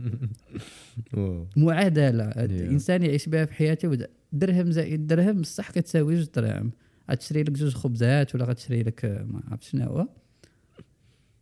معادلة. 1.56 2.24
الإنسان 2.24 3.02
يعيش 3.02 3.28
بها 3.28 3.44
في 3.44 3.52
حياته 3.54 3.98
درهم 4.32 4.70
زائد 4.70 5.06
درهم 5.06 5.40
بصح 5.40 5.70
كتساوي 5.70 6.14
جوج 6.16 6.26
دراهم 6.34 6.70
غتشري 7.11 7.42
لك 7.42 7.50
جوج 7.50 7.74
خبزات 7.74 8.34
ولا 8.34 8.44
غتشري 8.44 8.82
لك 8.82 9.04
ما 9.04 9.42
عرفت 9.50 9.62
شنو 9.62 9.84
هو. 9.84 10.09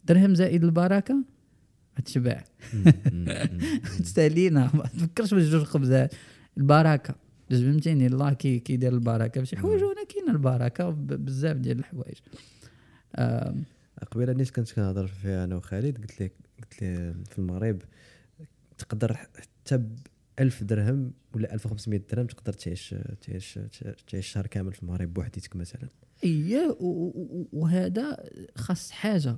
درهم 0.04 0.34
زائد 0.34 0.64
البركة؟ 0.64 1.24
غتشبع 1.98 2.44
تستهلينا 4.02 4.70
ما 4.74 4.82
تفكرش 4.82 5.34
بجوج 5.34 5.62
خبزات 5.62 6.14
البركة. 6.58 7.14
باش 7.50 7.60
فهمتيني؟ 7.60 8.06
الله 8.06 8.32
كي 8.32 8.58
كيدير 8.58 8.92
البركة. 8.92 9.40
بشي 9.40 9.56
حوايج 9.56 9.84
وأنا 9.84 10.04
كاينة 10.04 10.32
البركة 10.32 10.90
بزاف 10.90 11.56
ديال 11.56 11.78
الحوايج. 11.78 12.16
قبيلة 14.12 14.32
نيت 14.32 14.50
كنت 14.50 14.72
كنهضر 14.72 15.06
فيها 15.06 15.44
أنا 15.44 15.56
وخالد 15.56 15.98
قلت 15.98 16.22
لك 16.22 16.32
قلت 16.58 16.82
لي 16.82 17.14
في 17.30 17.38
المغرب 17.38 17.82
تقدر 18.78 19.14
حتى 19.14 19.76
ب 19.76 19.98
1000 20.40 20.62
درهم 20.64 21.12
ولا 21.34 21.54
1500 21.54 22.00
درهم 22.12 22.26
تقدر 22.26 22.52
تعيش 22.52 22.94
تعيش 23.22 23.58
تعيش 24.08 24.26
شهر 24.26 24.46
كامل 24.46 24.72
في 24.72 24.82
المغرب 24.82 25.14
بوحديتك 25.14 25.56
مثلا. 25.56 25.88
اييه 26.24 26.76
وهذا 27.52 28.16
خاص 28.56 28.90
حاجة. 28.90 29.36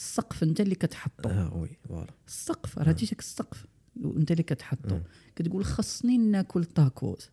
السقف 0.00 0.42
انت 0.42 0.60
اللي 0.60 0.74
كتحطه 0.74 1.30
آه 1.30 1.54
oui 1.56 1.68
voilà. 1.88 2.14
السقف 2.26 2.78
راه 2.78 2.92
تيجيك 2.92 3.18
السقف 3.18 3.66
وانت 4.02 4.30
اللي 4.30 4.42
كتحطه 4.42 4.96
مم. 4.96 5.02
كتقول 5.36 5.64
خصني 5.64 6.18
ناكل 6.18 6.64
تاكوز 6.64 7.30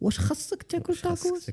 واش 0.00 0.18
خصك 0.18 0.62
تاكل 0.62 0.96
تاكوز؟ 0.96 1.50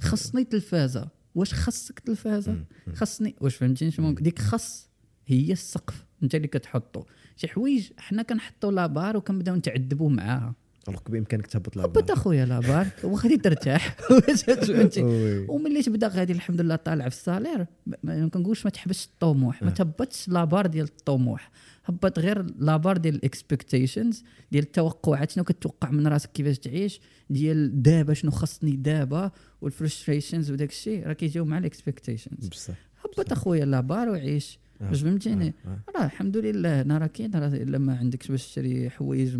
خصني 0.00 0.44
تلفازة. 0.44 1.08
واش 1.34 1.54
خصك 1.54 1.98
تلفازة؟ 1.98 2.64
خصني 2.94 3.34
واش 3.40 3.56
فهمتيني 3.56 3.90
شنو 3.90 4.06
ممكن 4.06 4.22
ديك 4.22 4.38
خص 4.38 4.88
هي 5.26 5.52
السقف 5.52 6.06
انت 6.22 6.34
اللي 6.34 6.48
كتحطو. 6.48 7.04
شي 7.36 7.48
حوايج 7.48 7.90
حنا 7.98 8.22
كنحطو 8.22 8.70
la 8.70 8.83
barre 8.83 9.16
وكنبداو 9.16 9.56
نتعذبوا 9.56 10.10
معاها. 10.10 10.54
alors 10.88 11.00
بإمكانك 11.08 11.46
تهبط 11.46 11.76
لها 11.76 11.84
هبط 11.84 12.10
أخويا 12.10 12.44
la 12.44 12.56
barre 12.56 12.86
وغادي 13.04 13.36
ترتاح. 13.36 13.96
وملي 15.48 15.82
تبدا 15.82 16.08
غادي 16.08 16.32
الحمد 16.32 16.60
لله 16.60 16.76
طالع 16.76 17.08
في 17.08 17.14
ال 17.16 17.22
salaire 17.22 17.66
ما- 17.86 17.96
ما 18.02 18.28
كنقولش 18.28 18.64
ما 18.64 18.70
تحبسش 18.70 19.04
الطموح. 19.04 19.62
ما 19.62 19.70
تهبطش 19.70 20.28
la 20.28 20.39
barre 20.39 20.66
ديال 20.66 20.84
الطموح. 20.86 21.50
هبط 21.84 22.18
غير 22.18 22.46
la 22.58 22.69
barre 22.69 22.96
ديال 22.96 23.14
ال 23.14 23.22
expectations 23.22 24.24
ديال 24.52 24.64
التوقعات 24.64 25.30
شنو 25.30 25.44
كتوقع 25.44 25.90
من 25.90 26.06
راسك؟ 26.06 26.30
كيفاش 26.32 26.58
تعيش؟ 26.58 27.00
ديال 27.30 27.82
دابا 27.82 28.14
شنو 28.14 28.30
خصني 28.30 28.76
دابا؟ 28.76 29.30
وال 29.60 29.73
frustrations 29.73 30.50
وداك 30.50 30.70
الشيء. 30.70 31.06
راه 31.06 31.12
كيجيو 31.12 31.44
مع 31.44 31.58
ال 31.58 31.65
expectations 31.65 32.48
بصح. 32.48 32.74
هبط 33.04 33.32
أخويا 33.32 33.64
la 33.64 33.77
barre 33.77 34.08
وعيش. 34.08 34.58
آه. 34.80 34.88
واش 34.88 35.02
فهمتيني؟ 35.02 35.54
آه. 35.66 35.78
راه 35.96 36.04
الحمد 36.04 36.36
لله 36.36 36.80
أنا 36.80 36.98
راه 36.98 37.06
كاين 37.06 37.34
راه 37.34 37.48
الا 37.48 37.78
ما 37.78 37.96
عندكش 37.96 38.30
باش 38.30 38.46
تشري 38.46 38.90
حوايج 38.90 39.36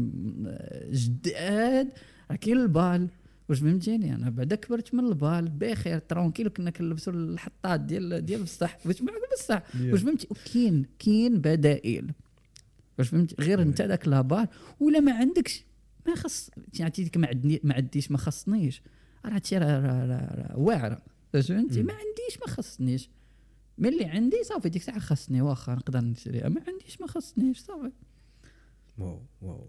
جداد 0.91 1.89
راه 2.31 2.37
كاين 2.37 2.57
البال. 2.57 3.09
واش 3.49 3.59
فهمتيني؟ 3.61 4.15
أنا 4.15 4.31
بعدا 4.31 4.57
كبرت 4.57 4.95
من 4.95 5.05
البال 5.05 5.49
بخير 5.49 5.99
tranquille 5.99 6.49
كنا 6.49 6.71
كنلبسوا 6.71 7.13
الحطات 7.13 7.81
ديال 7.81 8.25
ديال 8.27 8.43
بصح 8.43 8.79
واش 8.87 9.03
معك 9.03 9.15
بصح 9.39 9.63
واش 9.81 10.01
فهمتي؟ 10.01 10.27
وكاين 10.31 10.87
كاين 10.99 11.41
بدائل. 11.41 12.13
واش 12.99 13.09
فهمتي؟ 13.09 13.37
غير 13.41 13.63
انت 13.63 13.83
داك 13.83 14.09
لابار. 14.09 14.47
ولا 14.81 15.01
ما 15.01 15.13
عندكش 15.13 15.65
ما 16.07 16.15
خص 16.15 16.51
يعني 16.79 16.85
عطيتك 16.85 17.17
ما 17.17 17.27
عندني 17.29 17.61
ما 17.65 17.75
عنديش 17.75 18.11
ما 18.11 18.19
خصنيش. 18.19 18.83
راه 19.27 19.35
هادشي 19.35 19.59
راه 19.59 20.55
واعرة. 20.59 21.03
واش 21.35 21.49
فهمتي؟ 21.49 21.83
ما 21.83 21.93
عنديش 21.93 22.41
ما 22.41 22.53
خصنيش. 22.53 23.11
من 23.79 23.89
اللي 23.89 24.05
عندي؟ 24.05 24.37
صافي 24.45 24.69
ديك 24.69 24.83
الساعة 24.83 24.99
خصني 24.99 25.43
واخا 25.43 25.75
نقدر 25.75 26.01
نشريها 26.01 26.49
ما 26.49 26.63
عنديش 26.69 27.01
ما 27.01 27.07
خصنيش 27.07 27.59
صافي. 27.59 27.91
واو 28.99 29.23
واو. 29.43 29.69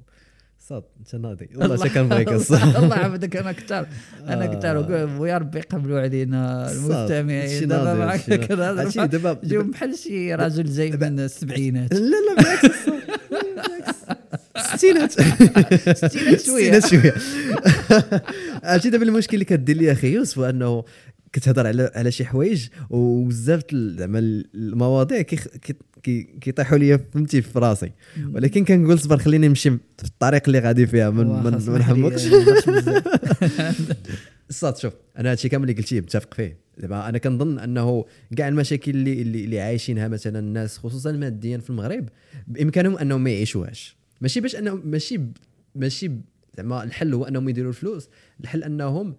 صاد 0.59 0.83
انت 0.99 1.15
ناضي. 1.15 1.49
والله 1.55 1.77
شي 1.77 1.89
كنبغيك 1.89 2.29
الله 2.29 2.95
يعبدك 2.95 3.35
أنا 3.41 3.51
كثر 3.51 3.87
أنا 4.27 4.45
كثر 4.45 4.77
ويا 5.21 5.37
ربي 5.37 5.59
يقبلوا 5.59 5.99
علينا 5.99 6.71
المستمعين. 6.71 7.67
دابا 7.67 7.93
معك 7.93 8.51
هادشي 8.51 9.07
دابا 9.07 9.39
جو 9.43 9.63
بحال 9.63 9.97
شي 9.97 10.35
راجل 10.35 10.63
جاي 10.65 10.91
من 10.91 11.19
السبعينات. 11.19 11.93
لا 11.93 11.99
لا 11.99 12.35
بالعكس. 12.37 12.75
الستينات 14.57 15.11
ستينات. 15.11 16.41
شوية. 16.41 16.77
الستينات 16.77 16.85
شوية. 16.85 17.13
عرفتي 18.63 18.89
دابا 18.89 19.03
المشكل 19.03 19.33
اللي 19.33 19.45
كدير 19.45 19.77
لي 19.77 19.91
أخي 19.91 20.13
يوسف 20.13 20.39
أنه 20.39 20.83
كتهضر 21.35 21.67
على 21.67 21.91
على 21.95 22.11
شي 22.11 22.25
حوايج 22.25 22.67
وبزاف 22.89 23.63
زعما 23.73 24.19
المواضيع 24.55 25.21
كيطيحوا 26.41 26.77
لي 26.77 26.99
فهمتي 27.13 27.41
في 27.41 27.59
راسي. 27.59 27.91
ولكن 28.33 28.65
كنقول 28.65 28.99
صبر 28.99 29.17
خليني 29.17 29.47
نمشي 29.47 29.69
في 29.69 30.03
الطريق 30.03 30.41
اللي 30.47 30.59
غادي 30.59 30.87
فيها 30.87 31.09
ما 31.09 31.49
نحمقش. 31.77 32.27
الصاد 34.49 34.77
شوف 34.81 34.93
أنا 35.17 35.31
هادشي 35.31 35.49
كامل 35.49 35.69
اللي 35.69 35.81
قلتيه 35.81 36.01
متفق 36.01 36.33
فيه. 36.33 36.57
دابا 36.77 37.09
أنا 37.09 37.17
كنظن 37.17 37.59
أنه 37.59 38.05
كاع 38.37 38.47
المشاكل 38.47 38.91
اللي 38.91 39.21
اللي, 39.21 39.59
عايشينها 39.59 40.07
مثلا 40.07 40.39
الناس 40.39 40.77
خصوصا 40.77 41.11
ماديا 41.11 41.57
في 41.57 41.69
المغرب 41.69 42.09
بإمكانهم 42.47 42.97
أنهم 42.97 43.23
ما 43.23 43.29
يعيشوهاش. 43.29 43.97
ماشي 44.21 44.39
باش 44.39 44.55
انهم 44.55 44.81
ماشي 44.85 45.19
ماشي 45.75 46.11
زعما 46.57 46.83
الحل 46.83 47.13
هو 47.13 47.25
أنهم 47.25 47.49
يديروا 47.49 47.69
الفلوس. 47.69 48.09
الحل 48.43 48.63
أنهم 48.63 49.15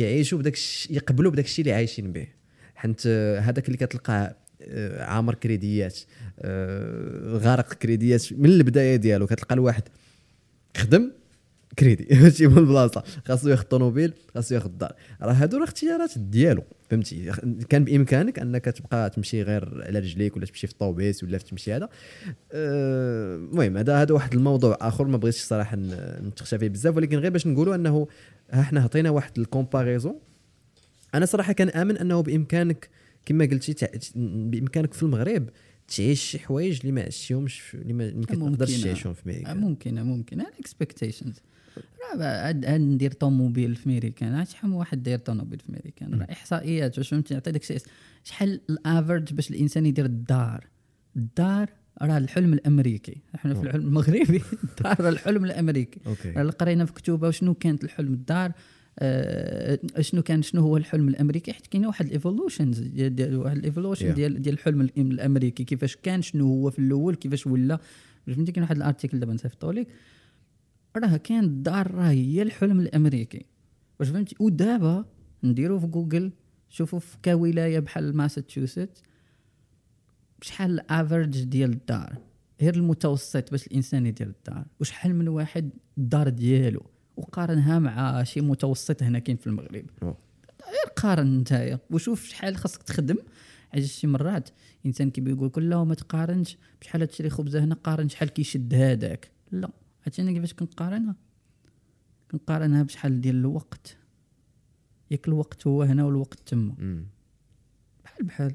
يعيشوا 0.00 0.38
بداك 0.38 0.54
الش- 0.54 0.90
يقبلوا 0.90 1.30
بداك 1.32 1.44
الشيء 1.44 1.64
اللي 1.64 1.74
عايشين 1.76 2.12
به. 2.12 2.26
حيت 2.74 3.02
آه، 3.06 3.40
هذاك 3.40 3.66
اللي 3.66 3.76
كتلقاه 3.78 4.34
آه، 4.62 5.04
عامر 5.04 5.34
كريديات 5.34 5.98
آه، 6.40 7.36
غارق 7.38 7.72
كريديات 7.74 8.32
من 8.32 8.46
البداية 8.50 8.96
ديالو. 8.96 9.26
كتلقى 9.26 9.54
الواحد 9.54 9.82
خدم 10.76 11.10
كريدي. 11.78 12.06
ماشي 12.22 12.46
من 12.46 12.58
البلاصه 12.58 13.02
خاصو 13.26 13.48
ياخذ 13.48 13.62
طوموبيل 13.64 14.12
خاصو 14.34 14.54
ياخذ 14.54 14.68
دار 14.68 14.92
راه 15.22 15.32
هادو 15.32 15.56
راه 15.58 15.64
اختيارات 15.64 16.18
ديالو 16.18 16.62
فهمتي؟ 16.90 17.32
كان 17.68 17.84
بإمكانك 17.84 18.38
أنك 18.38 18.64
تبقى 18.64 19.10
تمشي 19.10 19.42
غير 19.42 19.82
على 19.86 19.98
رجليك 19.98 20.36
ولا 20.36 20.46
تمشي 20.46 20.66
في 20.66 20.72
الطوبيس 20.72 21.24
ولا 21.24 21.38
تمشي 21.38 21.72
هذا. 21.72 21.88
المهم 22.54 23.76
هذا 23.76 24.02
هذا 24.02 24.14
واحد 24.14 24.34
الموضوع 24.34 24.78
آخر 24.80 25.04
ما 25.04 25.16
بغيتش 25.16 25.40
صراحة 25.42 25.76
نتخشى 26.22 26.58
فيه 26.58 26.68
بزاف 26.68 26.96
ولكن 26.96 27.18
غير 27.18 27.30
باش 27.30 27.46
نقولوا 27.46 27.74
أنه 27.74 28.06
ها 28.52 28.62
حنا 28.62 28.80
عطينا 28.80 29.10
واحد 29.10 29.38
ال 29.38 29.44
comparaison. 29.44 30.18
أنا 31.14 31.26
صراحة 31.26 31.52
كنامن 31.52 31.96
أنه 31.98 32.20
بإمكانك 32.20 32.90
كما 33.26 33.44
قلتي 33.44 33.72
تع- 33.74 33.88
بإمكانك 34.16 34.94
في 34.94 35.02
المغرب 35.02 35.48
تعيش 35.96 36.20
شي 36.20 36.38
حوايج 36.38 36.78
اللي 36.80 36.92
ما 36.92 37.02
عشتيهمش 37.02 37.62
اللي 37.74 37.92
ما 37.92 38.10
كتقدرش 38.10 38.70
ممكنة. 38.70 38.82
تعيشهم 38.84 39.14
في 39.14 39.22
أمريكا. 39.30 39.54
ممكنه 39.54 40.02
ممكنه 40.02 40.46
ال 40.48 40.55
expectations 40.55 41.40
عاد 42.12 42.64
عاد 42.64 42.80
ندير 42.80 43.12
طوموبيل 43.12 43.74
في 43.76 43.88
ميريكان 43.88 44.44
شحال 44.44 44.70
من 44.70 44.76
واحد 44.76 45.02
داير 45.02 45.18
طوموبيل 45.18 45.58
في 45.58 45.72
ميريكان 45.72 46.14
راه 46.20 46.26
إحصائيات 46.32 46.98
واش 46.98 47.08
فهمتي 47.08 47.34
نعطي 47.34 47.50
داك 47.52 47.62
الشيء 47.62 47.78
شحال 48.24 48.60
ال 48.70 48.78
average 48.78 49.32
باش 49.34 49.50
الإنسان 49.50 49.86
يدير 49.86 50.04
الدار؟ 50.04 50.66
الدار 51.16 51.70
راه 52.02 52.18
الحلم 52.18 52.52
الأمريكي. 52.52 53.22
إحنا 53.34 53.54
في 53.54 53.62
الحلم 53.62 53.86
المغربي. 53.86 54.42
الدار 54.64 55.00
راه 55.04 55.08
الحلم 55.08 55.44
الأمريكي. 55.44 56.00
okay. 56.06 56.30
راه 56.30 56.50
قرينا 56.50 56.84
في 56.84 56.92
كتوبة 56.92 57.28
وشنو 57.28 57.54
كانت 57.54 57.84
الحلم 57.84 58.12
الدار. 58.12 58.52
آه 58.98 59.78
شنو 60.00 60.22
كان 60.22 60.42
شنو 60.42 60.62
هو 60.62 60.76
الحلم 60.76 61.08
الأمريكي؟ 61.08 61.52
حيت 61.52 61.66
كاين 61.66 61.86
واحد 61.86 62.06
ال 62.06 62.13
evolutions 62.13 62.80
ديال 62.80 63.36
واحد 63.36 63.56
ال 63.56 63.62
evolution 63.62 64.12
Yeah. 64.12 64.14
ديال 64.14 64.42
ديال 64.42 64.54
الحلم 64.54 64.80
الأمريكي. 64.98 65.64
كيفاش 65.64 65.96
كان 65.96 66.22
شنو 66.22 66.46
هو 66.46 66.70
في 66.70 66.78
الأول 66.78 67.14
كيفاش 67.14 67.46
ولا. 67.46 67.78
فهمتي؟ 68.26 68.52
كاين 68.52 68.62
واحد 68.62 68.76
ال 68.76 68.82
article 68.82 69.20
دابا 69.20 69.32
نصيفطو 69.32 69.70
لك 69.70 69.86
راه 70.96 71.16
كان 71.16 71.44
الدار 71.44 71.90
راه 71.94 72.10
هي 72.10 72.42
الحلم 72.42 72.80
الأمريكي. 72.80 73.46
واش 74.00 74.08
فهمتي؟ 74.08 74.36
ودابا 74.40 75.04
نديرو 75.44 75.78
في 75.80 75.86
جوجل 75.86 76.32
شوفوا 76.68 76.98
في 76.98 77.16
كولاية 77.24 77.78
بحال 77.78 78.16
ماساتشوست 78.16 79.02
شحال 80.42 80.70
ال 80.70 80.79
average 80.79 81.44
ديال 81.44 81.72
الدار؟ 81.72 82.18
غير 82.60 82.74
المتوسط 82.74 83.50
باش 83.50 83.66
الإنسان 83.66 84.06
يدير 84.06 84.26
الدار. 84.26 84.64
وشحال 84.80 85.14
من 85.14 85.28
واحد 85.28 85.70
الدار 85.98 86.28
ديالو؟ 86.28 86.86
وقارنها 87.16 87.78
مع 87.78 88.22
شي 88.22 88.40
متوسط 88.40 89.02
هنا 89.02 89.18
كاين 89.18 89.36
في 89.36 89.46
المغرب. 89.46 89.86
غير 90.02 90.92
قارن 90.96 91.38
نتايا. 91.38 91.78
وشوف 91.90 92.24
شحال 92.24 92.56
خاصك 92.56 92.82
تخدم. 92.82 93.16
علاش 93.74 93.92
شي 93.92 94.06
مرات 94.06 94.48
الانسان 94.80 95.10
كيبغي 95.10 95.32
يقول 95.32 95.48
لك 95.48 95.58
لا 95.58 95.84
ما 95.84 95.94
تقارنش. 95.94 96.56
بشحال 96.80 97.06
تشري 97.06 97.30
خبزة 97.30 97.64
هنا 97.64 97.74
قارن 97.74 98.08
شحال 98.08 98.28
كيشد 98.28 98.74
هذاك 98.74 99.30
لا. 99.52 99.70
عرفتي 100.06 100.22
أنا 100.22 100.32
كيفاش 100.32 100.54
كنقارنها؟ 100.54 101.16
كنقارنها 102.30 102.82
بشحال 102.82 103.20
ديال 103.20 103.36
الوقت. 103.36 103.96
ياك 105.10 105.28
الوقت 105.28 105.66
هو 105.66 105.82
هنا 105.82 106.04
والوقت 106.04 106.40
تما. 106.46 107.04
بحال 108.04 108.26
بحال. 108.26 108.54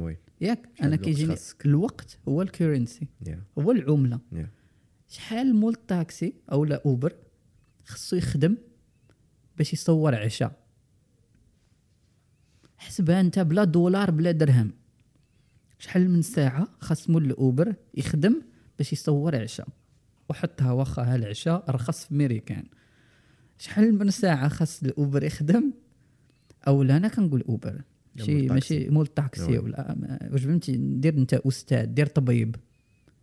oui. 0.00 0.16
ياك. 0.42 0.68
أنا 0.82 0.96
كيجيني؟ 0.96 1.36
الوقت 1.66 2.18
هو 2.28 2.42
ال 2.42 2.49
currency. 2.49 3.08
يا 3.26 3.42
هو 3.58 3.72
العملة. 3.72 4.20
يا 4.32 4.48
شحال 5.08 5.54
مول 5.56 5.72
الطاكسي 5.72 6.34
أو 6.52 6.64
لا 6.64 6.82
أوبر 6.86 7.16
خصو 7.84 8.16
يخدم 8.16 8.56
باش 9.58 9.72
يصور 9.72 10.14
عشاء؟ 10.14 10.62
حسبها 12.78 13.20
أنت 13.20 13.38
بلا 13.38 13.64
دولار 13.64 14.10
بلا 14.10 14.30
درهم. 14.30 14.72
شحال 15.78 16.10
من 16.10 16.22
ساعة 16.22 16.68
خاص 16.80 17.10
مول 17.10 17.24
الأوبر 17.24 17.74
يخدم 17.94 18.42
باش 18.78 18.92
يصور 18.92 19.36
عشاء؟ 19.36 19.68
وحطها 20.28 20.72
واخا 20.72 21.14
العشاء 21.14 21.70
رخص 21.70 22.04
في 22.04 22.14
ميريكان 22.14 22.64
شحال 23.58 23.98
من 23.98 24.10
ساعة 24.10 24.48
خاص 24.48 24.82
الأوبر 24.82 25.24
يخدم؟ 25.24 25.72
أو 26.68 26.82
لا 26.82 26.96
أنا 26.96 27.08
كنقول 27.08 27.42
أوبر. 27.48 27.82
لا، 28.16 28.24
ماشي 28.24 28.38
مول 28.38 28.42
الطاكسي. 28.42 28.74
ماشي 28.74 28.90
مول 28.90 29.04
الطاكسي 29.04 29.52
oui. 29.52 29.58
ولا 29.58 30.28
واش 30.32 30.42
فهمتي؟ 30.44 30.76
دير 30.76 31.14
انت 31.14 31.34
أستاذ 31.34 31.84
دير 31.84 32.06
طبيب. 32.06 32.56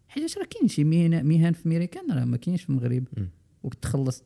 حيت 0.07 0.37
راه 0.37 0.45
كاين 0.45 0.67
شي 0.67 0.83
مهن 0.83 1.25
مهن 1.25 1.51
في 1.53 1.69
ميريكان 1.69 2.11
راه 2.11 2.25
ما 2.25 2.37
كاينش 2.37 2.63
في 2.63 2.69
المغرب. 2.69 3.03
بف، 3.63 4.23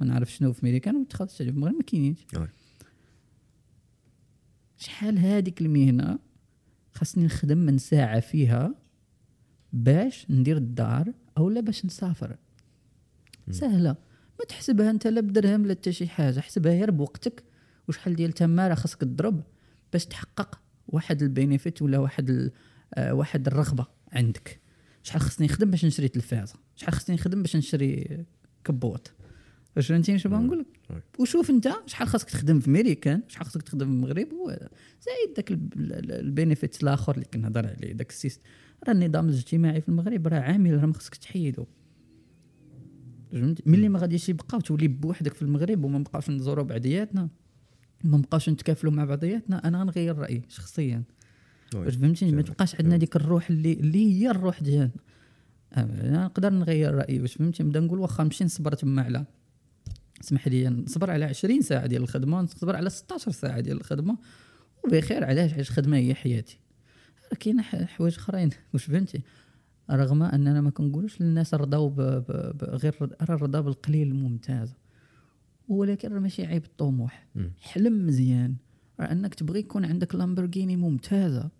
ما 0.00 0.06
نعرف 0.06 0.32
شنو 0.32 0.52
في 0.52 0.66
ميريكان 0.66 0.96
وتخلص 0.96 1.36
في 1.36 1.42
المغرب 1.42 1.74
ما 1.74 1.82
كاينينش. 1.82 2.26
شحال 4.76 5.18
هذيك 5.18 5.60
المهنة 5.60 6.18
خاصني 6.92 7.24
نخدم 7.24 7.58
من 7.58 7.78
ساعة 7.78 8.20
فيها 8.20 8.74
باش 9.72 10.30
ندير 10.30 10.56
الدار 10.56 11.12
أو 11.38 11.50
لا 11.50 11.60
باش 11.60 11.86
نسافر. 11.86 12.36
سهلة. 13.50 13.96
ما 14.38 14.44
تحسبها 14.48 14.90
أنت 14.90 15.06
لا 15.06 15.20
بدرهم 15.20 15.66
لا 15.66 15.74
حتى 15.74 15.92
شي 15.92 16.08
حاجة 16.08 16.40
حسبها 16.40 16.72
غير 16.72 16.90
بوقتك 16.90 17.44
وشحال 17.88 18.16
ديال 18.16 18.32
تماره 18.32 18.74
خاصك 18.74 19.00
تضرب 19.00 19.42
باش 19.92 20.06
تحقق 20.06 20.60
واحد 20.88 21.22
ال 21.22 21.30
benefit 21.30 21.82
ولا 21.82 21.98
واحد 21.98 22.30
ال- 22.30 22.52
آه 22.94 23.14
واحد 23.14 23.46
الرغبة 23.46 23.86
عندك. 24.12 24.60
شحال 25.02 25.20
خصني 25.20 25.46
نخدم 25.46 25.70
باش 25.70 25.84
نشري 25.84 26.08
تلفازة؟ 26.08 26.54
شحال 26.76 26.94
خصني 26.94 27.16
نخدم 27.16 27.42
باش 27.42 27.56
نشري 27.56 28.24
كبوط 28.64 29.12
واش 29.76 29.86
فهمتيني 29.88 30.18
شنو. 30.18 30.38
بنقول 30.38 30.58
لك. 30.90 31.02
وشوف 31.18 31.50
انت 31.50 31.68
شحال 31.86 32.08
خاصك 32.08 32.30
تخدم 32.30 32.60
في 32.60 32.70
ميريكان 32.70 33.22
شحال 33.28 33.46
خاصك 33.46 33.62
تخدم 33.62 33.86
في 33.86 33.92
المغرب 33.92 34.28
زايد 35.02 35.34
داك 35.36 35.50
ال 36.10 36.19
benefit 36.19 36.82
الآخر 36.82 37.14
اللي 37.14 37.24
كنهضر 37.24 37.66
عليه 37.66 37.92
داك 37.92 38.10
ال 38.10 38.14
system. 38.14 38.40
راه 38.88 38.92
النظام 38.92 39.28
الاجتماعي 39.28 39.80
في 39.80 39.88
المغرب 39.88 40.26
راه 40.28 40.40
عامل 40.40 40.80
راه 40.80 40.86
ما 40.86 40.92
خصكش 40.94 41.18
تحيدو. 41.18 41.66
فهمتي 43.32 43.62
ملي 43.66 43.88
ما 43.88 43.98
غاديش 43.98 44.28
يبقاو 44.28 44.60
تولي 44.60 44.88
بوحدك 44.88 45.34
في 45.34 45.42
المغرب 45.42 45.84
وما 45.84 45.98
نبقاوش 45.98 46.30
نزورو 46.30 46.64
بعضياتنا. 46.64 47.28
ما 48.04 48.18
نبقاوش 48.18 48.48
نتكافلوا 48.48 48.92
مع 48.92 49.04
بعضياتنا 49.04 49.68
أنا 49.68 49.80
غنغير 49.82 50.18
رأيي 50.18 50.42
شخصيا. 50.48 51.02
واش 51.74 51.94
فهمتيني 51.94 52.32
ما 52.32 52.42
تبقاش 52.42 52.74
عندنا. 52.74 52.96
ديك 52.96 53.16
الروح 53.16 53.50
اللي 53.50 53.72
اللي 53.72 54.22
هي 54.22 54.30
الروح 54.30 54.62
ديالنا 54.62 54.90
أنا 55.76 56.24
نقدر 56.24 56.52
نغير 56.52 56.94
رأيي 56.94 57.20
واش 57.20 57.34
فهمتي 57.34 57.62
نبدا 57.62 57.80
نقول 57.80 57.98
واخا 57.98 58.24
نمشي 58.24 58.44
نصبر 58.44 58.72
تما 58.72 59.02
على 59.02 59.24
اسمح 60.20 60.48
لي 60.48 60.68
نصبر 60.68 61.10
على 61.10 61.24
20 61.24 61.60
ساعة 61.62 61.86
ديال 61.86 62.02
الخدمة 62.02 62.40
نصبر 62.40 62.76
على 62.76 62.90
16 62.90 63.30
ساعة 63.30 63.60
ديال 63.60 63.76
الخدمة 63.76 64.18
وبخير 64.84 65.24
علاش 65.24 65.52
علاش 65.52 65.70
الخدمه 65.70 65.96
هي 65.96 66.14
حياتي 66.14 66.58
كاين 67.40 67.62
حوايج 67.62 68.14
أخرين 68.14 68.50
واش 68.74 68.84
فهمتي 68.84 69.22
رغم 69.90 70.22
أننا 70.22 70.60
ما 70.60 70.70
كنقولوش 70.70 71.20
للناس 71.20 71.54
رضاو. 71.54 71.88
غير 72.62 72.94
الرضا 73.22 73.60
بالقليل 73.60 74.14
ممتاز 74.14 74.74
ولكن 75.68 76.12
راه 76.12 76.18
ماشي 76.20 76.46
عيب 76.46 76.64
الطموح. 76.64 77.26
حلم 77.60 78.06
مزيان. 78.06 78.54
راه 79.00 79.12
انك 79.12 79.34
تبغي 79.34 79.58
يكون 79.60 79.84
عندك 79.84 80.14
لامبورغيني 80.14 80.76
ممتازة. 80.76 81.50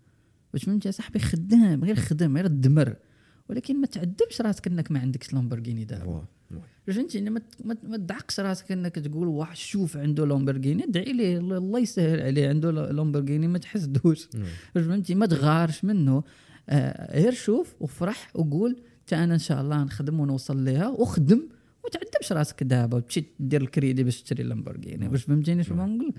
باش 0.53 0.63
فهمتي 0.63 0.87
يا 0.87 0.91
صاحبي؟ 0.91 1.19
خدام 1.19 1.83
غير 1.83 1.95
خدم 1.95 2.37
غير 2.37 2.47
دمر 2.47 2.95
ولكن 3.49 3.81
ما 3.81 3.87
تعذبش 3.87 4.41
راسك 4.41 4.67
انك 4.67 4.91
ما 4.91 4.99
عندكش 4.99 5.33
لامبورغيني 5.33 5.85
دابا. 5.85 6.25
فهمتي؟ 6.87 7.17
يعني 7.17 7.29
ما 7.29 7.41
ما- 7.63 7.97
تدعقش 7.97 8.39
راسك 8.39 8.71
انك 8.71 8.95
تقول 8.95 9.27
واحد 9.27 9.55
شوف 9.55 9.97
عنده 9.97 10.25
لامبورغيني 10.25 10.83
ادعي 10.83 11.13
ليه 11.13 11.37
الله 11.37 11.79
يسهل 11.79 12.21
عليه 12.21 12.49
عنده 12.49 12.71
لامبورغيني 12.71 13.47
ما 13.47 13.57
تحسدوش. 13.57 14.29
فهمتي؟ 14.75 15.15
ما 15.15 15.25
تغارش 15.25 15.85
منه. 15.85 16.23
آه 16.69 17.19
غير 17.21 17.31
شوف 17.31 17.75
وفرح 17.79 18.31
وقول 18.35 18.81
تا 19.07 19.23
أنا 19.23 19.33
ان 19.33 19.39
شاء 19.39 19.61
الله 19.61 19.83
نخدم 19.83 20.19
ونوصل 20.19 20.63
ليها 20.63 20.87
وخدم. 20.87 21.49
وما 21.95 22.09
تعذبش 22.11 22.31
راسك 22.31 22.63
دابا 22.63 22.97
وتمشي 22.97 23.23
دير 23.39 23.61
الكريدي 23.61 24.03
باش 24.03 24.21
تشري 24.21 24.43
لامبورغيني. 24.43 25.07
واش 25.07 25.23
فهمتيني 25.23 25.63
شنو 25.63 25.75
نعم. 25.75 26.13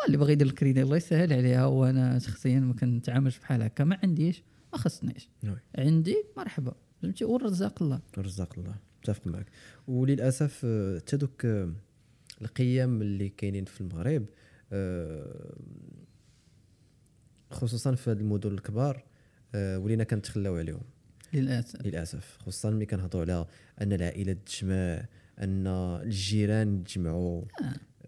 واللي 0.00 0.16
بغى 0.16 0.32
يدير 0.32 0.46
الكريدي 0.46 0.82
الله 0.82 0.96
يسهل 0.96 1.32
عليها 1.32 1.66
وأنا 1.66 2.18
شخصيا 2.18 2.60
ما 2.60 2.74
كنتعاملش 2.74 3.38
بحال 3.38 3.62
هكا. 3.62 3.84
ما 3.84 3.98
عنديش 4.02 4.42
ما 4.72 4.78
خصنيش. 4.78 5.28
عندي 5.78 6.24
مرحبا. 6.36 6.74
فهمتي؟ 7.02 7.24
والرزاق 7.24 7.82
الله. 7.82 8.00
رزاق 8.18 8.58
الله. 8.58 8.74
متفق 9.02 9.26
معك. 9.26 9.46
وللأسف 9.88 10.60
آه، 10.64 10.98
حتى 10.98 11.16
دوك 11.16 11.44
آه، 11.44 11.72
القيم 12.42 13.02
اللي 13.02 13.28
كاينين 13.28 13.64
في 13.64 13.80
المغرب 13.80 14.26
آه، 14.72 15.56
خصوصا 17.50 17.94
في 17.94 18.10
هاد 18.10 18.20
المدن 18.20 18.52
الكبار 18.52 19.04
آه، 19.54 19.78
ولينا 19.78 20.04
كنتخلاو 20.04 20.56
عليهم. 20.56 20.80
للأسف. 21.36 21.86
للأسف. 21.86 22.36
خصوصا 22.40 22.70
ملي 22.70 22.86
كنهضروا 22.86 23.22
على 23.24 23.46
أن 23.82 23.92
العائلة 23.92 24.36
تجمع 24.46 25.04
أن 25.40 25.66
الجيران 26.02 26.74
يتجمعوا 26.80 27.42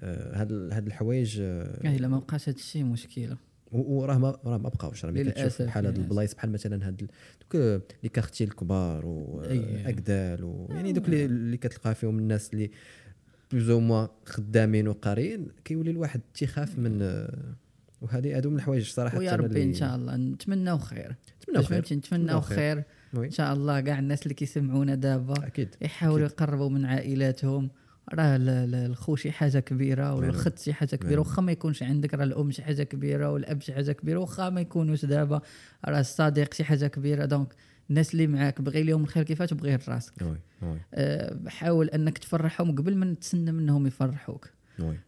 آه، 0.03 0.41
هاد 0.41 0.53
ال- 0.53 0.73
هاد 0.73 0.87
الحوايج 0.87 1.41
آه، 1.41 1.63
آه، 1.89 1.97
الا 1.97 2.09
ما 2.09 2.19
بقاش 2.19 2.49
هذا 2.49 2.57
الشيء 2.59 2.85
مشكلة. 2.85 3.37
وراه 3.73 4.19
ما 4.19 4.31
راه 4.45 4.59
ما 4.59 4.69
بقاوش. 4.69 5.05
راه 5.05 5.11
ملي 5.11 5.31
كتشوف 5.31 5.63
بحال 5.63 5.87
هاد. 5.87 5.99
البلايص 5.99 6.35
بحال 6.35 6.53
مثلا 6.53 6.87
هاد 6.87 6.97
دوك 6.97 7.83
لي 8.03 8.09
les 8.09 8.18
quartiers 8.18 8.45
الكبار. 8.45 9.07
واكدال 9.07 10.45
ويعني 10.45 10.93
دوك 10.93 11.09
اللي- 11.09 11.57
كتلقى 11.57 11.95
فيهم 11.95 12.19
الناس 12.19 12.51
اللي 12.55 12.71
plus 13.53 13.71
ou 13.71 13.81
moins 13.81 14.07
خدامين 14.27 14.89
وقاريين 14.89 15.49
كيولي 15.65 15.91
الواحد 15.91 16.21
تيخاف 16.35 16.79
من 16.79 16.99
آه، 17.03 17.55
وهذه 18.01 18.37
هادو 18.37 18.51
من 18.51 18.57
الحوايج 18.57 18.87
صراحة 18.91 19.19
ويا 19.19 19.37
ربي 19.37 19.63
إن 19.63 19.75
شاء 19.75 19.97
الله. 19.97 20.17
نتمناو 20.17 20.79
خير. 20.79 21.17
نتمناو 21.43 21.63
خير. 21.63 21.85
نتمناو 21.93 22.41
خير. 22.41 22.85
oui. 23.15 23.27
إن 23.27 23.31
شاء 23.31 23.53
الله 23.53 23.81
كاع 23.81 23.99
الناس 23.99 24.23
اللي 24.23 24.35
كيسمعونا 24.35 24.95
دابا 24.95 25.47
أكيد. 25.47 25.69
يحاولوا 25.81 26.27
يقربوا 26.27 26.69
من 26.71 26.85
عائلاتهم. 26.85 27.71
راه 28.15 28.37
ال- 28.37 28.49
ال- 28.49 28.75
الخو 28.75 29.17
شي 29.17 29.33
حاجة 29.33 29.59
كبيرة 29.59 30.15
والخت 30.15 30.59
شي 30.59 30.73
حاجة 30.73 30.97
كبيرة. 30.97 31.19
واخا 31.19 31.43
ما 31.43 31.53
يكونش 31.53 31.83
عندك 31.83 32.15
راه 32.15 32.25
الأم 32.25 32.51
شي 32.51 32.63
حاجة 32.63 32.83
كبيرة 32.83 33.31
والأب 33.33 33.61
شي 33.61 33.73
حاجة 33.73 33.93
كبيرة. 33.93 34.19
واخا 34.19 34.51
ما 34.51 34.61
يكونوش 34.61 35.05
دابا 35.05 35.41
راه 35.85 36.01
الصديق 36.01 36.55
شي 36.55 36.65
حاجة 36.65 36.87
كبيرة. 36.87 37.25
donc 37.25 37.49
الناس 37.91 38.13
اللي 38.13 38.27
معاك 38.27 38.61
بغي 38.61 38.83
لهم 38.83 39.03
الخير 39.03 39.23
كيفاش؟ 39.23 39.53
oui 39.63 39.79
oui. 40.63 40.79
أه 40.95 41.39
حاول 41.49 41.89
أنك 41.89 42.19
تفرحهم 42.19 42.77
قبل 42.77 42.97
ما 42.97 43.15
تسنى 43.15 43.53
منهم 43.53 43.87
يفرحوك. 43.87 44.49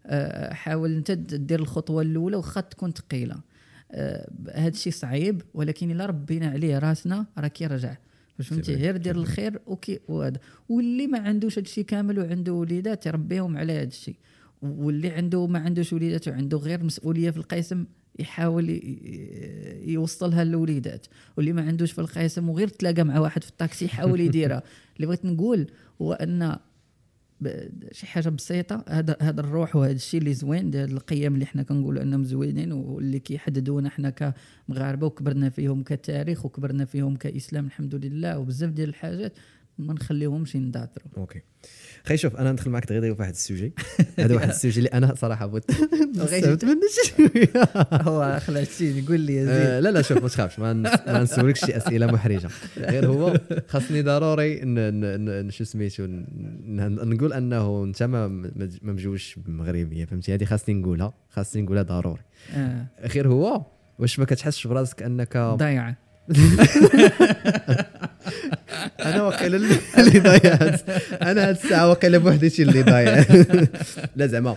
آه، 0.07 0.53
حاول 0.55 0.97
أنت 0.97 1.11
دير 1.11 1.61
الخطوة 1.61 2.03
الأولى 2.03 2.37
واخا 2.37 2.61
تكون 2.61 2.93
ثقيلة. 2.93 3.37
هذا 4.55 4.69
الشيء 4.69 4.93
صعيب 4.93 5.43
ولكن 5.55 5.91
إلا 5.91 6.07
ربينا 6.07 6.47
عليه 6.47 6.79
راسنا 6.79 7.27
راه 7.39 7.49
كيرجع 7.49 7.97
فهمتي؟ 8.43 8.75
غير 8.75 8.97
دير 8.97 9.17
الخير 9.17 9.61
وكي 9.67 10.01
وهذا. 10.09 10.41
واللي 10.69 11.07
ما 11.07 11.19
عندوش 11.19 11.59
هذا 11.59 11.67
الشيء 11.67 11.85
كامل 11.85 12.19
وعنده 12.19 12.53
وليدات 12.53 13.07
يربيهم 13.07 13.57
على 13.57 13.73
هذا 13.73 13.89
الشيء. 13.89 14.17
واللي 14.63 15.11
عنده 15.11 15.47
ما 15.47 15.59
عندوش 15.59 15.93
وليدات 15.93 16.29
وعنده 16.29 16.59
غير 16.59 16.85
مسؤولية 16.85 17.31
في 17.31 17.37
القسم 17.37 17.85
يحاول 18.19 18.81
يوصلها 19.85 20.45
للوليدات. 20.45 21.07
واللي 21.37 21.53
ما 21.53 21.63
عندوش 21.63 21.93
في 21.93 22.01
القسم 22.01 22.49
وغير 22.49 22.69
تلاقى 22.69 23.05
مع 23.05 23.19
واحد 23.19 23.43
في 23.45 23.51
الطاكسي 23.51 23.85
يحاول 23.85 24.21
يديرها. 24.21 24.63
اللي 24.97 25.07
بغيت 25.07 25.25
نقول 25.25 25.67
هو 26.03 26.13
أن 26.13 26.57
شي 27.93 28.07
حاجة 28.07 28.29
بسيطة. 28.29 28.85
هذا 28.89 29.17
هذا 29.21 29.41
الروح 29.41 29.77
وهذا 29.77 29.93
الشيء 29.93 30.21
اللي 30.21 30.35
زوين 30.35 30.71
ديال 30.71 30.93
القيم 30.93 31.35
اللي 31.35 31.47
حنا 31.47 31.63
كنقولوا 31.63 32.03
أنهم 32.03 32.25
زوينين 32.25 32.73
واللي 32.73 33.19
كيحددونا 33.19 33.91
حنا 33.91 34.11
كمغاربة 34.69 35.07
وكبرنا 35.07 35.51
فيهم 35.51 35.83
كتاريخ 35.83 36.47
وكبرنا 36.47 36.85
فيهم 36.85 37.17
كإسلام 37.17 37.67
الحمد 37.67 37.95
لله 37.95 38.39
وبزاف 38.39 38.71
ديال 38.71 38.89
الحاجات 38.89 39.33
ما 39.79 39.95
نخليهمش 39.95 40.55
ينضاطروا 40.55 41.09
okay. 41.17 41.41
خي 42.05 42.17
شوف 42.17 42.37
أنا 42.37 42.53
ندخل 42.53 42.71
معك 42.71 42.93
دغيا 42.93 43.15
في 43.15 43.21
واحد 43.21 43.33
الـ 43.33 43.38
sujet. 43.38 43.73
هذا 44.19 44.35
واحد 44.35 44.49
الـ 44.49 44.54
sujet 44.54 44.79
اللي 44.79 44.89
أنا 44.89 45.15
صراحة 45.15 45.47
بغيت 45.47 46.65
منه 46.65 46.81
شوية 47.07 47.53
هو 48.09 48.41
خلعتي 48.47 49.05
قول 49.09 49.21
لي 49.21 49.43
آه، 49.49 49.81
لا 49.81 49.89
لا 49.89 50.03
شوف 50.03 50.23
ما 50.23 50.29
تخافش 50.29 50.59
ما 50.59 50.73
نس- 50.73 51.09
ما 51.09 51.23
نسولكش 51.23 51.65
شي 51.65 51.77
أسئلة 51.77 52.07
محرجة. 52.07 52.49
غير 52.79 53.07
هو 53.07 53.41
خاصني 53.69 54.03
ضروري 54.03 54.61
شو 55.51 55.65
سميتو 55.65 56.07
نقول 56.07 57.33
أنه 57.33 57.85
أنت 57.85 58.03
ما 58.03 58.29
مجوش 58.83 59.39
بمغربية 59.47 60.05
فهمتي؟ 60.05 60.35
هذه 60.35 60.45
خاصني 60.45 60.75
نقولها 60.75 61.13
خاصني 61.31 61.63
نقولها 61.63 61.83
ضروري. 61.83 62.23
آه. 62.57 62.87
غير 63.15 63.29
هو 63.29 63.63
واش 63.99 64.19
ما 64.19 64.25
كتحسش 64.25 64.67
براسك 64.67 65.03
أنك 65.03 65.37
ضيعه 65.37 65.97
أنا 69.01 69.23
وقيلا 69.23 69.57
اللي 69.57 69.77
اللي 69.99 70.19
ضيعت 70.21 70.91
أنا 71.23 71.49
هاد 71.49 71.57
الساعة 71.57 71.91
وقيلا 71.91 72.19
بوحدتي 72.19 72.63
اللي 72.63 72.83
ضايع 72.83 73.25
لا 74.17 74.27
زعما 74.27 74.57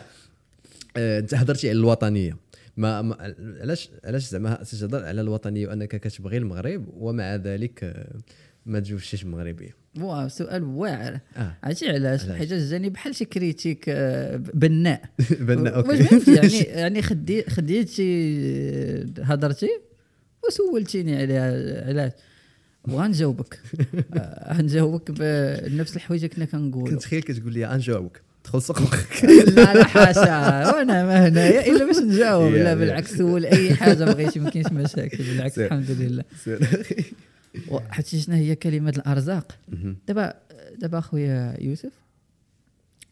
آه، 0.97 1.19
أنت 1.19 1.33
هضرتي 1.33 1.69
على 1.69 1.77
الوطنية. 1.79 2.37
ما, 2.77 3.01
ما 3.01 3.33
علاش 3.61 3.89
علاش 4.05 4.29
زعما 4.29 4.55
تهضر 4.55 5.05
على 5.05 5.21
الوطنية 5.21 5.67
وأنك 5.67 5.95
كتبغي 5.95 6.37
المغرب 6.37 6.85
ومع 6.97 7.35
ذلك 7.35 7.83
آه، 7.83 8.15
ما 8.65 8.79
تجوزتيش 8.79 9.25
مغربيه 9.25 9.75
واو 9.99 10.27
سؤال 10.27 10.63
واعر. 10.63 11.19
آه. 11.37 11.57
عرفتي 11.63 11.89
علاش؟ 11.89 12.23
علاش؟ 12.23 12.37
حيت 12.37 12.53
جاني 12.53 12.89
بحال 12.89 13.15
شي 13.15 13.25
critique 13.25 13.85
آه، 13.87 14.35
بناء. 14.35 15.01
بنا 15.47 15.77
واش 15.77 16.13
okay. 16.13 16.35
يعني 16.35 16.57
يعني 16.81 17.01
خدي 17.01 17.43
خديتي 17.43 18.03
هضرتي 19.21 19.69
وسولتيني 20.47 21.17
عليها 21.17 21.87
علاش؟ 21.87 22.11
بغا 22.87 23.07
نجاوبك 23.07 23.59
آه، 25.21 25.67
بنفس 25.67 25.95
الحوايج 25.95 26.25
كنا 26.25 26.45
كنقولوا. 26.45 26.89
كنت 26.89 27.01
تخيل 27.01 27.21
كتقول 27.21 27.53
لي 27.53 27.75
نجاوبك 27.75 28.21
دخل 28.45 28.61
سوق 28.61 28.81
مخك. 28.81 29.25
لا 29.25 29.73
لا 29.73 29.83
حاشا. 29.83 30.71
وأنا 30.71 31.05
ما 31.05 31.27
هنايا 31.27 31.71
إلا 31.71 31.85
باش 31.85 31.97
نجاوب. 31.97 32.53
لا. 32.53 32.75
بالعكس 32.75 33.17
سول 33.17 33.45
اي 33.45 33.75
حاجة 33.75 34.03
بغيتي 34.05 34.39
ما 34.39 34.49
كاينش 34.49 34.71
مشاكل. 34.71 35.17
بالعكس. 35.17 35.59
الحمد 35.59 35.91
لله. 35.91 36.23
حتى 37.89 38.19
شنو 38.19 38.35
هي 38.35 38.55
كلمة 38.55 38.89
الأرزاق. 38.89 39.57
دابا 40.07 40.33
دابا 40.77 40.99
خويا 40.99 41.57
يوسف 41.61 41.91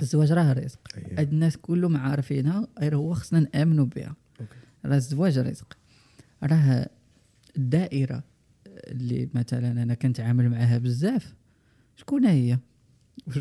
الزواج 0.01 0.31
راه 0.31 0.53
رزق. 0.53 0.79
هاد 1.17 1.31
الناس 1.31 1.57
كلهم 1.57 1.97
عارفينها 1.97 2.67
غير 2.79 2.95
هو 2.95 3.13
خصنا 3.13 3.39
نأمنوا 3.39 3.85
بها. 3.85 4.15
راه 4.85 4.95
الزواج 4.97 5.39
رزق. 5.39 5.77
راه 6.43 6.89
الدائرة 7.57 8.23
اللي 8.87 9.29
مثلا 9.33 9.71
أنا 9.83 9.93
كنتعامل 9.93 10.49
معها 10.49 10.77
بزاف. 10.77 11.35
شكون 11.95 12.25
هي؟ 12.25 12.57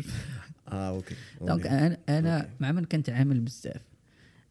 آه 0.67 0.89
okay 0.89 1.15
donc. 1.41 1.67
أنا 1.67 1.97
أنا. 2.09 2.49
مع 2.59 2.71
من 2.71 2.85
كنتعامل 2.85 3.39
بزاف. 3.39 3.81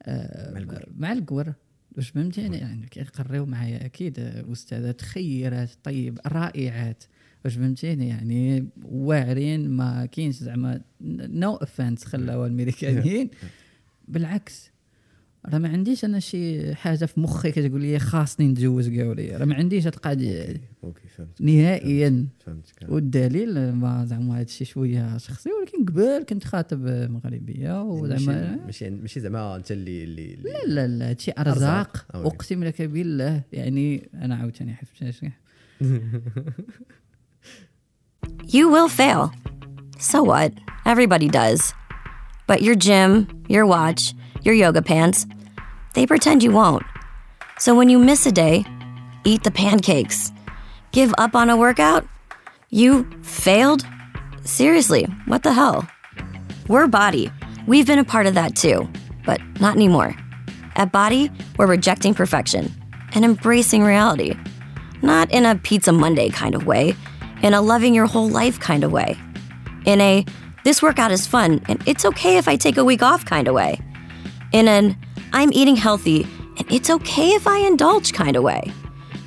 آه، 0.03 0.53
مع 0.53 0.59
les 0.59 0.67
cours. 0.67 0.85
مع 0.97 1.13
les 1.13 1.28
cours 1.28 1.53
واش 1.97 2.09
فهمتيني؟ 2.09 2.59
يعني 2.59 2.87
كيقريو 2.87 3.47
معايا 3.47 3.85
أكيد 3.85 4.19
أستاذات 4.53 5.01
خيرات 5.01 5.71
طيب 5.85 6.19
رائعات. 6.27 7.05
واش 7.45 7.55
فهمتيني؟ 7.55 8.09
يعني 8.09 8.69
واعرين 8.85 9.71
ما 9.71 10.07
كاينش 10.07 10.35
زعما 10.35 10.81
no 11.01 11.55
offense 11.55 12.05
خلاو 12.05 12.47
الميريكانيين. 12.47 13.31
بالعكس 14.09 14.71
راه 15.47 15.59
ما 15.59 15.69
عنديش 15.69 16.05
أنا 16.05 16.19
شي 16.21 16.75
حاجة 16.75 17.05
في 17.05 17.21
مخي 17.21 17.51
كتقول 17.51 17.81
لي 17.81 17.99
خاصني 17.99 18.49
نتزوج 18.49 19.01
گاوري 19.01 19.37
راه 19.37 19.45
ما 19.45 19.55
عنديش 19.55 19.87
هاد 19.87 19.95
القضية 19.95 20.43
هادي 20.43 20.61
okay 20.85 21.09
فهمت 21.17 21.41
نهائيا 21.41 22.27
فهمتك 22.47 22.87
والدليل 22.89 23.73
ما 23.73 24.05
زعما 24.05 24.35
هذا 24.37 24.43
الشيء 24.43 24.67
شوية 24.67 25.19
شخصي 25.19 25.51
ولكن 25.53 25.85
قبل 25.85 26.25
كنت 26.29 26.45
خاطب 26.45 26.87
مغربية 26.87 27.83
وزعما 27.83 28.57
ماشي 28.67 28.91
ماشي 28.91 29.21
زعما 29.21 29.57
أنت 29.57 29.73
اللي 29.73 30.05
اللي 30.05 30.37
لا 30.37 30.67
لا 30.67 30.87
لا 30.87 31.11
هادشي 31.11 31.33
أرزاق. 31.39 32.07
أقسم 32.11 32.65
لك 32.65 32.83
بالله 32.83 33.43
يعني 33.53 34.09
أنا 34.15 34.35
عاوتاني 34.35 34.75
حفت 34.75 35.15
You 38.57 38.69
will 38.69 38.89
fail. 38.89 39.33
So 39.99 40.23
what? 40.23 40.53
Everybody 40.85 41.29
does. 41.29 41.73
But 42.47 42.63
your 42.63 42.75
gym, 42.75 43.45
your 43.49 43.65
watch, 43.65 44.13
your 44.43 44.55
yoga 44.55 44.83
pants, 44.83 45.27
they 45.95 46.07
pretend 46.07 46.43
you 46.43 46.53
won't. 46.53 46.85
So 47.59 47.75
when 47.75 47.89
you 47.89 47.99
miss 47.99 48.27
a 48.27 48.33
day, 48.33 48.65
eat 49.25 49.45
the 49.45 49.51
pancakes. 49.51 50.33
Give 50.93 51.15
up 51.19 51.35
on 51.35 51.51
a 51.51 51.57
workout? 51.57 52.07
You 52.71 53.09
failed? 53.23 53.85
Seriously, 54.45 55.05
what 55.27 55.43
the 55.43 55.53
hell? 55.53 55.87
We're 56.69 56.87
Body. 56.87 57.31
We've 57.67 57.87
been 57.87 57.99
a 57.99 58.05
part 58.05 58.27
of 58.27 58.35
that 58.35 58.57
too, 58.57 58.89
but 59.25 59.41
not 59.61 59.77
anymore. 59.77 60.15
At 60.77 60.93
Body, 60.93 61.31
we're 61.59 61.67
rejecting 61.67 62.15
perfection 62.15 62.73
and 63.13 63.25
embracing 63.25 63.83
reality. 63.83 64.35
Not 65.03 65.31
in 65.31 65.47
a 65.47 65.57
Pizza 65.57 65.93
Monday 65.93 66.31
kind 66.31 66.55
of 66.55 66.67
way, 66.67 66.95
in 67.43 67.55
a 67.55 67.61
loving 67.61 67.95
your 67.95 68.07
whole 68.07 68.29
life 68.29 68.59
kind 68.61 68.85
of 68.85 68.93
way. 68.93 69.19
In 69.85 70.01
a 70.01 70.25
this 70.63 70.83
workout 70.83 71.11
is 71.11 71.27
fun 71.27 71.61
and 71.69 71.83
it's 71.87 72.05
okay 72.05 72.37
if 72.37 72.47
I 72.47 72.57
take 72.57 72.77
a 72.77 72.85
week 72.85 73.03
off 73.03 73.25
kind 73.25 73.49
of 73.49 73.55
way 73.55 73.81
In 74.52 74.68
an 74.68 74.98
I'm 75.34 75.52
eating 75.54 75.76
healthy 75.76 76.24
and 76.58 76.72
it's 76.72 76.90
okay 76.90 77.30
if 77.32 77.48
I 77.48 77.60
indulge 77.60 78.14
kind 78.14 78.36
of 78.36 78.44
way. 78.44 78.72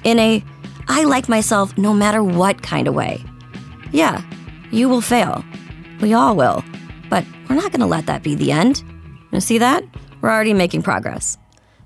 In 0.05 0.19
a 0.19 0.45
I 0.89 1.05
like 1.05 1.29
myself 1.29 1.77
no 1.77 1.93
matter 1.93 2.23
what 2.23 2.63
kind 2.63 2.89
of 2.89 2.95
way. 2.95 3.23
Yeah, 3.93 4.23
you 4.71 4.89
will 4.89 5.01
fail. 5.01 5.45
We 6.01 6.15
all 6.15 6.35
will. 6.37 6.65
But 7.11 7.25
we're 7.49 7.57
not 7.57 7.73
going 7.73 7.81
to 7.81 7.87
let 7.87 8.07
that 8.07 8.23
be 8.23 8.35
the 8.35 8.53
end. 8.53 8.83
You 9.33 9.41
see 9.41 9.59
that? 9.59 9.85
We're 10.21 10.31
already 10.31 10.55
making 10.55 10.83
progress. 10.83 11.39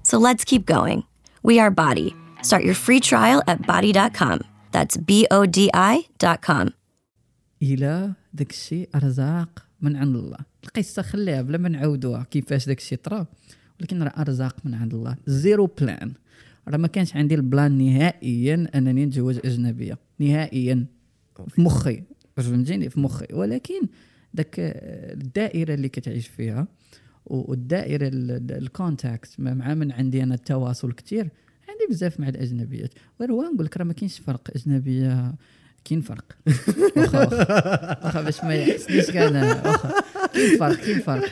So 0.02 0.18
let's 0.18 0.44
keep 0.44 0.66
going. 0.66 1.04
We 1.42 1.58
are 1.58 1.70
Body. 1.70 2.14
Start 2.42 2.64
your 2.64 2.74
free 2.74 3.00
trial 3.00 3.42
at 3.46 3.66
body.com. 3.66 4.40
That's 4.72 4.96
B 4.96 5.26
O 5.30 5.46
D 5.46 5.70
I.com. 5.74 6.72
الى 7.62 8.12
داك 8.32 8.50
الشيء 8.50 8.88
ارزاق 8.94 9.48
من 9.81 9.95
عند 9.95 10.15
الله. 10.15 10.37
القصة 10.63 11.01
خليها 11.01 11.41
بلا 11.41 11.57
ما 11.57 11.69
نعاودوها 11.69 12.23
كيفاش 12.31 12.65
داك 12.65 12.77
الشيء 12.77 12.97
طرا 12.97 13.25
ولكن 13.79 14.03
راه 14.03 14.21
أرزاق 14.21 14.55
من 14.65 14.73
عند 14.73 14.93
الله. 14.93 15.15
زيرو 15.27 15.65
بلان 15.81 16.11
راه 16.67 16.77
ما 16.77 16.87
كانش 16.87 17.15
عندي 17.15 17.35
الـ 17.35 17.44
plan 17.44 17.77
نهائيا 17.77 18.67
أنني 18.75 19.05
نتزوج 19.05 19.39
أجنبية. 19.45 19.97
نهائيا 20.19 20.85
في 21.47 21.61
مخي. 21.61 22.03
فهمتيني؟ 22.37 22.89
في 22.89 22.99
مخي. 22.99 23.27
ولكن 23.33 23.81
داك 24.33 24.55
الدائرة 24.57 25.73
اللي 25.73 25.89
كتعيش 25.89 26.27
فيها 26.27 26.67
والدائرة 27.25 28.09
الـ 28.13 28.29
contact 28.29 29.39
مع 29.39 29.73
من 29.73 29.91
عندي 29.91 30.23
أنا 30.23 30.35
التواصل 30.35 30.91
كثير 30.91 31.29
عندي 31.69 31.85
بزاف 31.89 32.19
مع 32.19 32.29
الأجنبيات. 32.29 32.93
غير 33.19 33.31
هو 33.31 33.41
نقول 33.41 33.65
لك 33.65 33.77
راه 33.77 33.83
ما 33.83 33.93
كاينش 33.93 34.19
فرق 34.19 34.49
أجنبية 34.55 35.35
كاين 35.87 36.01
فرق. 36.01 36.25
واخا 36.97 37.25
واخا 38.05 38.21
باش 38.21 38.43
ما 38.43 38.55
يحسنيش 38.55 39.11
كان 39.11 39.35
واخا 39.35 40.03
كاين 40.75 40.99
فرق 40.99 41.25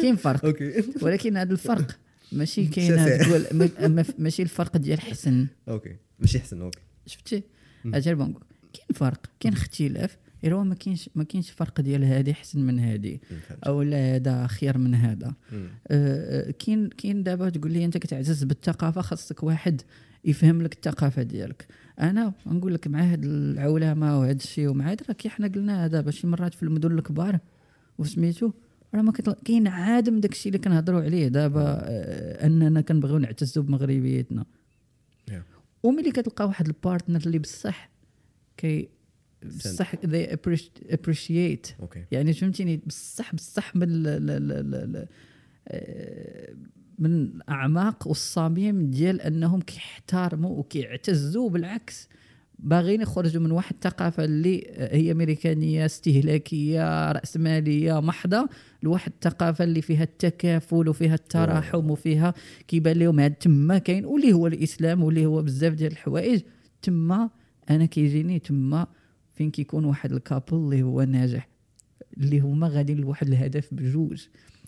كاين 0.00 0.16
فرق 0.16 0.50
كاين 0.50 0.82
فرق. 0.82 1.04
ولكن 1.04 1.36
هذا 1.36 1.52
الفرق 1.52 1.98
ماشي 2.32 2.66
كاين. 2.66 3.18
تقول 3.18 3.46
ما- 3.52 3.88
ما- 3.88 4.04
ماشي 4.18 4.42
الفرق 4.42 4.76
ديال 4.76 5.00
حسن. 5.00 5.46
okay. 5.68 5.96
ماشي 6.18 6.40
حسن 6.40 6.62
okay. 6.62 6.78
شفتي؟ 7.06 7.42
أجل 7.86 8.14
بنقول 8.14 8.42
كاين 8.72 8.86
فرق 8.94 9.26
كاين 9.40 9.54
اختلاف. 9.54 10.16
غير 10.42 10.54
هو 10.54 10.64
ما 10.64 10.74
كاينش 10.74 11.10
ما 11.14 11.24
كاينش 11.24 11.50
فرق 11.50 11.80
ديال 11.80 12.04
هذه 12.04 12.30
احسن 12.30 12.60
من 12.60 12.80
هذه 12.80 13.18
فهمت. 13.48 13.64
أو 13.64 13.82
لا 13.82 14.14
هذا 14.14 14.46
خير 14.46 14.78
من 14.78 14.94
هذا. 14.94 15.34
آه، 15.52 15.68
آه، 15.88 16.50
كاين 16.50 16.88
كاين 16.88 17.22
دابا 17.22 17.48
تقول 17.48 17.72
لي 17.72 17.84
أنت 17.84 17.98
كتعزز 17.98 18.44
بالثقافة 18.44 19.00
خاصك 19.00 19.42
واحد 19.42 19.82
يفهم 20.24 20.62
لك 20.62 20.74
الثقافة 20.74 21.22
ديالك. 21.22 21.66
أنا 22.00 22.32
نقول 22.46 22.74
لك 22.74 22.88
مع 22.88 23.00
هاد 23.12 23.24
العولمة 23.24 24.20
وهذا 24.20 24.36
الشيء 24.36 24.68
ومع 24.68 24.90
راه 24.90 25.14
كي 25.14 25.28
حنا 25.28 25.48
قلنا 25.48 25.86
دابا 25.86 26.10
شي 26.10 26.26
مرات 26.26 26.54
في 26.54 26.62
المدن 26.62 26.98
الكبار. 26.98 27.38
وسميتو 27.98 28.52
راه 28.94 29.02
ما 29.02 29.12
كتل... 29.12 29.32
كاين 29.44 29.66
عادم 29.66 30.20
داك 30.20 30.32
الشيء 30.32 30.52
اللي 30.52 30.64
كنهضروا 30.64 31.02
عليه. 31.02 31.28
دابا 31.28 31.78
آه، 31.82 32.46
أننا 32.46 32.80
كنبغيو 32.80 33.18
نعتزوا 33.18 33.62
بمغربيتنا. 33.62 34.44
Yeah. 35.30 35.34
وملي 35.82 36.10
كتلقى 36.10 36.46
واحد 36.46 36.66
الـ 36.66 36.73
partner 36.73 37.20
اللي 37.26 37.38
بصح 37.38 37.90
كي 38.56 38.88
بصح 39.44 39.94
they 39.94 40.28
appreci- 40.32 40.92
appreciate. 40.92 41.80
okay 41.80 42.04
يعني 42.10 42.32
فهمتيني؟ 42.32 42.80
بصح 42.86 43.34
بصح 43.34 43.76
من 43.76 44.02
من 46.98 47.14
الاعماق 47.14 48.08
والصميم 48.08 48.90
ديال 48.90 49.20
أنهم 49.20 49.60
كيحترموا 49.60 50.58
وكيعتزوا 50.58 51.50
بالعكس. 51.50 52.08
باغيين 52.58 53.00
يخرجوا 53.00 53.42
من 53.42 53.50
واحد 53.50 53.74
الثقافة 53.74 54.24
اللي 54.24 54.64
هي 54.76 55.12
أمريكانية 55.12 55.86
استهلاكية 55.86 57.12
رأسمالية 57.12 58.00
محضة 58.00 58.48
لواحد 58.82 59.12
الثقافة 59.12 59.64
اللي 59.64 59.82
فيها 59.82 60.02
التكافل 60.02 60.88
وفيها 60.88 61.14
التراحم 61.14 61.90
وفيها 61.90 62.34
كيبان 62.68 62.96
لهم 62.96 63.20
هاد 63.20 63.34
تما 63.34 63.78
كاين 63.78 64.04
واللي 64.04 64.32
هو 64.32 64.46
الإسلام 64.46 65.02
واللي 65.02 65.26
هو 65.26 65.42
بزاف 65.42 65.74
ديال 65.74 65.92
الحوايج. 65.92 66.40
تما 66.82 67.30
أنا 67.70 67.86
كيجيني 67.86 68.38
تما 68.38 68.86
فين 69.34 69.50
كيكون 69.50 69.84
واحد 69.84 70.12
الكابل 70.12 70.56
اللي 70.56 70.82
هو 70.82 71.02
ناجح 71.02 71.48
اللي 72.16 72.40
هما 72.40 72.68
غاديين 72.68 72.98
لواحد 72.98 73.28
الهدف 73.28 73.74
بجوج. 73.74 74.26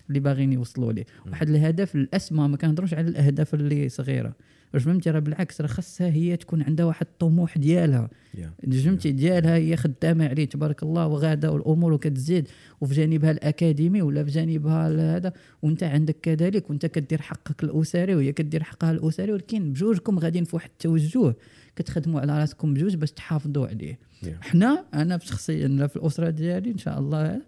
اللي 0.08 0.20
باغيين 0.20 0.52
يوصلوا 0.52 0.92
ليه. 0.92 1.04
واحد 1.26 1.48
الهدف 1.48 1.94
الأسمى 1.94 2.48
ما 2.48 2.56
كنهضروش 2.56 2.94
على 2.94 3.08
الأهداف 3.08 3.54
اللي 3.54 3.88
صغيرة. 3.88 4.34
واش 4.74 4.82
فهمتي؟ 4.82 5.10
راه 5.10 5.18
بالعكس 5.18 5.60
راه 5.60 5.66
خاصها 5.66 6.06
هي 6.08 6.36
تكون 6.36 6.62
عندها 6.62 6.86
واحد 6.86 7.06
الطموح 7.06 7.58
ديالها. 7.58 8.10
Yeah. 8.36 8.70
فهمتي؟ 8.72 9.12
ديالها 9.12 9.56
هي 9.56 9.76
خدامة 9.76 10.28
عليه 10.28 10.44
تبارك 10.44 10.82
الله 10.82 11.06
وغادة 11.06 11.52
والأمور 11.52 11.96
كتزيد. 11.96 12.48
وفي 12.80 12.94
جانبها 12.94 13.30
الأكاديمي 13.30 14.02
ولا 14.02 14.24
في 14.24 14.30
جانبها 14.30 15.16
هذا 15.16 15.32
وانت 15.62 15.82
عندك 15.82 16.16
كذلك 16.22 16.70
وانت 16.70 16.86
كدير 16.86 17.22
حقك 17.22 17.64
الأسري 17.64 18.14
وهي 18.14 18.32
كدير 18.32 18.62
حقها 18.62 18.90
الأسري 18.90 19.32
ولكن 19.32 19.72
بجوجكم 19.72 20.18
غاديين 20.18 20.44
في 20.44 20.56
واحد 20.56 20.70
التوجه. 20.70 21.34
كتخدموا 21.76 22.20
على 22.20 22.38
راسكم 22.38 22.74
بجوج 22.74 22.96
باش 22.96 23.12
تحافظوا 23.12 23.66
عليه. 23.66 23.98
Yeah. 24.24 24.28
حنا 24.40 24.84
أنا 24.94 25.18
شخصيا 25.18 25.86
في 25.86 25.96
الأسرة 25.96 26.30
ديالي 26.30 26.70
إن 26.70 26.78
شاء 26.78 26.98
الله 26.98 27.40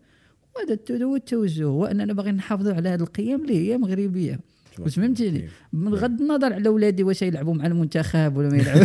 هذا 0.64 0.74
الت- 0.74 0.90
هو 1.02 1.16
التوجه 1.16 1.64
هو 1.64 1.84
أننا 1.84 2.12
باغيين 2.12 2.34
نحافظوا 2.36 2.72
على 2.74 2.88
هذه 2.88 3.00
القيم 3.00 3.42
اللي 3.42 3.70
هي 3.72 3.78
مغربية. 3.78 4.40
واش 4.78 4.94
فهمتيني؟ 4.94 5.48
من 5.72 5.94
غض 5.94 6.20
النظر 6.20 6.52
على 6.52 6.68
اولادي 6.68 7.02
واش 7.02 7.22
يلعبوا 7.22 7.54
مع 7.54 7.66
المنتخب 7.66 8.36
ولا 8.36 8.48
ما 8.48 8.56
يلعبوا. 8.62 8.84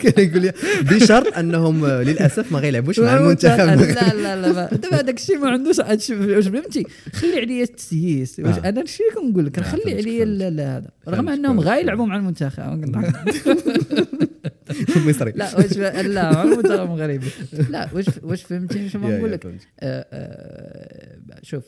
كان 0.00 0.24
يقول 0.28 0.42
لي 0.42 0.52
بشرط 0.82 1.36
أنهم 1.38 1.86
للأسف 1.86 2.52
ما 2.52 2.58
غيلعبوش 2.58 3.00
مع 3.00 3.16
المنتخب. 3.16 3.58
لا 3.58 4.14
لا 4.14 4.52
لا 4.52 4.74
دابا 4.74 5.00
هذاك 5.00 5.16
الشيء 5.18 5.38
ما 5.38 5.48
عندوش 5.50 5.76
شي- 5.98 6.14
واش 6.14 6.48
فهمتي؟ 6.48 6.86
خلي 7.12 7.40
عليا 7.40 7.62
التسييس. 7.62 8.40
واش 8.40 8.58
آه. 8.58 8.68
أنا 8.68 8.80
الشيء 8.80 9.06
كنقول 9.14 9.46
لك؟ 9.46 9.58
آه، 9.58 9.62
خلي 9.62 9.94
عليا 9.94 10.48
هذا. 10.76 10.88
رغم 11.08 11.28
أنهم 11.28 11.56
فهمتك. 11.56 11.68
غا 11.70 11.76
يلعبوا 11.76 12.06
مع 12.06 12.16
المنتخب 12.16 12.62
مصري. 15.08 15.32
لا 15.36 15.56
واش 15.56 15.76
لا 15.78 16.42
المنتخب 16.42 16.80
المغربي 16.80 17.26
لا 17.72 17.88
واش 17.94 18.06
واش 18.22 18.42
فهمتي 18.42 18.88
شنو 18.88 19.08
نقول 19.08 19.32
لك. 19.32 19.46
آه، 19.46 19.54
آه، 19.80 21.18
شوف 21.42 21.64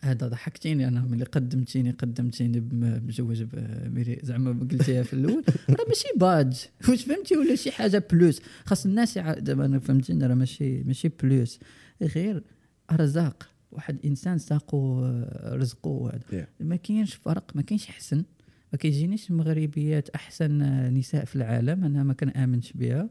هذا 0.00 0.28
ضحكتيني 0.28 0.88
أنا 0.88 1.00
ملي 1.00 1.24
قدمتيني 1.24 1.90
قدمتيني 1.90 2.60
بم- 2.60 3.02
مجوج 3.06 3.42
بميري 3.42 4.18
زعما 4.22 4.66
قلتيها 4.70 5.02
في 5.02 5.12
الأول. 5.12 5.44
راه 5.70 5.84
ماشي 5.88 6.08
باج. 6.16 6.66
واش 6.88 7.04
فهمتي؟ 7.04 7.36
ولا 7.36 7.54
شي 7.54 7.70
حاجة 7.70 8.02
plus 8.12 8.40
خاص 8.64 8.86
الناس 8.86 9.18
دابا 9.18 9.64
أنا 9.64 9.78
فهمتيني 9.78 10.26
راه 10.26 10.34
ماشي 10.34 10.82
ماشي 10.82 11.08
plus 11.22 11.58
غير 12.02 12.42
أرزاق. 12.90 13.48
واحد 13.72 13.98
إنسان 14.04 14.38
ساقو 14.38 15.04
آه، 15.04 15.54
رزقه 15.54 15.88
وهذا 15.88 16.20
Yeah. 16.32 16.46
ما 16.60 16.76
كاينش 16.76 17.14
فرق 17.14 17.50
ما 17.54 17.62
كاينش 17.62 17.86
حسن. 17.86 18.24
ما 18.72 18.78
كيجينيش 18.78 19.30
المغربيات 19.30 20.08
أحسن 20.10 20.62
آه، 20.62 20.90
نساء 20.90 21.24
في 21.24 21.36
العالم 21.36 21.84
أنا 21.84 22.02
ما 22.04 22.12
كنآمنش 22.14 22.72
بها. 22.72 23.08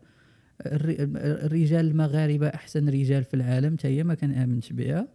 الرجال 0.66 1.88
المغاربة 1.88 2.48
أحسن 2.48 2.90
رجال 2.90 3.24
في 3.24 3.34
العالم 3.34 3.78
حتى 3.78 3.88
هي 3.88 4.04
ما 4.04 4.14
كنآمنش 4.14 4.74
بها. 4.74 5.08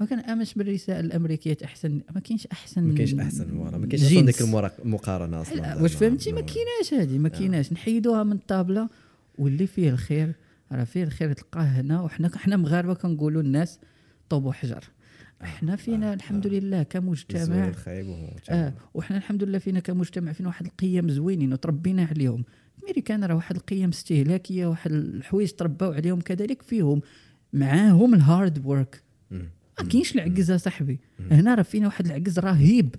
ما 0.00 0.06
كنآمنش 0.06 0.54
بالرسائل 0.54 1.04
الأمريكية 1.04 1.56
أحسن 1.64 2.00
ما 2.14 2.20
كاينش 2.20 2.46
أحسن 2.46 2.82
ما 2.82 2.94
كاينش 2.94 3.14
أحسن 3.14 3.54
ما 3.54 3.86
كاينش 3.86 4.04
أصلا. 4.04 4.20
ديك 4.26 4.40
المقارنة 4.84 5.40
أصلا. 5.40 5.82
واش 5.82 5.94
فهمتي؟ 5.94 6.32
ما. 6.32 6.40
كايناش 6.40 6.94
هذه 6.94 7.18
ما 7.18 7.28
كايناش. 7.28 7.72
نحيدوها 7.72 8.22
من 8.24 8.32
الطابلة 8.32 8.88
واللي 9.38 9.66
فيه 9.66 9.90
الخير 9.90 10.32
راه 10.72 10.84
فيه 10.84 11.04
الخير 11.04 11.32
تلقاه 11.32 11.62
هنا 11.62 12.00
وحنا 12.00 12.30
حنا 12.36 12.56
مغاربة 12.56 12.94
كنقولوا 12.94 13.42
الناس 13.42 13.78
طوب 14.28 14.44
وحجر 14.44 14.84
حنا 15.42 15.76
فينا 15.76 16.14
الحمد 16.14 16.46
لله 16.46 16.82
كمجتمع. 16.82 17.72
آه 18.50 18.72
وحنا 18.94 19.16
الحمد 19.16 19.44
لله 19.44 19.58
فينا 19.58 19.80
كمجتمع 19.80 20.32
فينا 20.32 20.48
واحد 20.48 20.66
القيم 20.66 21.08
زوينين 21.10 21.52
وتربينا 21.52 22.04
عليهم. 22.04 22.44
الميريكان 22.78 23.24
راه 23.24 23.34
واحد 23.34 23.56
القيم 23.56 23.88
استهلاكية 23.88 24.66
واحد 24.66 24.92
الحوايج 24.92 25.50
ترباو 25.52 25.92
عليهم 25.92 26.20
كذلك 26.20 26.62
فيهم. 26.62 27.00
معاهم 27.52 28.14
الـ 28.14 28.24
hard 28.24 28.66
work. 28.66 29.02
ما 29.80 29.88
كاينش 29.88 30.14
العجز 30.14 30.52
صاحبي. 30.52 31.00
هنا 31.30 31.54
راه 31.54 31.62
فينا 31.62 31.86
واحد 31.86 32.06
العجز 32.06 32.38
رهيب. 32.38 32.94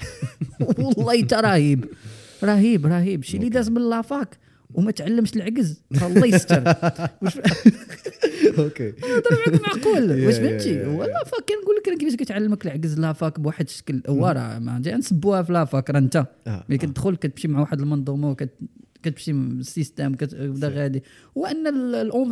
والله 0.78 1.22
تا 1.24 1.40
رهيب 1.40 1.84
رهيب. 2.44 2.86
رهيب 2.86 3.22
شي 3.24 3.36
اللي 3.36 3.48
داز 3.48 3.68
من 3.68 3.90
la 3.90 4.06
fac. 4.06 4.38
وما 4.74 4.90
تعلمش 4.90 5.36
العجز 5.36 5.82
الله 6.02 6.26
يستر. 6.26 6.62
okay. 8.58 8.92
معاك 9.30 9.60
معقول. 9.62 10.26
واش 10.26 10.34
فهمتي 10.34 10.84
هو 10.86 11.04
la 11.04 11.20
fac 11.20 11.44
كنقول 11.48 11.76
لك 11.76 11.98
كيفاش 11.98 12.16
كتعلمك 12.16 12.66
العجز 12.66 12.98
la 13.00 13.16
fac 13.16 13.40
بواحد 13.40 13.64
الشكل 13.64 14.02
هو 14.08 14.26
راه 14.26 14.58
ما 14.58 14.80
جاي 14.84 14.94
نسبوها 14.94 15.42
في 15.42 15.52
la 15.52 15.67
fac 15.67 15.90
راه 15.90 15.98
انت. 15.98 16.26
آه، 16.46 16.64
ملي 16.68 16.78
كتدخل 16.78 17.16
كتمشي 17.16 17.48
مع 17.48 17.60
واحد 17.60 17.80
المنظومة 17.80 18.30
وكت 18.30 18.50
كتمشي 19.02 19.30
ال 19.30 19.42
system 19.42 20.14
كتبدا 20.14 20.68
غادي. 20.68 21.02
وأن 21.34 21.64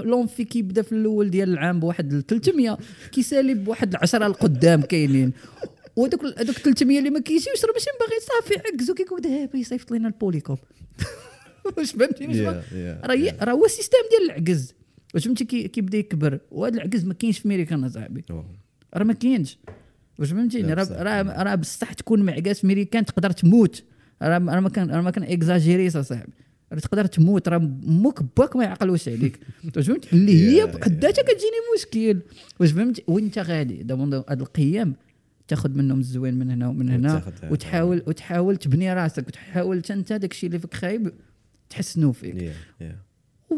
l'amphi 0.04 0.44
كيبدا 0.44 0.82
في 0.82 0.92
الأول 0.92 1.30
ديال 1.30 1.48
العام 1.52 1.80
بواحد 1.80 2.24
300 2.28 2.78
كيسالي 3.12 3.54
بواحد 3.54 3.94
10 3.96 4.26
القدام 4.26 4.80
كاينين. 4.82 5.32
ودوك 5.96 6.24
هذوك 6.24 6.56
300 6.58 6.98
اللي 6.98 7.10
ما 7.10 7.20
كيجيوش 7.20 7.64
راه 7.64 7.72
ماشي 7.72 7.86
باغي 8.00 8.20
صافي 8.20 8.68
عكزو 8.68 8.94
كيقول 8.94 9.20
دابا 9.20 9.58
يصيفط 9.58 9.92
لنا 9.92 10.08
ال 10.08 10.14
polycop. 10.14 10.56
واش 11.78 11.92
فهمتي؟ 11.92 12.26
واش 12.26 12.36
يا- 12.36 12.62
يا- 12.72 13.00
راه 13.04 13.44
راه 13.44 13.52
هو 13.52 13.64
ال 13.64 13.69
system 13.69 13.98
ديال 14.10 14.30
العجز. 14.30 14.74
واش 15.14 15.24
فهمتي؟ 15.24 15.44
كي- 15.44 15.68
كيبدا 15.68 15.98
يكبر 15.98 16.38
وهذا 16.50 16.74
العجز 16.76 17.04
ما 17.04 17.14
كاينش 17.14 17.38
في 17.38 17.48
ميريكان 17.48 17.84
اصاحبي 17.84 18.24
أوه. 18.30 18.44
راه 18.94 19.04
ما 19.04 19.12
كاينش. 19.12 19.58
واش 20.18 20.30
فهمتيني 20.30 20.72
راه. 20.74 21.42
راه 21.42 21.54
بصح 21.54 21.92
تكون 21.92 22.22
معكاز 22.22 22.64
ميريكان 22.64 23.04
تقدر 23.04 23.30
تموت. 23.30 23.84
راه 24.22 24.38
ما 24.38 24.68
كان 24.68 24.90
راه 24.90 25.00
ما 25.00 25.10
كان 25.10 25.24
اكزاجيريس 25.24 25.96
اصاحبي 25.96 26.32
راه 26.72 26.78
تقدر 26.78 27.06
تموت. 27.06 27.48
راه 27.48 27.58
موك 27.82 28.22
باك 28.36 28.56
ما 28.56 28.64
يعقلوش 28.64 29.08
عليك. 29.08 29.38
واش 29.76 29.86
فهمت 29.86 30.12
اللي 30.12 30.32
هي 30.60 30.66
بحداتها 30.66 31.22
كتجيني 31.22 31.56
مشكل. 31.76 32.20
واش 32.60 32.72
فهمتي؟ 32.72 33.02
وانت 33.06 33.38
غادي؟ 33.38 33.82
دابا 33.82 34.24
هاد 34.28 34.40
القيم 34.40 34.94
تاخذ 35.48 35.70
منهم 35.70 36.00
الزوين 36.00 36.34
من 36.34 36.50
هنا 36.50 36.68
ومن 36.68 36.88
هنا 36.88 37.32
وتحاول 37.50 38.02
وتحاول 38.06 38.56
تبني 38.56 38.94
راسك 38.94 39.26
وتحاول 39.28 39.82
انت 39.90 40.12
داك 40.12 40.32
الشيء 40.32 40.46
اللي 40.48 40.58
فيك 40.58 40.74
خايب. 40.74 41.12
تحسنوا 41.70 42.12
فيك. 42.12 42.52
و- 43.50 43.54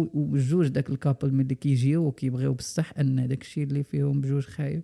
و- 0.00 0.10
وبجوج 0.14 0.68
داك 0.68 0.90
ال 0.90 0.96
couple 0.96 1.34
ملي 1.34 1.54
كيجيو 1.54 2.06
وكيبغيو 2.06 2.54
بصح 2.54 2.92
أن 2.98 3.28
داك 3.28 3.42
الشيء 3.42 3.64
اللي 3.64 3.82
فيهم 3.82 4.20
بجوج 4.20 4.42
خايب 4.42 4.82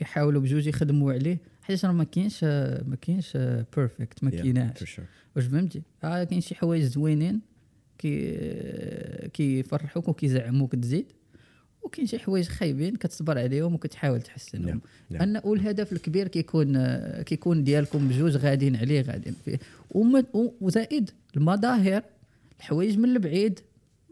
يحاولوا 0.00 0.40
بجوج 0.42 0.66
يخدموا 0.66 1.12
عليه. 1.12 1.38
حيت 1.62 1.84
راه 1.84 1.92
ما 1.92 2.04
كاينش 2.04 2.44
ما 2.84 2.96
كاينش 3.00 3.36
perfect 3.76 4.24
ما 4.24 4.30
Yeah, 4.30 4.34
كايناش. 4.34 5.00
واش 5.36 5.44
فهمتي؟ 5.44 5.82
آه 6.04 6.24
كاين 6.24 6.40
شي 6.40 6.54
حوايج 6.54 6.82
زوينين 6.82 7.40
كي 7.98 8.38
كيفرحوك 9.32 10.08
وكيزعموك 10.08 10.74
تزيد. 10.76 11.12
وكاين 11.84 12.06
شي 12.06 12.18
حوايج 12.18 12.48
خايبين 12.48 12.96
كتصبر 12.96 13.38
عليهم 13.38 13.74
وكتحاول 13.74 14.22
تحسنهم 14.22 14.66
نعم، 14.66 14.80
نعم. 15.10 15.22
أن 15.22 15.40
والهدف 15.44 15.92
الكبير 15.92 16.28
كيكون 16.28 16.96
كيكون 17.22 17.64
ديالكم 17.64 18.08
بجوج 18.08 18.36
غاديين 18.36 18.76
عليه 18.76 19.00
غاديين 19.00 19.36
فيه 19.44 19.58
وزائد 20.60 21.10
المظاهر 21.36 22.02
الحوايج 22.58 22.98
من 22.98 23.08
البعيد 23.08 23.60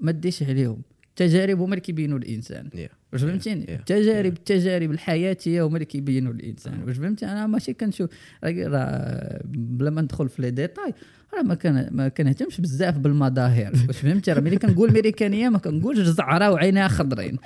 ما 0.01 0.13
ديش 0.13 0.43
عليهم 0.43 0.83
التجارب 1.09 1.61
هما 1.61 1.75
اللي 1.75 1.81
كيبينوا 1.81 2.19
الإنسان 2.19 2.69
Yeah. 2.73 3.02
واش 3.13 3.21
فهمتيني 3.23 3.67
Yeah. 3.67 3.71
التجارب 3.71 4.33
التجارب 4.33 4.91
الحياتية 4.91 5.67
هما 5.67 5.75
اللي 5.75 5.85
كيبينوا 5.85 6.33
الإنسان 6.33 6.83
واش 6.87 6.97
فهمتي؟ 6.97 7.27
أنا 7.27 7.47
ماشي 7.47 7.73
كنشوف 7.73 8.11
راه- 8.45 9.41
بلا 9.45 9.91
ما 9.91 10.03
ندخل 10.03 10.29
في 10.29 10.43
لي 10.43 10.51
ديتاي 10.51 10.95
راه 11.35 11.43
ما 11.43 11.55
كان 11.55 11.89
ما 11.91 12.09
كنهتمش 12.09 12.61
بزاف 12.61 12.99
بالمظاهر 12.99 13.73
واش 13.89 13.97
فهمتي؟ 14.03 14.33
راه 14.33 14.41
ملي 14.41 14.57
كنقول 14.57 14.93
ميريكانيه 14.93 15.49
ما 15.49 15.59
كنقولش 15.59 15.99
زعراء 15.99 16.53
وعينها 16.53 16.89
خضرين 16.89 17.39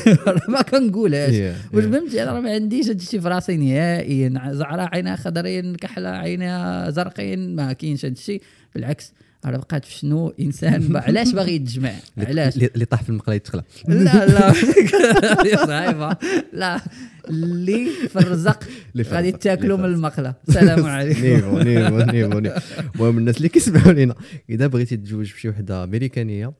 ما 0.48 0.62
كنقولهاش. 0.62 1.54
واش. 1.74 1.84
فهمتي؟ 1.84 2.22
أنا 2.22 2.32
راه 2.32 2.40
ما 2.40 2.50
عنديش 2.50 2.86
هذا 2.86 2.96
الشيء 2.96 3.20
في 3.20 3.28
راسي 3.28 3.56
نهائيا 3.56 4.52
زعراء 4.52 4.88
عينها 4.94 5.16
خضرين 5.16 5.74
كحلة 5.76 6.08
عينها 6.08 6.90
زرقين 6.90 7.56
ما 7.56 7.72
كاينش 7.72 8.04
هذا 8.04 8.12
الشيء 8.14 8.42
بالعكس 8.74 9.12
راه 9.50 9.56
بقات 9.56 9.84
في 9.84 9.92
شنو 9.92 10.34
إنسان 10.40 10.96
علاش 10.96 11.32
باغي 11.32 11.54
يتجمع؟ 11.54 11.92
علاش؟ 12.18 12.56
اللي 12.56 12.84
طاح 12.84 13.02
في 13.02 13.08
المقلة 13.08 13.34
يتخلى. 13.34 13.62
لا 13.88 14.26
لا. 14.26 14.52
صعيبه 15.66 16.16
لا. 16.52 16.80
اللي 17.28 17.86
في 18.08 18.16
الرزق 18.16 18.64
غادي 18.98 19.32
تاكلوا 19.32 19.76
من 19.76 19.84
المقلة. 19.84 20.34
السلام 20.48 20.84
عليكم. 20.84 21.22
niveau 21.22 21.58
niveau. 21.58 22.38
niveau. 22.40 22.60
المهم 22.94 23.18
الناس 23.18 23.36
اللي 23.36 23.48
كيسمعوا 23.48 23.92
لينا 23.92 24.14
إذا 24.50 24.66
بغيتي 24.66 24.96
تتزوج 24.96 25.32
بشي 25.32 25.48
وحدة 25.48 25.84
أمريكانية 25.84 26.52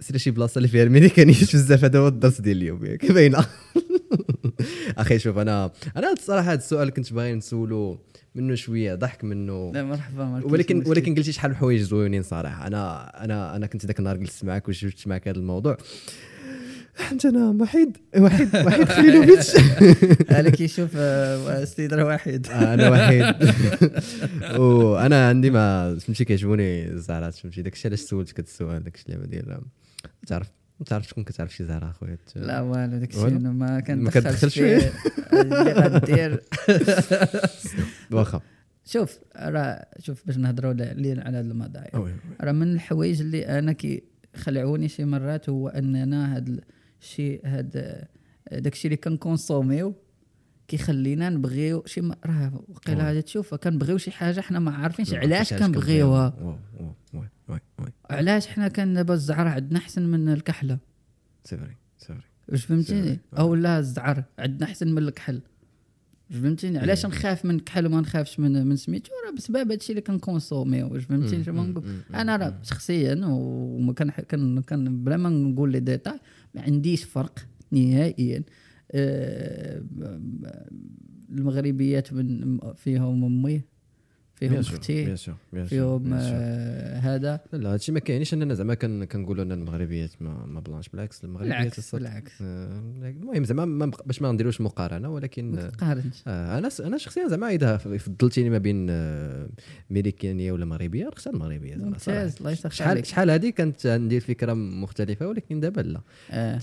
سير 0.00 0.16
شي 0.16 0.30
بلاصة 0.30 0.58
اللي 0.58 0.68
فيها 0.68 0.82
الميريكانيات 0.82 1.56
بزاف 1.56 1.84
هذا 1.84 1.98
هو 1.98 2.08
الدرس 2.08 2.40
ديال 2.40 2.56
اليوم 2.56 2.84
ياك 2.84 3.12
باينة؟ 3.12 3.44
أخي 4.98 5.18
شوف 5.18 5.38
أنا 5.38 5.70
أنا 5.96 6.12
الصراحة 6.12 6.52
هذا 6.52 6.58
السؤال 6.58 6.90
كنت 6.90 7.12
باغي 7.12 7.34
نسولو 7.34 7.98
منه 8.34 8.54
شوية 8.54 8.94
ضحك 8.94 9.24
منه. 9.24 9.72
لا 9.74 9.82
مرحبا 9.82 10.42
ولكن. 10.44 10.82
ولكن 10.86 11.14
قلتي 11.14 11.32
شحال 11.32 11.50
من 11.50 11.56
حوايج 11.56 11.80
زوينين 11.80 12.22
صراحة. 12.22 12.66
أنا 12.66 13.12
أنا 13.24 13.56
أنا 13.56 13.66
كنت 13.66 13.86
ذاك 13.86 13.98
النهار 13.98 14.16
جلست 14.16 14.44
معك 14.44 14.68
وجبت 14.68 15.08
معك 15.08 15.28
هذا 15.28 15.38
الموضوع. 15.38 15.76
أنت 17.12 17.26
أنا 17.26 17.56
وحيد 17.60 17.96
وحيد 18.18 18.56
وحيد 18.56 18.88
خليلوفيتش 18.88 19.56
هذا 20.28 20.50
كيشوف 20.56 20.90
آه، 20.96 21.62
السيد 21.62 21.94
راه 21.94 22.04
واحد 22.04 22.46
أنا 22.46 22.90
وحيد. 22.90 23.34
وأنا 24.60 25.28
عندي 25.28 25.50
ما 25.50 25.98
فهمتي 25.98 26.24
كيعجبوني 26.24 26.88
الزهرات 26.88 27.34
فهمتي؟ 27.34 27.62
داكشي 27.62 27.88
علاش 27.88 28.00
سولتك 28.00 28.40
هذا 28.40 28.48
السؤال 28.48 28.84
داكشي 28.84 29.04
اللعبه 29.08 29.26
ديال 29.26 29.60
تعرف 30.26 30.48
تعرف 30.86 31.08
شكون 31.08 31.24
كتعرف 31.24 31.54
شي 31.54 31.64
زهرة 31.64 31.90
أخويا 31.90 32.18
لا 32.36 32.60
والو 32.60 32.98
داك 32.98 33.10
الشيء؟ 33.10 33.26
أنا 33.26 33.52
ما 33.52 33.74
ما 33.88 34.10
كندخلش 34.10 34.58
فيه؟ 34.58 34.92
اللي 35.32 35.72
غدير 35.72 36.42
واخا 38.12 38.40
شوف 38.84 39.18
راه 39.36 39.86
شوف 39.98 40.26
باش 40.26 40.36
نهضروا 40.36 40.70
على 40.70 41.20
على 41.20 41.38
هذا 41.38 41.50
الموضوع 41.50 41.82
أوي. 41.94 42.12
راه 42.40 42.52
من 42.52 42.72
الحوايج 42.72 43.20
اللي 43.20 43.46
أنا 43.58 43.72
كيخلعوني 43.72 44.88
شي 44.88 45.04
مرات 45.04 45.48
هو 45.48 45.68
أننا 45.68 46.36
هاد 46.36 46.64
الشيء 47.00 47.40
هاد 47.44 47.70
داك 48.52 48.72
الشيء 48.72 48.86
اللي 48.90 48.96
كن 48.96 49.11
consommer 49.11 49.79
يو 49.79 49.94
كيخلينا 50.68 51.30
نبغيو 51.30 51.82
شي 51.86 52.00
راه 52.00 52.64
وقيلا 52.68 52.98
oui. 52.98 53.04
غادي 53.04 53.22
تشوف 53.22 53.54
كنبغيو 53.54 53.98
شي 53.98 54.10
حاجة 54.10 54.40
حنا 54.40 54.58
ما 54.58 54.70
عارفينش 54.70 55.12
ما 55.12 55.18
علاش 55.18 55.54
كنبغيوها 55.54 56.58
wow، 57.50 57.58
wow. 57.78 57.88
علاش 58.10 58.46
حنا 58.46 58.68
كان 58.68 58.94
دابا 58.94 59.14
الزعر 59.14 59.48
عندنا 59.48 59.78
أحسن 59.78 60.06
من 60.06 60.28
الكحلة؟ 60.28 60.78
c'est 61.44 61.56
vrai 61.56 61.76
c'est 61.98 62.06
vrai 62.06 62.20
واش 62.48 62.64
فهمتيني 62.64 63.18
أو 63.38 63.54
لا 63.54 63.78
الزعر 63.78 64.24
عندنا 64.38 64.66
أحسن 64.66 64.94
من 64.94 64.98
الكحل. 64.98 65.40
واش 66.30 66.38
فهمتيني؟ 66.38 66.78
علاش 66.78 67.06
نخاف 67.06 67.44
من 67.44 67.54
الكحل 67.54 67.86
وما 67.86 68.00
نخافش 68.00 68.40
من 68.40 68.66
من 68.66 68.76
سميتو؟ 68.76 69.12
راه 69.26 69.34
بسبب 69.36 69.70
هادشي 69.70 69.92
اللي 69.92 70.00
كن 70.00 70.13
consommer 70.13 70.72
يو. 70.72 70.92
واش 70.92 71.04
فهمتيني؟ 71.04 71.44
شنو 71.44 71.64
نقول؟ 71.64 71.84
أنا 72.14 72.36
راه 72.36 72.58
شخصيا 72.62 73.20
وما 73.24 73.92
كان 73.92 74.10
كان 74.10 74.62
كان 74.62 75.04
بلا 75.04 75.16
ما 75.16 75.28
نقول 75.28 75.72
les 75.72 75.80
détails 75.80 76.20
ما 76.54 76.62
عنديش 76.62 77.04
فرق 77.04 77.38
نهائيا. 77.72 78.42
آه، 78.92 79.82
المغربيات 81.30 82.12
من 82.12 82.58
فيهم 82.74 83.24
أمي. 83.24 83.62
فيهم 84.48 84.58
أختي 84.60 85.16
فيهم. 85.66 86.12
آه، 86.14 86.98
هذا. 86.98 87.40
لا 87.52 87.72
هادشي 87.72 87.92
ما 87.92 88.00
كاينش. 88.00 88.34
اننا 88.34 88.54
زعما 88.54 88.74
كن- 88.74 89.04
كنقولوا 89.04 89.44
أن 89.44 89.52
المغربيات 89.52 90.10
ما, 90.20 90.46
ما 90.46 90.60
بلانش 90.60 90.88
بالعكس. 90.88 91.24
المغربيات 91.24 91.56
بالعكس 91.56 91.94
بالعكس. 91.94 92.32
آه، 92.42 92.78
المهم 93.02 93.44
زعما 93.44 93.90
باش 94.06 94.22
ما 94.22 94.32
نديروش 94.32 94.60
مقارنة 94.60 95.08
ولكن 95.10 95.50
ما 95.52 95.68
تقارنش 95.68 96.22
آه 96.26 96.58
أنا 96.58 96.70
أنا 96.80 96.98
شخصيا 96.98 97.28
زعما 97.28 97.48
إذا 97.50 97.76
فضلتيني 97.76 98.50
ما 98.50 98.58
بين 98.58 98.86
آه، 98.90 99.48
امريكانيه 99.90 100.52
ولا 100.52 100.64
مغربية 100.64 101.06
نختار 101.06 101.34
المغربيه. 101.34 101.74
ممتاز 101.74 102.36
الله 102.38 102.50
يسخر 102.50 102.70
شحال 102.70 103.06
شحال 103.06 103.30
هذه 103.30 103.50
كانت 103.50 103.86
ندير 103.86 104.20
فكره 104.20 104.52
مختلفة 104.54 105.28
ولكن 105.28 105.60
دابا 105.60 105.80
لا. 105.80 106.00
آه. 106.30 106.60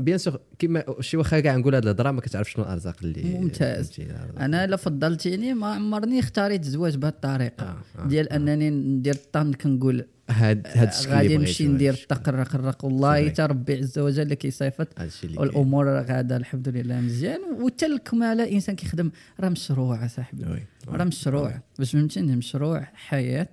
بيان 0.00 0.18
سور 0.18 0.40
كيما 0.58 0.84
شي 1.00 1.16
واخا 1.16 1.40
كاع 1.40 1.56
نقول 1.56 1.74
هذه 1.74 1.82
الهضرة 1.82 2.10
ما 2.10 2.20
كتعرفش 2.20 2.52
شنو 2.52 2.64
الأرزاق 2.64 2.96
اللي 3.02 3.22
ممتاز. 3.22 3.92
أنا 4.38 4.64
الا 4.64 4.76
فضلتيني 4.76 5.54
ما 5.54 5.66
عمرني 5.66 6.18
اختاريت 6.18 6.62
الزواج 6.62 6.96
بهذه 6.96 7.12
الطريقة 7.12 7.64
آه، 7.66 7.76
آه، 7.98 8.06
ديال 8.06 8.32
أنني 8.32 8.70
ندير 8.70 9.14
الطن 9.14 9.52
كنقول 9.52 10.04
هاد 10.30 10.66
هاد 10.66 10.88
الشكل 10.88 11.10
غادي 11.10 11.36
نمشي 11.36 11.66
هاد 11.66 11.70
ندير 11.70 11.92
الشكل. 11.92 12.16
طقرق 12.16 12.48
قرق 12.48 12.84
والله. 12.84 13.28
حتى 13.28 13.42
ربي 13.42 13.74
عز 13.74 13.98
وجل 13.98 14.22
اللي 14.22 14.36
كيصيفط 14.36 14.88
هاد. 14.98 15.10
والأمور 15.36 15.88
غادا 15.88 16.36
الحمد 16.36 16.68
لله 16.68 17.00
مزيان 17.00 17.40
وحتى 17.60 17.86
الكمالة 17.86 18.44
الانسان 18.44 18.76
كيخدم 18.76 19.10
راه 19.40 19.48
مشروع 19.48 20.04
اصاحبي. 20.04 20.44
راه 20.88 21.04
مشروع 21.04 21.60
باش 21.78 21.92
فهمتني 21.92 22.36
مشروع 22.36 22.88
حياة 22.94 23.48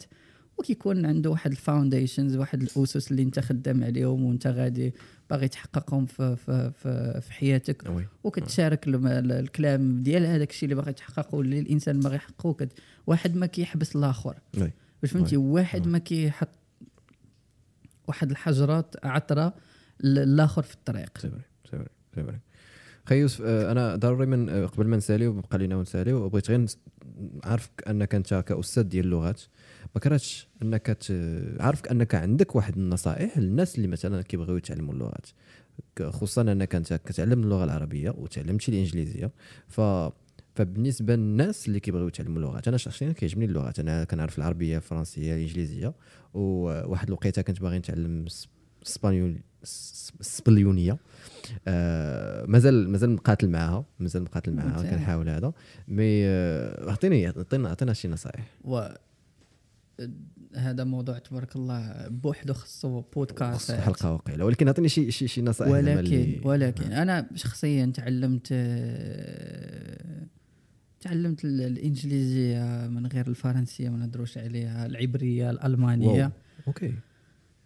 وكيكون 0.58 1.06
عنده 1.06 1.30
واحد 1.30 1.52
ال 1.52 1.59
foundations 1.59 2.36
واحد 2.38 2.62
الأسس 2.62 3.12
اللي 3.12 3.22
انت 3.24 3.40
خدام 3.40 3.84
عليهم 3.84 4.24
وانت 4.24 4.48
غادي 4.48 4.94
باغي 5.30 5.48
تحققهم 5.48 6.06
في 6.06 6.36
في 6.36 6.72
في, 6.72 7.22
في 7.22 7.34
حياتك. 7.34 7.90
وكتشارك 8.24 8.84
الكلام 8.88 10.00
ديال 10.04 10.26
هذاك 10.26 10.50
الشيء 10.50 10.64
اللي 10.70 10.82
باغي 10.82 10.94
تحققه 10.94 11.36
واللي 11.36 11.60
الإنسان 11.60 12.00
باغي 12.00 12.16
يحققه. 12.16 12.54
كت- 12.54 12.74
واحد 13.08 13.36
ما 13.36 13.46
كيحبس 13.46 13.96
الآخر. 13.96 14.36
باش 15.02 15.12
فهمتي؟ 15.12 15.38
واحد 15.38 15.88
ما 15.88 15.98
كيحط 15.98 16.50
واحد 18.08 18.32
الحجرات 18.32 18.96
عثرة 19.06 19.54
للاخر 20.04 20.62
في 20.64 20.74
الطريق. 20.74 21.18
c'est 21.18 21.30
vrai 21.30 21.42
c'est 21.72 21.78
vrai 21.78 21.88
c'est 22.16 22.24
vrai. 22.24 22.40
خي 23.06 23.16
يوسف 23.20 23.42
آه، 23.46 23.72
أنا 23.72 23.96
ضروري 23.96 24.26
من 24.26 24.50
آه، 24.50 24.66
قبل 24.66 24.88
ما 24.88 24.98
نساليو 24.98 25.34
بقى 25.34 25.58
لينا 25.58 25.76
ونساليو 25.76 26.30
بغيت 26.30 26.50
غير 26.50 26.66
عارفك 27.44 27.84
أنك 27.88 28.16
أنت 28.16 28.34
كأستاذ 28.48 28.84
ديال 28.84 29.06
اللغات. 29.06 29.42
ما 29.96 30.02
كرهتش 30.02 30.48
أنك 30.62 30.86
ت- 30.88 31.58
عارفك 31.60 31.88
أنك 31.92 32.16
عندك 32.16 32.56
واحد 32.56 32.78
النصائح 32.78 33.38
للناس 33.38 33.76
اللي 33.76 33.88
مثلا 33.88 34.22
كيبغيو 34.22 34.58
يتعلموا 34.58 34.94
اللغات. 34.94 35.26
خصوصا 36.10 36.42
أنك 36.42 36.76
أنت 36.76 36.94
كتعلم 36.94 37.44
اللغة 37.44 37.64
العربية 37.64 38.10
وتعلمتي 38.10 38.72
الإنجليزية. 38.72 39.32
ف 39.68 39.82
فبالنسبة 40.56 41.16
للناس 41.16 41.68
اللي 41.68 41.80
كيبغيو 41.80 42.08
يتعلموا 42.08 42.38
اللغات 42.38 42.68
أنا 42.68 42.78
شخصيا 42.78 43.12
كيعجبني 43.12 43.46
اللغات. 43.46 43.80
أنا 43.80 44.04
كنعرف 44.04 44.38
العربية 44.38 44.78
الفرنسية 44.78 45.36
الإنجليزية. 45.36 45.94
وواحد 46.34 47.08
الوقيتة 47.08 47.42
كنت 47.42 47.62
باغي 47.62 47.78
نتعلم 47.80 48.26
الاسبانيول 48.82 49.36
الس- 49.64 50.12
السبليونيه 50.20 50.98
آه 51.68 52.46
مازال 52.46 52.90
مازال 52.90 53.10
مقاتل 53.10 53.50
معاها 53.50 53.86
مازال 54.00 54.22
مقاتل 54.24 54.54
معاها. 54.54 54.70
كنحاول 54.92 55.30
هذا. 55.30 55.54
mais 55.88 56.26
آه، 56.26 56.90
أعطيني 56.90 57.28
اعطينا 57.28 57.70
اعطينا 57.70 57.94
شي 57.94 58.08
نصائح. 58.08 58.46
هذا 60.56 60.84
موضوع 60.84 61.18
تبارك 61.18 61.56
الله 61.56 62.08
بوحده 62.08 62.54
خصو 62.54 63.02
خص 63.02 63.08
بودكاست 63.16 63.72
حلقة 63.72 64.12
واقيلا 64.14 64.44
ولكن 64.44 64.68
أعطيني 64.68 64.90
شي 64.90 65.12
شي 65.12 65.28
شي 65.28 65.42
نصائح 65.42 65.72
ولكن 65.72 66.00
اللي- 66.00 66.42
ولكن 66.44 66.92
أنا 66.92 67.30
شخصيا 67.36 67.86
تعلمت 67.86 68.48
آه، 68.52 70.24
تعلمت 71.02 71.46
ال- 71.46 71.62
الإنجليزية 71.62 72.88
من 72.88 73.08
غير 73.08 73.28
الفرنسية 73.28 73.90
ما 73.90 73.98
نهضروش 73.98 74.38
عليها 74.38 74.86
العبرية 74.86 75.50
الألمانية. 75.50 76.22
wow. 76.24 76.30
okay. 76.68 76.94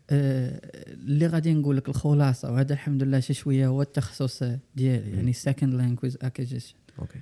آه، 0.09 0.61
اللي 0.93 1.28
غادي 1.28 1.53
نقول 1.53 1.78
لك 1.78 1.89
الخلاصة 1.89 2.51
وهذا 2.51 2.73
الحمد 2.73 3.03
لله 3.03 3.19
شي 3.19 3.34
شوية 3.34 3.67
هو 3.67 3.82
التخصص 3.82 4.43
ديالي 4.75 5.11
يعني 5.11 5.34
second 5.34 5.74
language 5.74 6.16
acquisition 6.22 6.76
okay. 6.99 7.20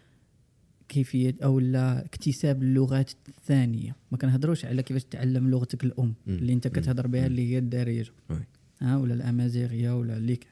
كيفية 0.89 1.35
أو 1.43 1.59
لا 1.59 2.05
اكتساب 2.05 2.63
اللغات 2.63 3.11
الثانية. 3.27 3.95
ما 4.11 4.17
كنهضروش 4.17 4.65
على 4.65 4.83
كيفاش 4.83 5.03
تعلم 5.03 5.49
لغتك 5.49 5.83
الأم. 5.83 6.13
اللي 6.27 6.53
أنت 6.53 6.67
كتهضر 6.67 7.07
بها 7.07 7.25
اللي 7.25 7.51
هي 7.51 7.57
الدارجة. 7.57 8.11
ها 8.81 8.97
ولا 8.97 9.13
الأمازيغية 9.13 9.97
ولا 9.99 10.17
اللي 10.17 10.35
كان. 10.35 10.51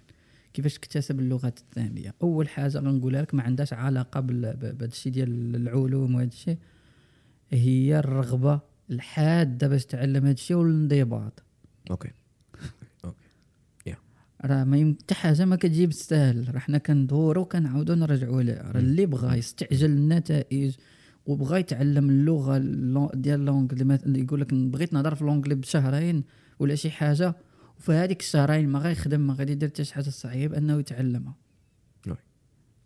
كيفاش 0.54 0.74
تكتسب 0.74 1.20
اللغات 1.20 1.60
الثانية؟ 1.60 2.14
أول 2.22 2.50
حاجة 2.50 2.78
غنقولها 2.78 3.22
لك 3.22 3.34
ما 3.34 3.44
عندهاش 3.44 3.74
علاقة 3.74 4.20
بهذا 4.20 4.86
الشيء 4.86 5.12
ديال 5.12 5.56
العلوم 5.56 6.16
وهذا 6.16 6.28
الشيء 6.28 6.58
هي 7.52 8.00
الرغبة 8.00 8.60
الحادة 8.90 9.68
باش 9.68 9.86
تعلم 9.86 10.24
هذا 10.24 10.32
الشيء 10.32 10.58
والانضباط. 10.58 11.44
okay. 11.92 12.10
راه 14.46 14.64
ما 14.64 14.78
يم- 14.78 14.98
حتى 15.04 15.16
حاجة 15.16 15.46
ما 15.46 15.56
كتجي 15.56 15.86
بالسهل 15.86 16.56
راه 16.56 16.60
حنا 16.60 16.78
كندورو 16.78 17.46
كنعاودو 17.46 17.94
نرجعوا 17.94 18.42
لها 18.42 18.72
راه 18.72 18.80
اللي 18.80 19.06
بغى 19.06 19.38
يستعجل 19.38 19.90
النتائج 19.92 20.76
وبغى 21.26 21.60
يتعلم 21.60 22.10
اللغة 22.10 22.58
ديال 23.14 23.46
l'anglais 23.46 23.84
مثلا 23.84 24.18
يقول 24.18 24.42
لك 24.42 24.54
بغيت 24.54 24.94
نهضر 24.94 25.16
في 25.16 25.24
l'anglais 25.24 25.56
بشهرين 25.56 26.24
ولا 26.60 26.76
شي 26.76 26.92
حاجة 26.92 27.36
وفي 27.78 27.92
هذيك 27.92 28.20
الشهرين 28.20 28.70
ما 28.70 28.80
غيخدم 28.80 29.28
ما 29.28 29.34
غادي 29.34 29.52
يدير 29.52 29.70
حتى 29.70 29.84
شي 29.84 29.94
حاجة 29.94 30.10
صعيب 30.10 30.54
أنه 30.54 30.80
يتعلمها. 30.80 31.36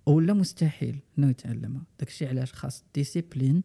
ولا 0.05 0.33
مستحيل 0.33 0.99
أنه 1.19 1.29
يتعلمها. 1.29 1.81
داكشي 1.99 2.27
علاش؟ 2.27 2.53
خاص 2.53 2.83
ديسيبلين 2.95 3.63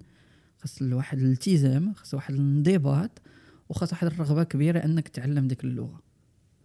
خاص 0.58 0.82
واحد 0.82 1.18
الالتزام 1.18 1.92
خاص 1.94 2.14
واحد 2.14 2.34
الانضباط 2.34 3.22
وخاص 3.68 3.92
واحد 3.92 4.06
الرغبة 4.06 4.42
كبيرة 4.44 4.78
أنك 4.84 5.08
تعلم 5.08 5.48
ديك 5.48 5.64
اللغة. 5.64 6.00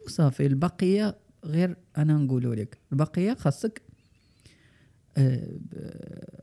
وصافي 0.08 0.46
البقية 0.46 1.18
غير 1.46 1.76
أنا 1.98 2.14
نقولوا 2.18 2.56
لك. 2.56 2.78
البقية 2.92 3.34
خاصك 3.34 3.82
آه، 5.18 5.58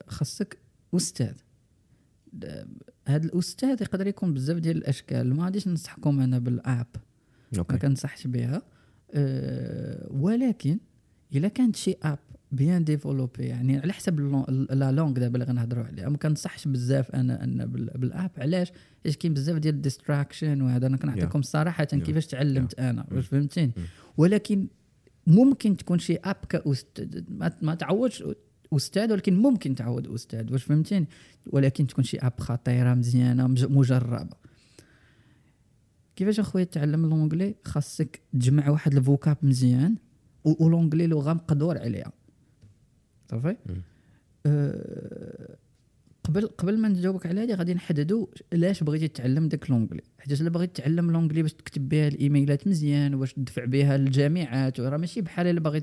خاصك 0.09 0.59
أستاذ. 0.95 1.35
هذا 3.07 3.25
الأستاذ 3.27 3.83
يقدر 3.83 4.07
يكون 4.07 4.35
بزاف 4.35 4.57
ديال 4.59 4.77
الأشكال 4.77 5.35
ما 5.35 5.45
غاديش 5.45 5.69
ننصحكم 5.69 6.21
أنا 6.21 6.39
بالأب. 6.39 6.87
ما 7.53 7.63
كنصحش 7.79 8.27
بها. 8.27 8.63
أه 9.11 10.07
ولكن 10.11 10.79
إلا 11.35 11.49
كانت 11.49 11.77
شي 11.77 11.97
app 12.03 12.19
bien 12.55 12.85
développée 12.85 13.43
يعني 13.45 13.79
على 13.79 13.93
حسب 13.93 14.21
la 14.71 14.93
langue 14.93 15.13
دابا 15.13 15.35
اللي 15.35 15.45
غنهضروا 15.45 15.85
عليها 15.85 16.09
ما 16.09 16.17
كنصحش 16.17 16.69
بزاف 16.69 17.11
أنا 17.11 17.45
أن 17.45 17.67
بال- 17.67 17.91
بال 17.99 18.09
app. 18.09 18.31
علاش؟ 18.39 18.73
حيت 19.05 19.15
كاين 19.17 19.35
بزاف 19.35 19.57
ديال 19.59 19.75
ال 19.75 19.81
distractions 19.81 20.61
وهذا 20.63 20.87
أنا 20.87 20.97
كنعطيكم 20.97 21.43
صراحة 21.43 21.85
كيفاش 21.85 22.27
تعلمت 22.27 22.75
أنا 22.81 23.07
واش 23.13 23.27
فهمتيني؟ 23.27 23.73
ولكن 24.17 24.67
ممكن 25.27 25.77
تكون 25.77 25.99
شي 25.99 26.17
app 26.17 26.37
كاستاذ 26.49 27.23
ما, 27.29 27.53
ما 27.63 27.75
تعودش 27.75 28.25
أستاذ 28.73 29.13
ولكن 29.13 29.37
ممكن 29.37 29.75
تعود 29.75 30.07
أستاذ 30.09 30.53
واش 30.53 30.65
فهمتيني؟ 30.65 31.07
ولكن 31.47 31.87
تكون 31.87 32.05
شي 32.05 32.19
app 32.19 32.33
خطيرة 32.41 32.95
مزيانة 32.95 33.47
مج- 33.47 33.71
مجربة. 33.71 34.37
كيفاش 36.17 36.41
أخويا 36.41 36.65
تعلم 36.65 37.07
l'anglais 37.07 37.55
خاصك 37.65 38.21
تجمع 38.33 38.69
واحد 38.69 38.95
ال 38.95 39.02
vocab 39.02 39.37
مزيان 39.43 39.95
و 40.45 40.51
l'anglais 40.51 41.07
لغة 41.07 41.33
مقدور 41.33 41.79
عليها. 41.79 42.13
صافي 43.35 43.57
أه 44.47 45.57
قبل 46.25 46.47
قبل 46.47 46.79
ما 46.79 46.89
نجاوبك 46.89 47.27
على 47.27 47.41
هذه 47.43 47.55
غادي 47.55 47.75
نحددوا 47.75 48.27
علاش 48.53 48.83
بغيتي 48.83 49.09
تتعلم 49.09 49.49
داك 49.49 49.71
l'anglais 49.71 50.01
حيت 50.19 50.41
الا 50.41 50.51
بغيت 50.51 50.77
تتعلم 50.77 51.11
l'anglais 51.11 51.43
باش 51.43 51.53
تكتب 51.53 51.89
بها 51.89 52.09
الإيميلات 52.09 52.69
مزيان 52.69 53.15
واش 53.15 53.33
تدفع 53.33 53.65
بها 53.65 53.97
للجامعات 53.97 54.81
راه 54.81 54.97
ماشي 54.97 55.21
بحال 55.21 55.47
الا 55.47 55.61
باغي 55.61 55.81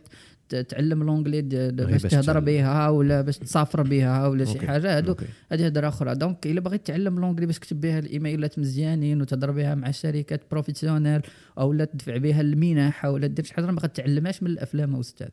ت- 0.50 0.56
تعلم 0.56 1.04
l'anglais 1.04 1.42
باش 1.72 2.02
تهضر. 2.02 2.40
بها 2.40 2.90
ولا 2.90 3.22
باش 3.22 3.38
تسافر 3.38 3.82
بها 3.84 4.28
ولا 4.28 4.46
شي. 4.46 4.60
حاجة 4.68 4.98
هادو. 4.98 5.16
هذه 5.52 5.66
هضرة 5.66 5.88
أخرى 5.88 6.16
donc 6.16 6.48
الا 6.48 6.62
بغيت 6.62 6.88
تعلم 6.88 7.20
l'anglais 7.20 7.46
باش 7.46 7.60
تكتب 7.60 7.82
بها 7.82 8.00
الإيميلات 8.00 8.60
مزيانين 8.60 9.22
وتهضر 9.22 9.52
بها 9.52 9.76
مع 9.76 9.92
شركات 9.92 10.42
professionnelles 10.52 11.22
أو 11.58 11.74
لا 11.74 11.86
تدفع 11.86 12.18
بها 12.18 12.42
المنح 12.42 13.06
أو 13.06 13.18
لا 13.18 13.28
دير 13.28 13.46
شي 13.46 13.54
حاجة 13.54 13.66
ما 13.66 13.82
غتعلمهاش 13.82 14.44
من 14.44 14.50
الأفلام 14.50 14.96
أستاذ 14.96 15.28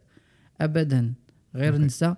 ابدا 0.60 1.12
غير 1.54 1.72
okay. 1.72 1.84
نسى 1.84 2.14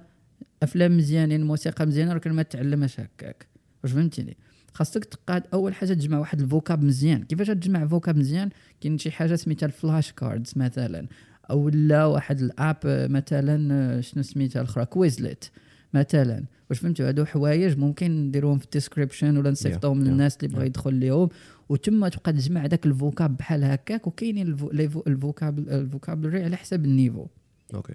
أفلام 0.62 0.96
مزيانين 0.96 1.44
موسيقى 1.44 1.86
مزيانة 1.86 2.10
ولكن 2.10 2.32
ما 2.32 2.42
تعلمهاش 2.42 3.00
هكاك. 3.00 3.46
واش 3.84 3.92
فهمتيني؟ 3.92 4.36
خاصك 4.74 5.04
تقاد 5.04 5.42
أول 5.54 5.74
حاجة 5.74 5.92
تجمع 5.94 6.18
واحد 6.18 6.40
ال 6.40 6.47
vocab 6.47 6.82
مزيان. 6.84 7.22
كيفاش 7.22 7.46
تجمع 7.46 7.86
vocab 7.86 8.16
مزيان؟ 8.16 8.50
كاين 8.80 8.98
شي 8.98 9.10
حاجة 9.10 9.34
سميتها 9.34 9.66
ال 9.66 10.12
flashcards 10.12 10.52
مثلا 10.56 11.06
أو 11.50 11.68
لا 11.68 12.04
واحد 12.04 12.40
ال 12.40 12.49
app 12.49 12.76
مثلا 12.84 13.74
آه، 13.74 14.00
شنو 14.00 14.22
سميتها 14.22 14.60
الأخرى؟ 14.62 14.84
Quizlet 14.86 15.50
مثلا. 15.94 16.44
واش 16.70 16.78
فهمتوا؟ 16.78 17.08
هادو 17.08 17.24
حوايج 17.24 17.78
ممكن 17.78 18.10
نديروهم 18.10 18.58
في 18.58 18.64
ال 18.64 18.70
description 18.70 19.36
ولا 19.36 19.50
نصيفطوهم 19.50 20.00
Yeah, 20.04 20.06
للناس 20.06 20.34
yeah, 20.34 20.38
اللي 20.42 20.56
بغى 20.56 20.66
يدخل 20.66 20.94
ليهم. 20.94 21.28
وتما 21.68 22.08
تبقى 22.08 22.32
تجمع 22.32 22.66
داك 22.66 22.86
ال 22.86 22.94
vocab 22.94 23.36
بحال 23.36 23.64
هكاك 23.64 24.06
وكاينين 24.06 24.48
ال 25.06 25.15
vocab 25.15 25.58
ال 25.58 25.66
vocabulary 25.66 26.44
على 26.44 26.56
حسب 26.56 26.84
ال 26.84 26.89
niveau. 26.89 27.26
okay. 27.74 27.94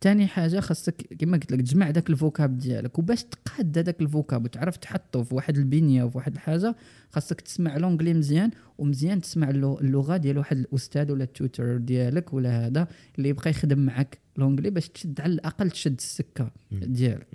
تاني 0.00 0.26
حاجة 0.26 0.60
خاصك 0.60 1.14
كما 1.18 1.36
قلت 1.36 1.52
لك 1.52 1.60
تجمع 1.60 1.90
داك 1.90 2.10
ال 2.10 2.18
vocab 2.18 2.58
ديالك 2.58 2.98
وباش 2.98 3.24
تقاد 3.24 3.78
هذاك 3.78 4.00
ال 4.00 4.07
vocab 4.07 4.44
وتعرف 4.44 4.76
تحطه 4.76 5.22
في 5.22 5.34
واحد 5.34 5.58
البنية 5.58 6.04
وفي 6.04 6.16
واحد 6.18 6.32
الحاجة 6.34 6.76
خاصك 7.10 7.40
تسمع 7.40 7.76
l'anglais 7.76 8.14
مزيان 8.14 8.50
ومزيان 8.78 9.20
تسمع 9.20 9.50
اللغ- 9.50 9.80
اللغة 9.80 10.16
ديال 10.16 10.38
واحد 10.38 10.56
الأستاذ 10.58 11.12
ولا 11.12 11.24
ال 11.24 11.33
tutor 11.33 11.76
ديالك 11.76 12.32
ولا 12.34 12.66
هذا 12.66 12.88
اللي 13.18 13.28
يبقى 13.28 13.50
يخدم 13.50 13.78
معك 13.78 14.18
l'anglais 14.36 14.70
باش 14.70 14.88
تشد 14.88 15.20
على 15.20 15.32
الأقل 15.32 15.70
تشد 15.70 15.96
السكة 15.98 16.50
ديالك. 16.72 17.26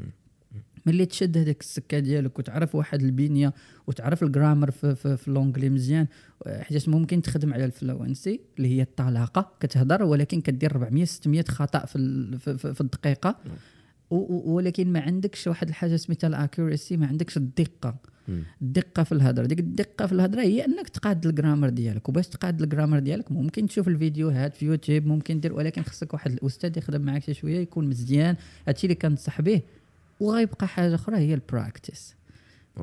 ملي 0.85 1.05
تشد 1.05 1.37
هذيك 1.37 1.61
السكة 1.61 1.99
ديالك 1.99 2.39
وتعرف 2.39 2.75
واحد 2.75 3.01
البنية 3.01 3.53
وتعرف 3.87 4.23
ال 4.23 4.29
grammar 4.29 4.71
في, 4.71 4.95
في, 4.95 5.17
في 5.17 5.31
l'anglais 5.31 5.69
مزيان 5.69 6.07
حيت 6.47 6.89
ممكن 6.89 7.21
تخدم 7.21 7.53
على 7.53 7.65
ال 7.65 7.75
fluency 7.75 8.39
اللي 8.57 8.67
هي 8.77 8.81
الطلاقة 8.81 9.51
كتهضر 9.59 10.03
ولكن 10.03 10.41
كدير 10.41 10.71
400 10.71 11.05
600 11.05 11.43
خطأ 11.43 11.85
في 11.85 11.97
في, 12.39 12.57
في, 12.57 12.73
في 12.73 12.81
الدقيقة. 12.81 13.37
ولكن 14.09 14.93
ما 14.93 14.99
عندكش 14.99 15.47
واحد 15.47 15.67
الحاجة 15.67 15.95
سميتها 15.95 16.27
ال 16.27 16.35
accuracy 16.35 16.97
ما 16.97 17.07
عندكش 17.07 17.37
الدقة. 17.37 17.95
الدقة 18.61 19.03
في 19.03 19.11
الهضرة. 19.11 19.45
ديك 19.45 19.59
الدقة 19.59 20.05
في 20.05 20.11
الهضرة 20.13 20.41
هي 20.41 20.65
أنك 20.65 20.89
تقاد 20.89 21.25
ال 21.25 21.31
grammar 21.31 21.69
ديالك. 21.69 22.09
وباش 22.09 22.27
تقاد 22.27 22.61
ال 22.61 22.66
grammar 22.66 22.99
ديالك 22.99 23.31
ممكن 23.31 23.67
تشوف 23.67 23.87
الفيديوهات 23.87 24.53
في 24.53 24.65
يوتيوب 24.65 25.05
ممكن 25.05 25.39
دير 25.39 25.53
ولكن 25.53 25.83
خصك 25.83 26.13
واحد 26.13 26.31
الأستاذ 26.31 26.77
يخدم 26.77 27.01
معك 27.01 27.23
شي 27.23 27.33
شوية 27.33 27.59
يكون 27.59 27.87
مزيان. 27.89 28.35
هادشي 28.67 28.87
اللي 28.87 28.95
كنصح 28.95 29.41
به 29.41 29.61
وغيبقى 30.19 30.67
حاجة 30.67 30.95
أخرى 30.95 31.17
هي 31.17 31.33
ال 31.33 31.42
practice 31.42 32.15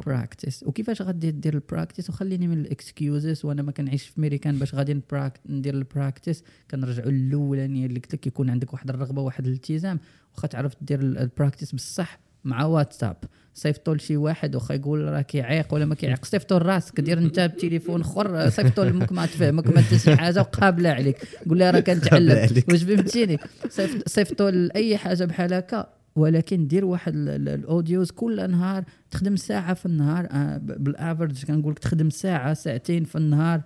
practice 0.06 0.62
وكيفاش 0.62 1.02
غادي 1.02 1.30
دير 1.30 1.54
ال 1.54 1.61
practice 1.61 2.10
وخليني 2.10 2.48
من 2.48 2.58
ال 2.60 2.71
excuses 2.71 3.44
وأنا 3.44 3.62
ما 3.62 3.72
كنعيش 3.72 4.06
في 4.06 4.20
ميريكان 4.20 4.58
باش 4.58 4.74
غادي 4.74 5.00
ندير 5.48 5.74
ال 5.74 5.82
practice 5.82 6.42
كنرجعوا 6.70 7.10
للأولانية 7.10 7.86
اللي 7.86 8.00
قلت 8.00 8.14
لك 8.14 8.26
يكون 8.26 8.50
عندك 8.50 8.72
واحد 8.72 8.90
الرغبة 8.90 9.22
واحد 9.22 9.46
الالتزام 9.46 10.00
واخا 10.34 10.48
تعرف 10.48 10.72
دير 10.80 11.00
ال- 11.00 11.18
ال 11.18 11.24
practice 11.24 11.72
بصح 11.74 12.18
مع 12.44 12.64
واتساب 12.64 13.16
صيفطوا 13.54 13.94
لشي 13.94 14.16
واحد 14.16 14.54
واخا 14.54 14.74
يقول 14.74 15.00
راه 15.04 15.20
كيعيق 15.22 15.74
ولا 15.74 15.84
ما 15.84 15.94
كيعيق. 15.94 16.24
صيفطوا 16.24 16.58
لراسك 16.58 17.00
دير 17.00 17.18
انت 17.18 17.40
بتليفون 17.56 18.00
أخر 18.00 18.48
صيفطوا 18.50 18.84
لامك 18.84 19.12
ما 19.12 19.26
تفهمك 19.26 19.66
ما 19.66 19.82
شي 19.82 20.16
حاجة 20.16 20.40
وقابله 20.40 20.90
عليك. 20.90 21.16
قول 21.48 21.58
لها 21.58 21.70
راه 21.70 21.80
كنتعلم. 21.90 22.48
واش 22.70 22.82
فهمتيني؟ 22.82 23.38
صيفط- 23.68 24.08
صيفطوا 24.08 24.50
لاي 24.50 24.96
حاجة 24.96 25.24
بحال 25.24 25.54
هكا. 25.54 26.01
ولكن 26.16 26.66
دير 26.66 26.84
واحد 26.84 27.14
ال- 27.14 27.28
ال- 27.28 27.48
ال 27.48 27.57
audios 27.57 28.10
كل 28.10 28.50
نهار 28.50 28.84
تخدم 29.10 29.36
ساعة 29.36 29.74
في 29.74 29.86
النهار 29.86 30.28
آه، 30.30 30.56
بال 30.58 30.78
average 30.78 31.44
كنقول 31.44 31.72
لك 31.72 31.78
تخدم 31.78 32.10
ساعة 32.10 32.54
ساعتين 32.54 33.04
في 33.04 33.18
النهار 33.18 33.62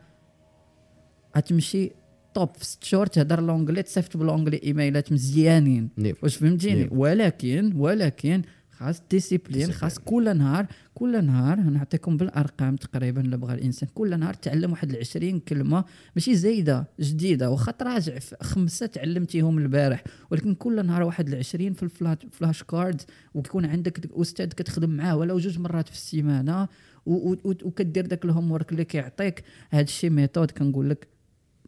غتمشي 1.36 1.90
top 2.34 2.54
في 2.56 2.64
ست 2.64 2.84
شهور 2.84 3.06
تهضر 3.06 3.40
l'anglais 3.40 3.82
تصيفط 3.82 4.16
ب 4.16 4.20
l'anglais 4.20 4.60
إيميلات 4.64 5.12
مزيانين. 5.12 5.88
واش 6.22 6.36
فهمتيني. 6.36 6.88
ولكن 6.92 7.72
ولكن 7.76 8.42
خاص 8.78 9.02
discipline 9.10 9.72
خاص 9.72 9.98
كل 9.98 10.38
نهار 10.38 10.66
كل 10.94 11.24
نهار 11.24 11.60
نعطيكم 11.60 12.16
بالأرقام 12.16 12.76
تقريبا 12.76 13.20
اللي 13.20 13.36
بغى 13.36 13.54
الإنسان. 13.54 13.88
كل 13.94 14.18
نهار 14.18 14.34
تعلم 14.34 14.70
واحد 14.70 14.96
20 14.96 15.40
كلمة 15.40 15.84
ماشي 16.16 16.34
زايدة 16.34 16.86
جديدة 17.00 17.50
واخا 17.50 17.72
تراجع 17.72 18.18
في 18.18 18.36
خمسة 18.42 18.86
تعلمتيهم 18.86 19.58
البارح. 19.58 20.04
ولكن 20.30 20.54
كل 20.54 20.86
نهار 20.86 21.02
واحد 21.02 21.34
20 21.34 21.72
في 21.72 21.82
ال 21.82 22.18
flash 22.32 22.62
flashcard 22.62 23.02
ويكون 23.34 23.64
عندك 23.64 24.10
أستاذ 24.12 24.46
كتخدم 24.48 24.90
معاه 24.90 25.16
ولو 25.16 25.38
جوج 25.38 25.58
مرات 25.58 25.88
في 25.88 25.94
السيمانة 25.94 26.68
وكدير 27.06 28.06
داك 28.06 28.24
ال 28.24 28.52
homework 28.52 28.72
اللي 28.72 28.84
كيعطيك. 28.84 29.44
هذا 29.70 29.82
الشيء 29.82 30.10
method 30.10 30.50
كنقول 30.50 30.90
لك 30.90 31.08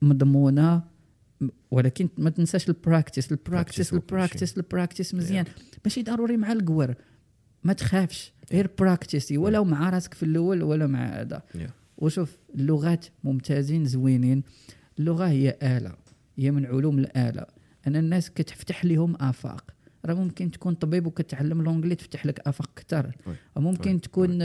مضمونة. 0.03 0.98
ولكن 1.71 2.09
ما 2.19 2.31
تنساش 2.31 2.69
ال 2.69 2.76
practice 2.76 3.33
ال 3.33 3.39
practice 3.39 3.91
practice 3.91 3.95
هو 3.95 4.01
كل 4.01 4.07
ال 4.07 4.12
practice 4.12 4.57
ال 4.57 4.63
practice 4.63 5.15
مزيان. 5.15 5.45
ماشي 5.85 6.03
ضروري 6.03 6.37
مع 6.37 6.53
القور. 6.53 6.95
ما 7.65 7.73
تخافش. 7.73 8.33
غير 8.53 8.71
practice 8.79 9.32
ي 9.32 9.39
ولو 9.39 9.65
مع 9.65 9.91
راسك 9.91 10.15
في 10.15 10.23
الأول 10.23 10.63
ولا 10.63 10.87
مع 10.87 11.07
هذا. 11.07 11.43
Yeah. 11.55 11.71
وشوف 11.99 12.37
اللغات 12.55 13.07
ممتازين 13.25 13.85
زوينين. 13.85 14.43
اللغة 14.99 15.29
هي 15.29 15.59
آلة. 15.63 15.95
هي 16.39 16.51
من 16.51 16.67
علوم 16.67 16.99
الآلة. 16.99 17.47
أنا 17.87 17.99
الناس 17.99 18.31
كتفتح 18.31 18.85
لهم 18.85 19.17
آفاق. 19.17 19.71
راه 20.05 20.15
ممكن 20.15 20.51
تكون 20.51 20.75
طبيب 20.75 21.07
وكتعلم 21.07 21.63
l'anglais 21.63 21.95
تفتح 21.95 22.27
لك 22.27 22.41
آفاق 22.49 22.71
أكثر. 22.79 23.13
oui. 23.57 23.99
تكون 23.99 24.39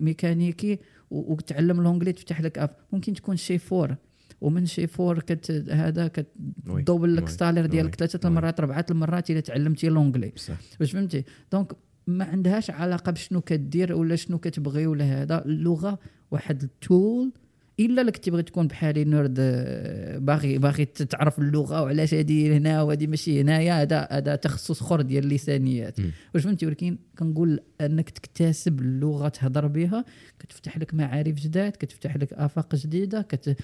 ميكانيكي 0.00 0.78
وتعلم 1.10 1.82
l'anglais 1.82 2.12
تفتح 2.12 2.40
لك 2.40 2.58
آفاق. 2.58 2.78
ممكن 2.92 3.14
تكون 3.14 3.36
شيفور 3.36 3.96
ومن 4.40 4.66
شيفور 4.66 5.18
كت 5.18 5.50
هذا. 5.70 6.08
كتدوبل 6.08 7.16
لك. 7.16 7.28
salaire 7.28 7.66
ديالك. 7.66 7.94
ثلاثة. 7.94 8.28
المرات 8.28 8.60
اربعه 8.60 8.86
المرات 8.90 9.30
إلا 9.30 9.40
تعلمتي 9.40 9.88
l'anglais 9.88 10.32
واش 10.80 10.92
فهمتي 10.92 11.24
donc 11.52 11.72
ما 12.06 12.24
عندهاش 12.24 12.70
علاقة 12.70 13.12
بشنو 13.12 13.40
كدير 13.40 13.92
ولا 13.92 14.16
شنو 14.16 14.38
كتبغي 14.38 14.86
ولا 14.86 15.04
هذا 15.04 15.44
اللغة 15.44 15.98
واحد 16.30 16.62
ال 16.62 16.76
tool 16.76 17.32
إلا 17.80 18.00
لك 18.00 18.16
تبغي 18.16 18.42
تكون 18.42 18.66
بحالي 18.66 19.04
nerd 19.04 19.36
آه، 19.38 20.18
باغي 20.18 20.58
باغي 20.58 20.84
تعرف 20.84 21.38
اللغة 21.38 21.82
وعلاش 21.82 22.14
هذه 22.14 22.56
هنا 22.56 22.82
وهذه 22.82 23.06
ماشي 23.06 23.40
هنايا 23.40 23.82
هذا 23.82 24.08
هذا 24.10 24.36
تخصص 24.36 24.82
أخر 24.82 25.00
ديال 25.00 25.24
اللسانيات. 25.24 25.96
واش 26.34 26.42
فهمتي 26.42 26.66
ولكن 26.66 26.98
كنقول 27.18 27.60
أنك 27.80 28.10
تكتسب 28.10 28.80
اللغة 28.80 29.28
تهضر 29.28 29.66
بها 29.66 30.04
كتفتح 30.38 30.78
لك 30.78 30.94
معارف 30.94 31.34
جداد 31.34 31.72
كتفتح 31.72 32.16
لك 32.16 32.32
آفاق 32.32 32.74
جديدة 32.74 33.22
كت 33.22 33.56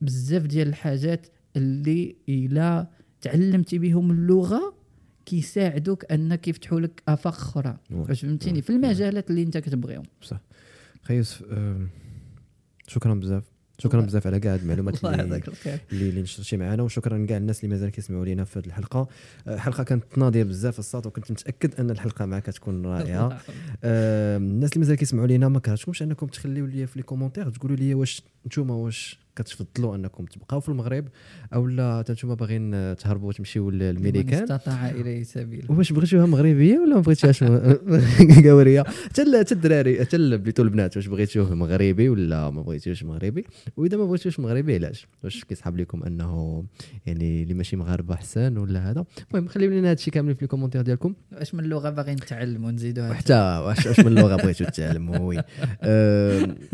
بزاف 0.00 0.42
ديال 0.42 0.68
الحاجات 0.68 1.26
اللي 1.56 2.16
إلا 2.28 2.86
تعلمتي 3.20 3.78
بهم 3.78 4.10
اللغة 4.10 4.74
كيساعدوك 5.26 6.12
أنك 6.12 6.48
يفتحوا 6.48 6.80
لك 6.80 7.02
آفاق 7.08 7.34
أخرى. 7.34 7.76
واش 7.90 8.20
فهمتيني. 8.20 8.62
في 8.62 8.70
المجالات 8.70 9.30
اللي 9.30 9.42
أنت 9.42 9.58
كتبغيهم. 9.58 10.02
بصح. 10.22 10.40
خي 11.02 11.14
يوسف 11.16 11.42
شكرا 12.86 13.14
بزاف. 13.14 13.44
شكرا 13.78 14.00
بزاف 14.00 14.26
على 14.26 14.40
كاع 14.40 14.54
المعلومات 14.54 15.04
اللي 15.04 15.42
اللي 15.92 16.22
نشرتي 16.22 16.56
معنا 16.56 16.82
وشكرا 16.82 17.26
كاع 17.26 17.36
الناس 17.36 17.64
اللي 17.64 17.74
مازال 17.74 17.90
كيسمعوا 17.90 18.24
لينا 18.24 18.44
في 18.44 18.58
هذه 18.58 18.66
الحلقة. 18.66 19.08
آه، 19.48 19.54
الحلقة 19.54 19.82
كانت 19.84 20.18
ناضيه 20.18 20.42
بزاف 20.42 20.78
الصوت 20.78 21.06
وكنت 21.06 21.30
متأكد 21.30 21.80
أن 21.80 21.90
الحلقة 21.90 22.26
معك 22.26 22.42
كتكون 22.42 22.86
رائعة. 22.86 23.38
آه، 23.84 24.36
الناس 24.36 24.70
اللي 24.72 24.80
مازال 24.80 24.96
كيسمعوا 24.96 25.26
لينا 25.26 25.48
ما 25.48 25.58
كرهتكمش 25.60 26.02
أنكم 26.02 26.26
تخليو 26.26 26.66
لي 26.66 26.86
في 26.86 26.98
لي 26.98 27.02
كومونتير. 27.02 27.50
تقولوا 27.50 27.76
لي 27.76 27.94
واش 27.94 28.22
نتوما 28.46 28.74
واش 28.74 29.18
كتفضلوا 29.36 29.96
انكم 29.96 30.24
تبقاو 30.24 30.60
في 30.60 30.68
المغرب 30.68 31.08
أو 31.54 31.66
لا؟ 31.66 31.98
حتى 31.98 32.12
نتوما 32.12 32.34
باغيين 32.34 32.96
تهربوا 32.96 33.28
وتمشيو 33.28 33.70
للميريكان 33.70 34.42
استطاع 34.42 34.90
اليه 34.90 35.22
سبيلا 35.22 35.72
واش 35.72 35.92
بغيتوها 35.92 36.26
مغربية 36.26 36.78
ولا 36.78 36.94
ما 36.94 37.00
بغيتوهاش 37.00 37.44
قورية؟ 38.46 38.82
حتى 38.82 39.38
حتى 39.40 39.54
الدراري 39.54 40.00
حتى 40.00 40.36
بليتو 40.36 40.62
البنات 40.62 40.96
واش 40.96 41.06
بغيتوه 41.06 41.54
مغربي 41.54 42.08
ولا 42.08 42.50
ما 42.50 42.62
بغيتوش 42.62 43.02
مغربي؟ 43.02 43.44
وإذا 43.76 43.96
ما 43.96 44.04
بغيتوش 44.04 44.40
مغربي 44.40 44.74
علاش؟ 44.74 45.06
واش 45.24 45.44
كيصحاب 45.44 45.78
لكم 45.78 46.02
أنه 46.02 46.64
يعني 47.06 47.42
اللي 47.42 47.54
ماشي 47.54 47.76
مغاربة 47.76 48.14
أحسن 48.14 48.58
ولا 48.58 48.90
هذا؟ 48.90 49.04
المهم 49.30 49.48
خليو 49.48 49.70
لنا 49.70 49.90
هادشي 49.90 50.10
كامل 50.10 50.34
في 50.34 50.42
ال 50.42 50.45
commentaire 50.45 50.82
ديالكم. 50.82 51.14
واش 51.32 51.54
من 51.54 51.64
اللغة 51.64 51.90
باغي 51.90 52.14
نتعلم 52.14 52.64
ونزيدوها 52.64 53.10
وحتى 53.10 53.62
واش 53.66 54.00
من 54.00 54.06
اللغة 54.06 54.36
بغيتو 54.36 54.64
تعلموا 54.64 55.18
oui. 55.18 55.36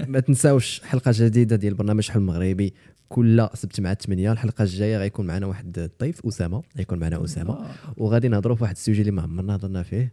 ما 0.08 0.20
تنساوش 0.20 0.80
حلقة 0.80 1.12
جديدة 1.14 1.55
ديال 1.56 1.74
برنامج 1.74 2.10
حل 2.10 2.20
مغربي 2.20 2.74
كل 3.08 3.48
سبت 3.54 3.80
مع 3.80 3.94
8 3.94 4.32
الحلقة 4.32 4.62
الجاية 4.62 4.98
غيكون 4.98 5.26
معنا 5.26 5.46
واحد 5.46 5.78
الضيف 5.78 6.26
أسامة. 6.26 6.62
غيكون 6.76 6.98
معنا 6.98 7.24
أسامة. 7.24 7.66
وغادي 7.96 8.28
نهضروا 8.28 8.56
في 8.56 8.62
واحد 8.62 8.74
السوجي 8.74 9.00
اللي 9.00 9.12
ما 9.12 9.22
عمرنا 9.22 9.56
هضرنا 9.56 9.82
فيه. 9.82 10.12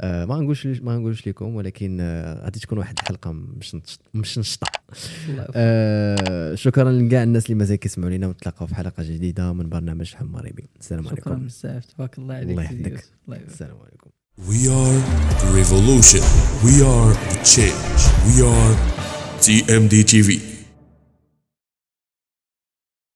آه 0.00 0.24
ما 0.24 0.34
غنقولش 0.34 0.66
ما 0.66 0.94
غنقولش 0.94 1.28
لكم 1.28 1.54
ولكن 1.54 1.98
آه 2.00 2.44
غادي 2.44 2.60
تكون 2.60 2.78
واحد 2.78 2.98
الحلقة 2.98 3.32
مش 3.32 3.76
مش 4.14 4.38
نشطة. 4.38 4.66
آه 5.54 6.54
شكرا 6.54 6.92
لكاع 6.92 7.22
الناس 7.22 7.46
اللي 7.46 7.54
مازال 7.54 7.76
كيسمعوا 7.76 8.10
لينا 8.10 8.26
ونتلاقاو 8.26 8.66
في 8.66 8.74
حلقة 8.74 9.02
جديدة 9.02 9.52
من 9.52 9.68
برنامج 9.68 10.14
حل 10.14 10.26
مغربي 10.26 10.64
السلام 10.80 11.04
شكرا 11.04 11.32
عليكم. 11.32 11.46
بزاف. 11.46 11.84
تبارك 11.84 12.18
الله 12.18 12.34
عليك 12.34 12.50
الله 12.50 12.62
يحفظك. 12.62 13.04
السلام 13.28 13.76
عليكم. 13.80 14.10
We 14.38 14.60
are 14.80 14.98
the 15.40 15.48
revolution. 15.60 16.24
We 16.66 16.74
are 16.82 17.12
the 17.30 17.38
change. 17.54 18.00
We 18.26 18.34
are 18.42 18.74
TMD 19.44 19.94
TV. 20.12 20.53